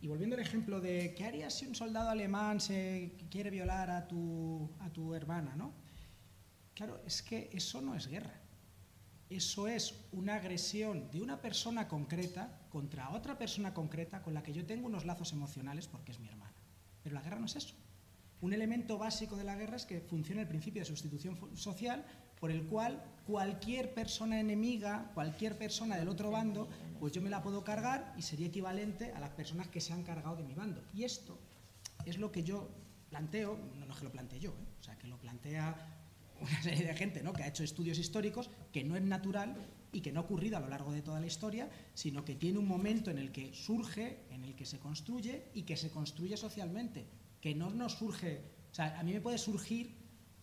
[0.00, 4.06] Y volviendo al ejemplo de ¿qué harías si un soldado alemán se quiere violar a
[4.06, 5.56] tu, a tu hermana?
[5.56, 5.72] ¿no?
[6.74, 8.40] Claro, es que eso no es guerra.
[9.28, 14.52] Eso es una agresión de una persona concreta contra otra persona concreta con la que
[14.52, 16.54] yo tengo unos lazos emocionales porque es mi hermana.
[17.02, 17.74] Pero la guerra no es eso.
[18.40, 22.06] Un elemento básico de la guerra es que funciona el principio de sustitución social
[22.40, 26.70] por el cual cualquier persona enemiga, cualquier persona del otro bando,
[27.00, 30.04] pues yo me la puedo cargar y sería equivalente a las personas que se han
[30.04, 30.84] cargado de mi bando.
[30.92, 31.38] Y esto
[32.04, 32.68] es lo que yo
[33.08, 34.66] planteo, no es que lo plantee yo, ¿eh?
[34.78, 35.96] o sea, que lo plantea
[36.40, 37.32] una serie de gente ¿no?
[37.32, 39.56] que ha hecho estudios históricos, que no es natural
[39.92, 42.58] y que no ha ocurrido a lo largo de toda la historia, sino que tiene
[42.58, 46.36] un momento en el que surge, en el que se construye y que se construye
[46.36, 47.06] socialmente,
[47.40, 49.96] que no nos surge, o sea, a mí me puede surgir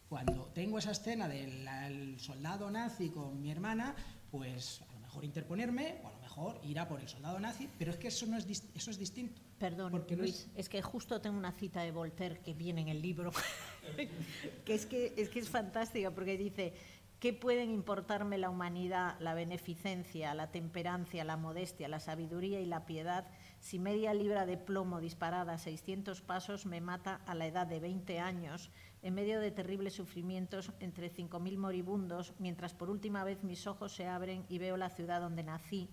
[0.09, 3.95] cuando tengo esa escena del soldado nazi con mi hermana,
[4.31, 7.67] pues a lo mejor interponerme o a lo mejor ir a por el soldado nazi,
[7.79, 8.45] pero es que eso, no es,
[8.75, 9.41] eso es distinto.
[9.57, 10.69] Perdón, porque Luis, es...
[10.69, 13.31] que justo tengo una cita de Voltaire que viene en el libro,
[14.65, 16.73] que, es que es que es fantástica porque dice,
[17.19, 22.85] ¿qué pueden importarme la humanidad, la beneficencia, la temperancia, la modestia, la sabiduría y la
[22.85, 23.25] piedad
[23.59, 27.79] si media libra de plomo disparada a 600 pasos me mata a la edad de
[27.79, 28.69] 20 años
[29.01, 34.07] en medio de terribles sufrimientos entre 5.000 moribundos, mientras por última vez mis ojos se
[34.07, 35.89] abren y veo la ciudad donde nací,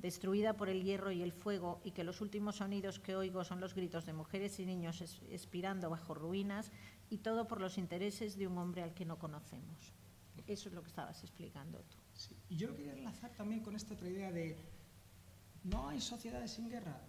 [0.00, 3.60] destruida por el hierro y el fuego, y que los últimos sonidos que oigo son
[3.60, 6.72] los gritos de mujeres y niños expirando bajo ruinas,
[7.10, 9.92] y todo por los intereses de un hombre al que no conocemos.
[10.46, 11.96] Eso es lo que estabas explicando tú.
[12.48, 14.56] Y yo lo quería enlazar también con esta otra idea de
[15.64, 17.00] no hay sociedades sin guerra,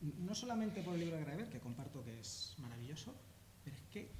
[0.00, 3.14] no solamente por el libro de Graeber, que comparto que es maravilloso,
[3.64, 4.10] pero es que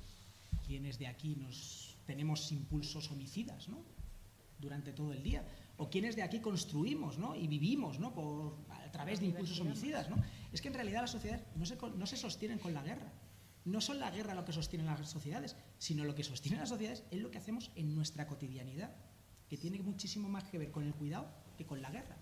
[0.64, 3.78] quienes de aquí nos tenemos impulsos homicidas ¿no?
[4.58, 5.44] durante todo el día,
[5.82, 7.34] o quienes de aquí construimos ¿no?
[7.34, 8.14] y vivimos ¿no?
[8.14, 10.08] Por, a través de impulsos homicidas.
[10.08, 10.16] ¿no?
[10.52, 13.12] Es que en realidad las sociedades no se, no se sostienen con la guerra.
[13.64, 17.02] No son la guerra lo que sostienen las sociedades, sino lo que sostienen las sociedades
[17.10, 18.94] es lo que hacemos en nuestra cotidianidad,
[19.48, 21.26] que tiene muchísimo más que ver con el cuidado
[21.58, 22.16] que con la guerra.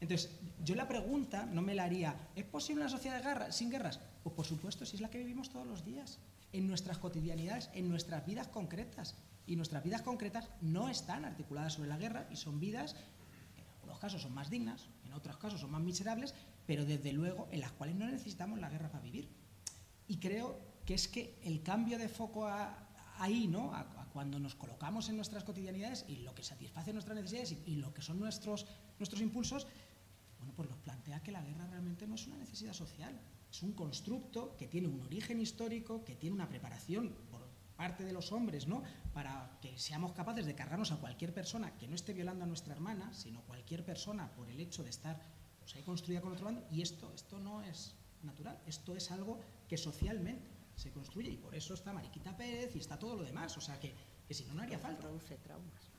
[0.00, 0.30] Entonces,
[0.64, 4.00] yo la pregunta no me la haría, ¿es posible una sociedad de guerra, sin guerras?
[4.22, 6.18] Pues por supuesto, si es la que vivimos todos los días,
[6.52, 9.16] en nuestras cotidianidades, en nuestras vidas concretas.
[9.50, 12.94] Y nuestras vidas concretas no están articuladas sobre la guerra y son vidas
[13.56, 16.36] que en algunos casos son más dignas, en otros casos son más miserables,
[16.68, 19.28] pero desde luego en las cuales no necesitamos la guerra para vivir.
[20.06, 22.48] Y creo que es que el cambio de foco
[23.18, 23.74] ahí, ¿no?
[23.74, 27.92] A, cuando nos colocamos en nuestras cotidianidades y lo que satisface nuestras necesidades y, lo
[27.92, 28.68] que son nuestros,
[29.00, 29.66] nuestros impulsos,
[30.38, 33.20] bueno, pues nos plantea que la guerra realmente no es una necesidad social,
[33.50, 37.49] es un constructo que tiene un origen histórico, que tiene una preparación por
[37.80, 38.82] parte de los hombres, ¿no?
[39.14, 42.74] Para que seamos capaces de cargarnos a cualquier persona que no esté violando a nuestra
[42.74, 45.18] hermana, sino cualquier persona por el hecho de estar
[45.58, 46.62] pues, ahí construida con otro bando.
[46.70, 51.54] Y esto, esto no es natural, esto es algo que socialmente se construye y por
[51.54, 53.56] eso está Mariquita Pérez y está todo lo demás.
[53.56, 53.94] O sea que,
[54.28, 55.00] que si no, no haría falta.
[55.00, 55.90] Produce traumas.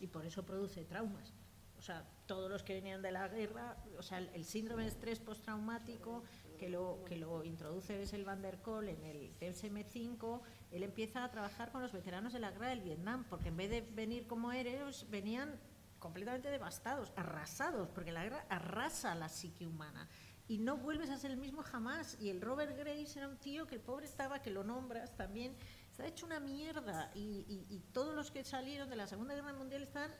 [0.00, 1.34] Y por eso produce traumas.
[1.78, 5.20] O sea, todos los que venían de la guerra, o sea, el, síndrome de estrés
[5.20, 6.24] postraumático
[6.58, 10.40] que lo, que lo introduce es el Van der Kohl en el DSM-5,
[10.72, 13.70] él empieza a trabajar con los veteranos de la guerra del Vietnam, porque en vez
[13.70, 15.58] de venir como héroes, venían
[15.98, 20.08] completamente devastados, arrasados, porque la guerra arrasa la psique humana
[20.48, 22.16] y no vuelves a ser el mismo jamás.
[22.20, 25.54] Y el Robert Grace era un tío que pobre estaba, que lo nombras también,
[25.90, 27.10] está hecho una mierda.
[27.14, 30.10] Y, todos los que salieron de la Segunda Guerra Mundial están,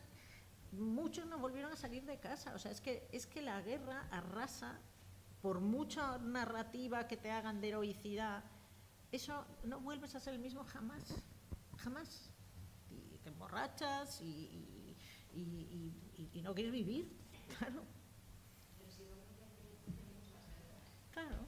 [0.72, 2.54] muchos no volvieron a salir de casa.
[2.54, 4.78] O sea, es que, es que la guerra arrasa,
[5.40, 8.44] por mucha narrativa que te hagan de heroicidad,
[9.12, 11.14] eso no vuelves a ser el mismo jamás,
[11.78, 12.30] jamás.
[12.90, 14.96] Y te emborrachas y,
[15.34, 17.10] y no quieres vivir,
[17.58, 17.82] claro.
[21.12, 21.47] Claro.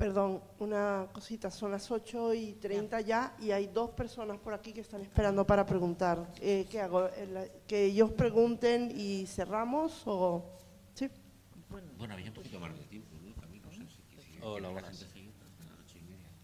[0.00, 4.72] Perdón, una cosita, son las 8 y 30 ya y hay dos personas por aquí
[4.72, 6.32] que están esperando para preguntar.
[6.40, 7.06] Eh, ¿Qué hago?
[7.08, 10.42] Eh, ¿Que ellos pregunten y cerramos o...?
[10.94, 11.10] ¿Sí?
[11.98, 13.28] Bueno, había un poquito más de tiempo, ¿no?
[13.28, 15.06] no sé si Hola, buenas.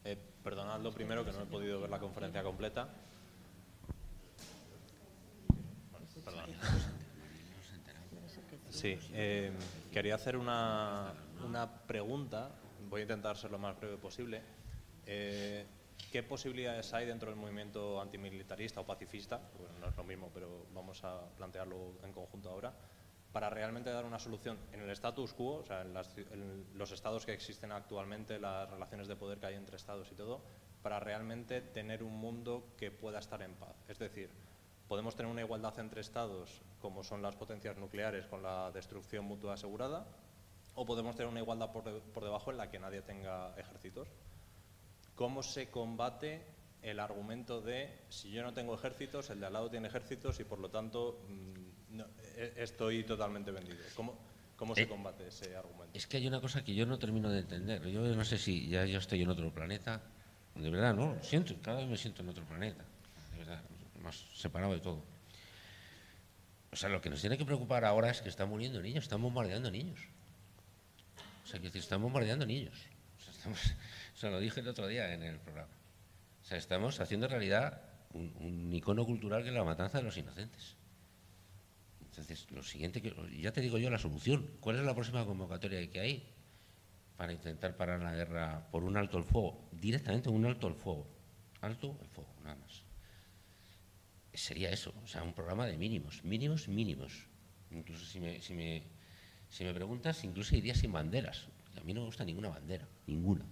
[0.05, 2.91] Eh, perdonad lo primero que no he podido ver la conferencia completa.
[6.23, 6.51] Perdón.
[8.69, 9.51] Sí, eh,
[9.91, 12.51] quería hacer una, una pregunta
[12.97, 14.41] voy a intentar ser lo más breve posible.
[15.05, 15.67] Eh,
[16.11, 20.65] ¿Qué posibilidades hay dentro del movimiento antimilitarista o pacifista, bueno, no es lo mismo, pero
[20.73, 22.73] vamos a plantearlo en conjunto ahora,
[23.33, 27.35] para realmente dar una solución en el status quo, o sea, en, los estados que
[27.35, 30.41] existen actualmente, las relaciones de poder que hay entre estados y todo,
[30.83, 33.77] para realmente tener un mundo que pueda estar en paz?
[33.89, 34.31] Es decir,
[34.89, 39.53] podemos tener una igualdad entre estados, como son las potencias nucleares, con la destrucción mutua
[39.53, 40.07] asegurada,
[40.77, 41.85] o podemos tener una igualdad por,
[42.25, 44.09] debajo en la que nadie tenga ejércitos.
[45.15, 46.47] ¿Cómo se combate
[46.83, 50.45] el argumento de si yo no tengo ejércitos, el de al lado tiene ejércitos y
[50.45, 52.01] por lo tanto mm,
[52.37, 53.79] e, estoy totalmente vendido?
[53.95, 54.19] ¿Cómo,
[54.55, 55.97] cómo se eh, combate ese argumento?
[55.97, 57.87] Es que hay una cosa que yo no termino de entender.
[57.89, 60.03] Yo no sé si ya yo estoy en otro planeta.
[60.55, 62.85] De verdad, no, siento, cada vez me siento en otro planeta.
[63.33, 63.63] De verdad,
[64.03, 65.03] más separado de todo.
[66.71, 69.23] O sea, lo que nos tiene que preocupar ahora es que están muriendo niños, están
[69.23, 69.99] bombardeando niños.
[71.47, 72.75] O sea, que están bombardeando niños.
[73.47, 75.71] O sea, lo dije el otro día en el programa.
[76.43, 77.83] O sea, estamos haciendo realidad
[78.15, 80.75] un, icono cultural que es la matanza de los inocentes.
[82.01, 83.15] Entonces, lo siguiente que.
[83.41, 84.51] Ya te digo yo la solución.
[84.59, 86.29] ¿Cuál es la próxima convocatoria que hay
[87.17, 89.69] para intentar parar la guerra por un alto el fuego?
[89.71, 91.07] Directamente un alto el fuego.
[91.61, 92.83] Alto el fuego, nada más.
[94.35, 97.29] Sería eso, o sea, un programa de mínimos, mínimos, mínimos.
[97.71, 98.96] Incluso si me, si me
[99.51, 101.49] si me preguntas, incluso iría sin banderas.
[101.79, 103.45] A mí no me gusta ninguna bandera, ninguna.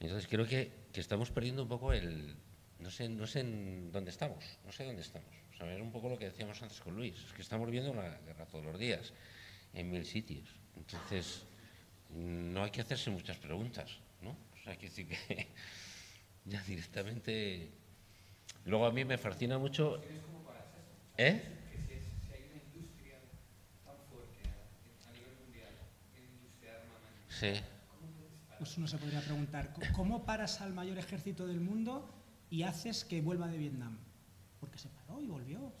[0.00, 2.34] Entonces creo que, estamos perdiendo un poco el...
[2.78, 5.30] No sé, no sé en dónde estamos, no sé dónde estamos.
[5.60, 8.46] O un poco lo que decíamos antes con Luis, es que estamos viendo una guerra
[8.46, 9.12] todos los días,
[9.74, 10.48] en mil sitios.
[10.76, 11.44] Entonces,
[12.10, 14.30] no hay que hacerse muchas preguntas, ¿no?
[14.30, 15.46] O sea, hay que decir que
[16.44, 17.70] ya directamente...
[18.64, 20.02] Luego a mí me fascina mucho...
[21.16, 21.42] ¿Eh?
[27.42, 27.60] Sí.
[28.58, 32.08] Pues uno se podría preguntar, ¿c- ¿cómo paras al mayor ejército del mundo
[32.48, 33.98] y haces que vuelva de Vietnam?
[34.60, 35.72] Porque se paró y volvió.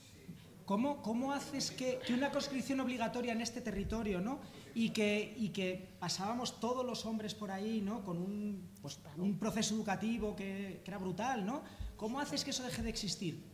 [0.64, 4.40] ¿Cómo, cómo haces que, que una conscripción obligatoria en este territorio, ¿no?
[4.74, 8.02] Y que, y que pasábamos todos los hombres por ahí, ¿no?
[8.04, 11.62] Con un, pues, un proceso educativo que, que era brutal, ¿no?
[11.96, 13.44] ¿Cómo haces que eso deje de existir?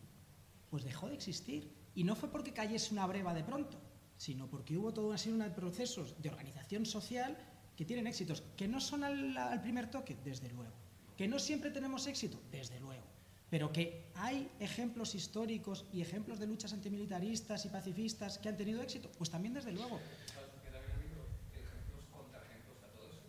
[0.71, 1.75] Pues dejó de existir.
[1.95, 3.79] Y no fue porque cayese una breva de pronto,
[4.17, 7.37] sino porque hubo toda una serie de procesos de organización social
[7.79, 10.73] que tienen éxitos, que no son al, al primer toque, desde luego.
[11.17, 13.05] Que no siempre tenemos éxito, desde luego.
[13.49, 18.83] Pero que hay ejemplos históricos y ejemplos de luchas antimilitaristas y pacifistas que han tenido
[18.83, 20.01] éxito, pues también desde luego.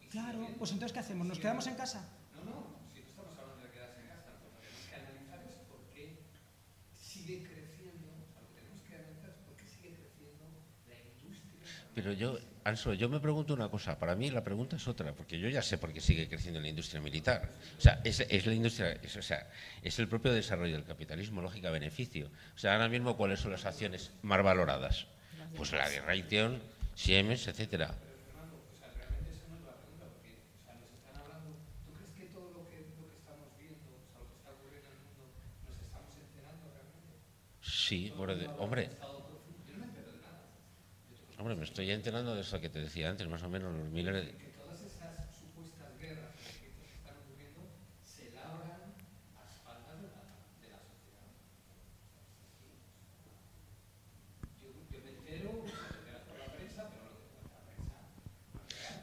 [0.09, 1.27] Claro, pues entonces ¿qué hacemos?
[1.27, 2.09] ¿Nos quedamos en casa?
[2.33, 5.45] No, no, si no estamos hablando de quedarse en casa, lo que tenemos que analizar
[5.47, 6.17] es por qué
[6.99, 10.49] sigue creciendo, o sea, lo que tenemos que analizar es por qué sigue creciendo
[10.89, 11.61] la industria.
[11.93, 13.97] Pero yo, Anso, yo me pregunto una cosa.
[13.97, 16.67] Para mí la pregunta es otra, porque yo ya sé por qué sigue creciendo la
[16.67, 17.49] industria militar.
[17.77, 19.49] O sea, es, es la industria, es, o sea,
[19.81, 22.29] es el propio desarrollo del capitalismo, lógica beneficio.
[22.55, 25.07] O sea, ahora mismo cuáles son las acciones más valoradas.
[25.55, 26.61] Pues la guerra Raytheon,
[26.95, 27.87] Siemens, etcétera.
[27.87, 31.49] O sea, realmente esa no es la pregunta, porque o sea, nos están hablando,
[31.87, 34.51] ¿tú crees que todo lo que, lo que estamos viendo, o sea, lo que está
[34.51, 35.31] ocurriendo en el mundo,
[35.63, 37.17] nos estamos enterando realmente?
[37.63, 38.13] Sí,
[38.59, 38.91] hombre.
[39.65, 40.43] Yo no me entero de nada.
[41.39, 44.13] Hombre, me estoy enterando de eso que te decía antes, más o menos los miles
[44.13, 44.35] de...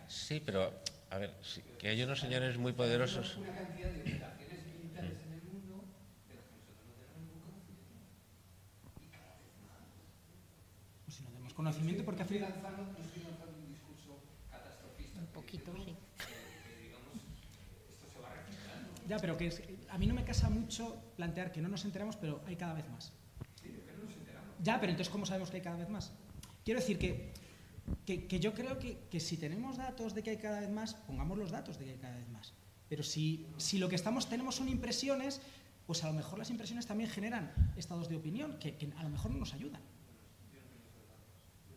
[0.08, 0.74] Sí, pero,
[1.10, 3.36] a ver, sí, que hay unos señores muy poderosos...
[3.36, 5.84] Una cantidad de operaciones militares en el mundo
[6.28, 8.10] de las que nosotros no tenemos ningún conocimiento.
[9.00, 9.86] Y cada vez más.
[11.04, 14.20] Pues si no tenemos conocimiento, porque estoy lanzando un discurso
[14.50, 15.20] catastrofista.
[15.20, 15.94] Un poquito, sí.
[16.18, 17.14] Que, digamos,
[17.90, 18.90] esto se va reciclando.
[19.08, 22.16] Ya, pero que es- a mí no me casa mucho plantear que no nos enteramos,
[22.16, 23.12] pero hay cada vez más.
[24.62, 26.12] Ya, pero entonces, ¿cómo sabemos que hay cada vez más?
[26.64, 27.32] Quiero decir que,
[28.04, 30.94] que, que yo creo que, que si tenemos datos de que hay cada vez más,
[30.94, 32.52] pongamos los datos de que hay cada vez más.
[32.88, 35.40] Pero si, si lo que estamos tenemos son impresiones,
[35.86, 39.08] pues a lo mejor las impresiones también generan estados de opinión que, que a lo
[39.10, 39.80] mejor no nos ayudan.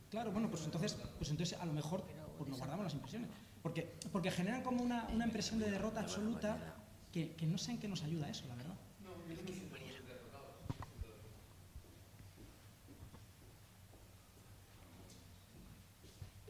[0.10, 2.04] Claro, bueno, pues entonces, pues entonces a lo mejor
[2.38, 3.30] pues nos guardamos las impresiones.
[3.62, 6.74] Porque, porque generan como una, una impresión de derrota absoluta
[7.12, 8.78] que, que no sé en qué nos ayuda eso, la verdad.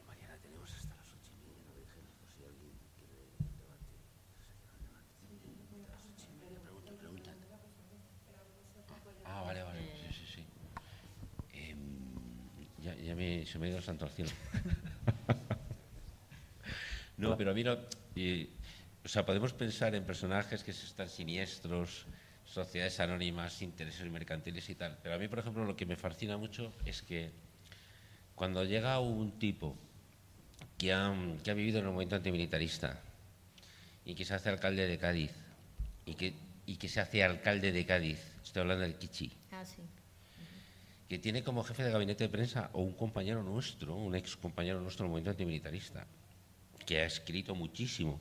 [0.07, 3.15] Mañana tenemos hasta las ocho y media, no me dijeron por si alguien quiere
[3.59, 3.95] debate.
[6.61, 7.37] Pregunta, pregunta.
[9.23, 10.43] Ah, vale, vale, sí, sí, sí.
[11.53, 14.29] Em, ya ya me, se me ha ido el santo al cielo.
[17.17, 17.75] no, pero a mí no...
[18.15, 18.47] y,
[19.03, 22.05] o sea, podemos pensar en personajes que están siniestros,
[22.45, 24.99] sociedades anónimas, intereses mercantiles y tal.
[25.01, 27.31] Pero a mí, por ejemplo, lo que me fascina mucho es que
[28.35, 29.75] cuando llega un tipo
[30.77, 31.11] que ha,
[31.43, 33.01] que ha vivido en el movimiento antimilitarista
[34.05, 35.31] y que se hace alcalde de Cádiz
[36.05, 36.35] y que,
[36.67, 39.81] y que se hace alcalde de Cádiz, estoy hablando del Kichi, Ah, sí.
[41.09, 44.79] Que tiene como jefe de gabinete de prensa o un compañero nuestro, un ex compañero
[44.79, 46.05] nuestro del movimiento antimilitarista,
[46.85, 48.19] que ha escrito muchísimo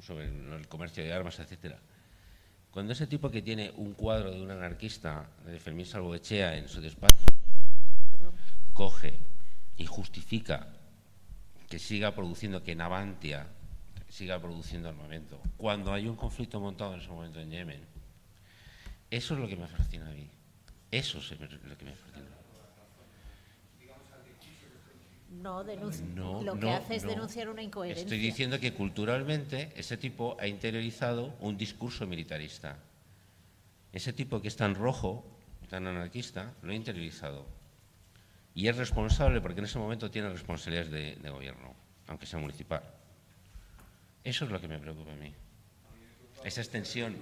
[0.00, 1.78] sobre el comercio de armas, etcétera.
[2.70, 6.80] Cuando ese tipo que tiene un cuadro de un anarquista, de Fermín Salvoechea, en su
[6.80, 7.26] despacho,
[8.72, 9.18] coge
[9.76, 10.72] y justifica
[11.68, 13.48] que siga produciendo, que Navantia
[14.08, 17.80] siga produciendo armamento, cuando hay un conflicto montado en ese momento en Yemen,
[19.10, 20.30] eso es lo que me fascina a mí.
[20.92, 22.28] Eso es lo que me fascina.
[25.30, 25.64] No,
[26.14, 27.10] No, lo que no, hace es no.
[27.10, 28.02] denunciar una incoherencia.
[28.04, 32.78] Estoy diciendo que culturalmente ese tipo ha interiorizado un discurso militarista.
[33.92, 35.24] Ese tipo que es tan rojo,
[35.68, 37.46] tan anarquista, lo ha interiorizado.
[38.54, 41.74] Y es responsable porque en ese momento tiene responsabilidades de, de gobierno,
[42.06, 42.82] aunque sea municipal.
[44.22, 45.32] Eso es lo que me preocupa a mí.
[46.44, 47.16] Esa extensión.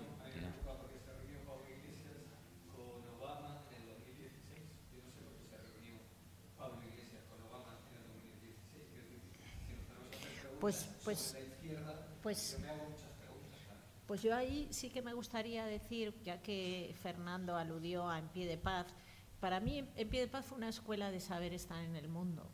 [10.61, 11.37] Pues, pues,
[12.23, 12.59] pues,
[14.07, 18.47] pues yo ahí sí que me gustaría decir, ya que Fernando aludió a En Pie
[18.47, 18.87] de Paz,
[19.41, 22.51] para mí En Pie de Paz fue una escuela de saber estar en el mundo.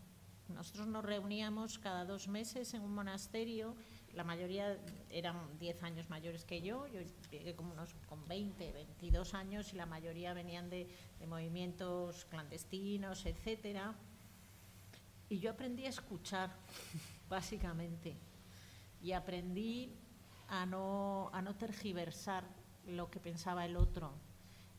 [0.49, 3.75] Nosotros nos reuníamos cada dos meses en un monasterio,
[4.15, 4.79] la mayoría
[5.11, 7.01] eran 10 años mayores que yo, yo
[7.31, 10.89] llegué como unos con 20, 22 años y la mayoría venían de,
[11.19, 13.95] de movimientos clandestinos, etcétera.
[15.29, 16.55] Y yo aprendí a escuchar,
[17.29, 18.17] básicamente.
[19.03, 19.93] y aprendí
[20.49, 22.45] a no, a no tergiversar
[22.87, 24.13] lo que pensaba el otro.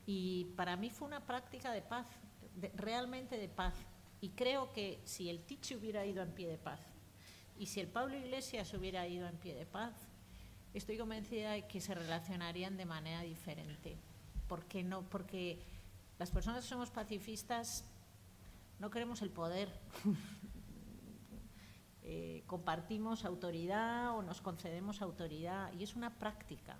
[0.05, 2.07] Y para mí fue una práctica de paz,
[2.55, 3.73] de- realmente de paz.
[4.21, 6.79] Y creo que si el Tiche hubiera ido en pie de paz
[7.59, 9.93] y si el Pablo Iglesias hubiera ido en pie de paz,
[10.73, 13.97] estoy convencida de que se relacionarían de manera diferente.
[14.47, 15.03] ¿Por qué no?
[15.09, 15.59] Porque
[16.17, 17.85] las personas que somos pacifistas
[18.79, 19.69] no queremos el poder.
[22.09, 26.77] Eh, compartimos autoridad o nos concedemos autoridad y es una práctica,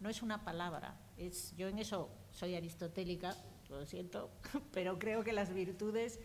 [0.00, 0.98] no es una palabra.
[1.18, 3.36] Es, yo en eso soy aristotélica,
[3.68, 4.30] lo siento,
[4.72, 6.20] pero creo que las virtudes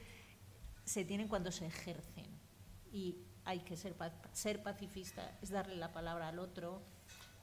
[0.86, 2.26] se tienen cuando se ejercen
[2.90, 3.98] y hay que ser,
[4.32, 6.82] ser pacifista, es darle la palabra al otro,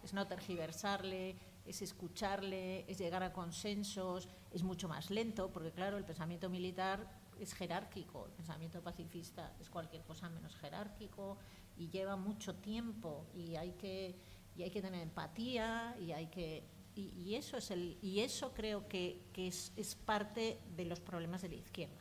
[0.02, 1.36] es no tergiversarle,
[1.66, 7.06] es escucharle, es llegar a consensos, es mucho más lento, porque claro, el pensamiento militar
[7.40, 11.39] es jerárquico, el pensamiento pacifista es cualquier cosa menos jerárquico
[11.77, 14.16] y lleva mucho tiempo y hay que,
[14.56, 16.65] y hay que tener empatía y hay que...
[16.97, 21.43] Y, eso, es el, y eso creo que, que es, es parte de los problemas
[21.43, 22.01] de la izquierda,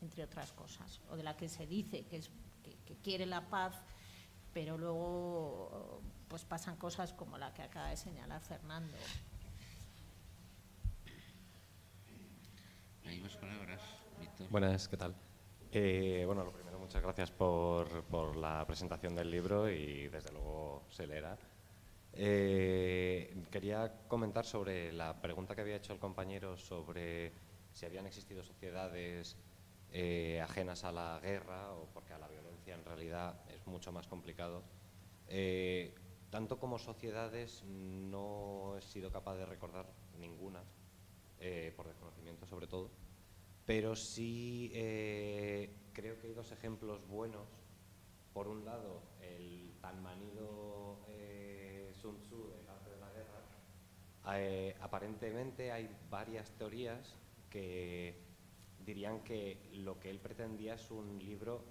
[0.00, 2.30] entre otras cosas, o de la que se dice que, es,
[2.62, 3.82] que, que quiere la paz,
[4.54, 8.96] pero luego pues pasan cosas como la que acaba de señalar Fernando.
[13.04, 13.82] Hay más palabras,
[14.50, 15.14] Buenas, ¿qué tal?
[15.70, 20.82] Eh, bueno, lo primero, muchas gracias por, por la presentación del libro y desde luego
[20.90, 21.36] se leerá.
[22.12, 27.32] Eh, quería comentar sobre la pregunta que había hecho el compañero sobre
[27.72, 29.36] si habían existido sociedades
[29.92, 34.06] eh, ajenas a la guerra o porque a la violencia en realidad es mucho más
[34.06, 34.62] complicado.
[35.28, 35.94] Eh,
[36.30, 39.86] tanto como sociedades no he sido capaz de recordar
[40.18, 40.62] ninguna,
[41.38, 42.90] eh, por desconocimiento sobre todo,
[43.66, 47.48] pero sí eh, creo que hay dos ejemplos buenos.
[48.32, 54.38] Por un lado, el tan manido eh, Sun Tzu del arte de la guerra.
[54.38, 57.16] Eh, aparentemente hay varias teorías
[57.48, 58.18] que
[58.84, 61.64] dirían que lo que él pretendía es un libro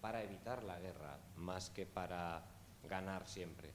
[0.00, 2.44] para evitar la guerra, más que para
[2.84, 3.72] ganar siempre.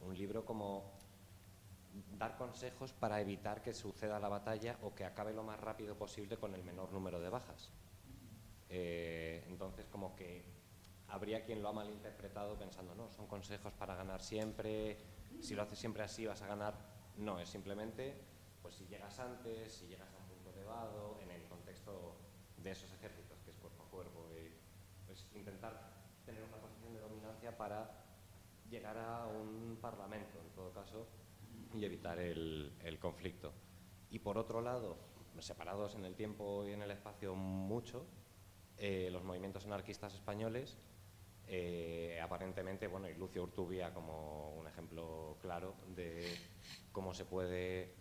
[0.00, 0.99] Un libro como
[2.18, 6.36] dar consejos para evitar que suceda la batalla o que acabe lo más rápido posible
[6.36, 7.70] con el menor número de bajas.
[8.68, 10.44] Eh, entonces, como que
[11.08, 14.98] habría quien lo ha malinterpretado pensando, no, son consejos para ganar siempre,
[15.40, 16.74] si lo haces siempre así vas a ganar.
[17.16, 18.14] No, es simplemente,
[18.62, 22.16] pues si llegas antes, si llegas a un punto elevado, en el contexto
[22.56, 24.54] de esos ejércitos, que es cuerpo a cuerpo, y,
[25.06, 25.90] pues intentar
[26.24, 27.90] tener una posición de dominancia para
[28.68, 31.08] llegar a un parlamento, en todo caso,
[31.74, 33.52] y evitar el, conflicto.
[34.10, 34.98] Y por otro lado,
[35.38, 38.06] separados en el tiempo y en el espacio mucho,
[38.76, 40.78] eh, los movimientos anarquistas españoles,
[41.46, 46.26] eh, aparentemente, bueno, y Lucio Urtubia como un ejemplo claro de
[46.92, 47.94] cómo se puede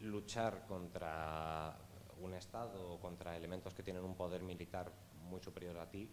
[0.00, 1.78] luchar contra
[2.20, 6.10] un Estado o contra elementos que tienen un poder militar muy superior a ti,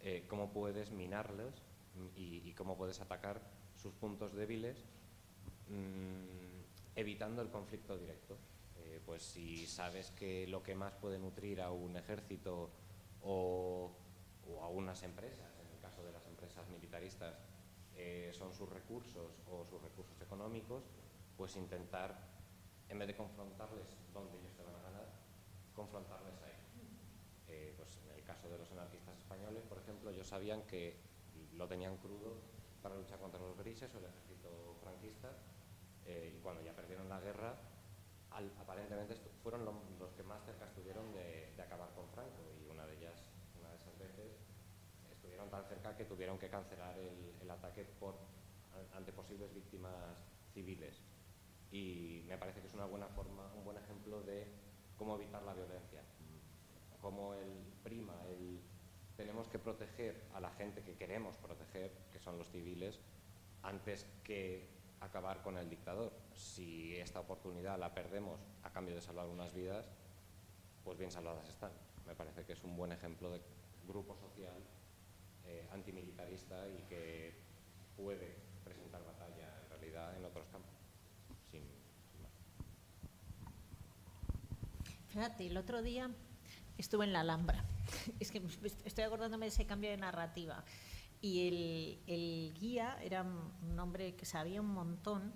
[0.00, 1.62] eh, cómo puedes minarlos
[2.14, 3.40] y cómo puedes atacar
[3.74, 4.84] sus puntos débiles
[5.68, 6.56] mm,
[6.96, 8.36] evitando el conflicto directo.
[8.78, 12.70] Eh, pues si sabes que lo que más puede nutrir a un ejército
[13.22, 13.92] o,
[14.62, 17.38] a unas empresas, en el caso de las empresas militaristas,
[17.96, 20.84] eh, son sus recursos o sus recursos económicos,
[21.36, 22.16] pues intentar,
[22.88, 25.08] en vez de confrontarles donde ellos te van a ganar,
[25.74, 26.52] confrontarles ahí.
[27.48, 30.96] Eh, pues en el caso de los anarquistas españoles, por ejemplo, ellos sabían que
[31.54, 32.36] lo tenían crudo
[32.82, 35.32] para luchar contra los grises o el ejército franquista
[36.06, 37.54] eh, y cuando ya perdieron la guerra,
[38.60, 42.96] aparentemente fueron lo- los que más cerca estuvieron de, acabar con Franco y una de
[42.96, 43.26] ellas,
[43.58, 44.32] una de esas veces,
[45.10, 48.14] estuvieron tan cerca que tuvieron que cancelar el, el ataque por,
[48.72, 50.18] an- ante posibles víctimas
[50.52, 51.02] civiles.
[51.70, 54.46] Y me parece que es una buena forma, un buen ejemplo de
[54.96, 56.02] cómo evitar la violencia,
[57.00, 58.60] cómo el prima, el
[59.16, 63.00] tenemos que proteger a la gente que queremos proteger, que son los civiles,
[63.62, 64.75] antes que
[65.06, 66.12] acabar con el dictador.
[66.34, 69.88] Si esta oportunidad la perdemos a cambio de salvar unas vidas,
[70.84, 71.72] pues bien salvadas están.
[72.06, 73.40] Me parece que es un buen ejemplo de
[73.86, 74.62] grupo social
[75.46, 77.34] eh, antimilitarista y que
[77.96, 80.70] puede presentar batalla en realidad en otros campos.
[81.50, 81.62] Sin,
[82.10, 82.32] sin más.
[85.08, 86.10] Fíjate, el otro día
[86.78, 87.64] estuve en la Alhambra.
[88.20, 88.42] Es que
[88.84, 90.64] estoy acordándome de ese cambio de narrativa.
[91.22, 95.32] Y el, el guía era un hombre que sabía un montón.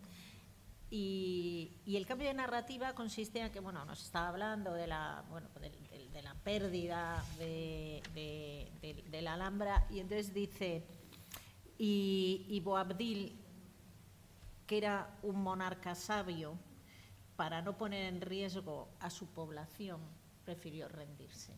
[0.91, 5.25] Y, y el cambio de narrativa consiste en que, bueno, nos estaba hablando de la,
[5.31, 9.87] bueno, del- de, la pérdida de, de- de- de la Alhambra.
[9.91, 10.85] Y entonces dice,
[11.79, 13.39] Y, y Boabdil,
[14.67, 16.59] que era un monarca sabio,
[17.37, 20.01] para no poner en riesgo a su población,
[20.45, 21.55] prefirió rendirse.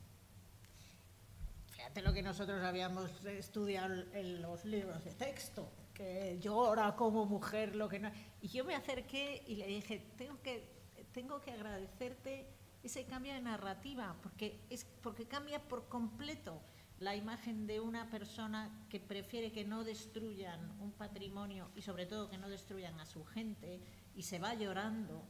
[1.93, 7.77] Fíjate lo que nosotros habíamos estudiado en los libros de texto, que llora como mujer,
[7.77, 8.10] lo que no.
[8.40, 10.66] Y yo me acerqué y le dije, tengo que,
[11.12, 12.47] tengo que agradecerte
[12.82, 16.62] ese cambio de narrativa, porque, es, porque cambia por completo
[16.98, 22.31] la imagen de una persona que prefiere que no destruyan un patrimonio y sobre todo
[22.31, 23.81] que no destruyan a su gente
[24.16, 25.23] y se va llorando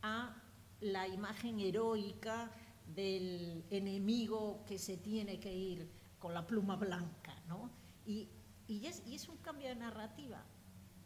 [0.00, 0.36] a
[0.80, 2.52] la imagen heroica
[2.94, 7.70] del enemigo que se tiene que ir con la pluma blanca, ¿no?
[8.06, 8.28] Y,
[8.66, 10.44] y, es, y es un cambio de narrativa,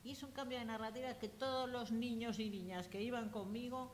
[0.05, 3.93] y es un cambio de narrativa que todos los niños y niñas que iban conmigo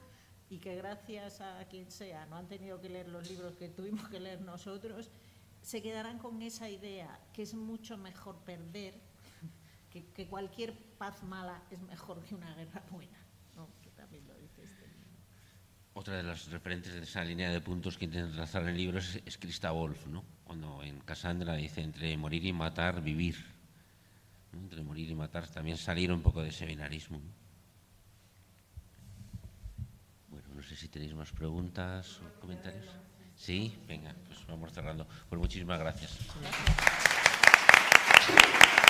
[0.51, 4.09] y que gracias a quien sea no han tenido que leer los libros que tuvimos
[4.09, 5.11] que leer nosotros,
[5.63, 9.01] se quedarán con esa idea que es mucho mejor perder,
[9.91, 13.23] que, que cualquier paz mala es mejor que una guerra buena.
[13.57, 13.69] ¿no?
[13.83, 15.11] Que también lo dice este libro.
[15.95, 19.21] Otra de las referentes de esa línea de puntos que intenta trazar el libro es,
[19.27, 20.25] es Christa Wolf, ¿no?
[20.45, 23.37] cuando en Cassandra dice entre morir y matar, vivir.
[24.53, 27.19] Entre morir y matar, también salir un poco de ese binarismo.
[27.19, 27.33] ¿no?
[30.29, 32.87] Bueno, no sé si tenéis más preguntas o comentarios.
[33.35, 35.07] Sí, venga, pues vamos cerrando.
[35.29, 36.19] Pues muchísimas gracias.
[38.29, 38.82] Gracias.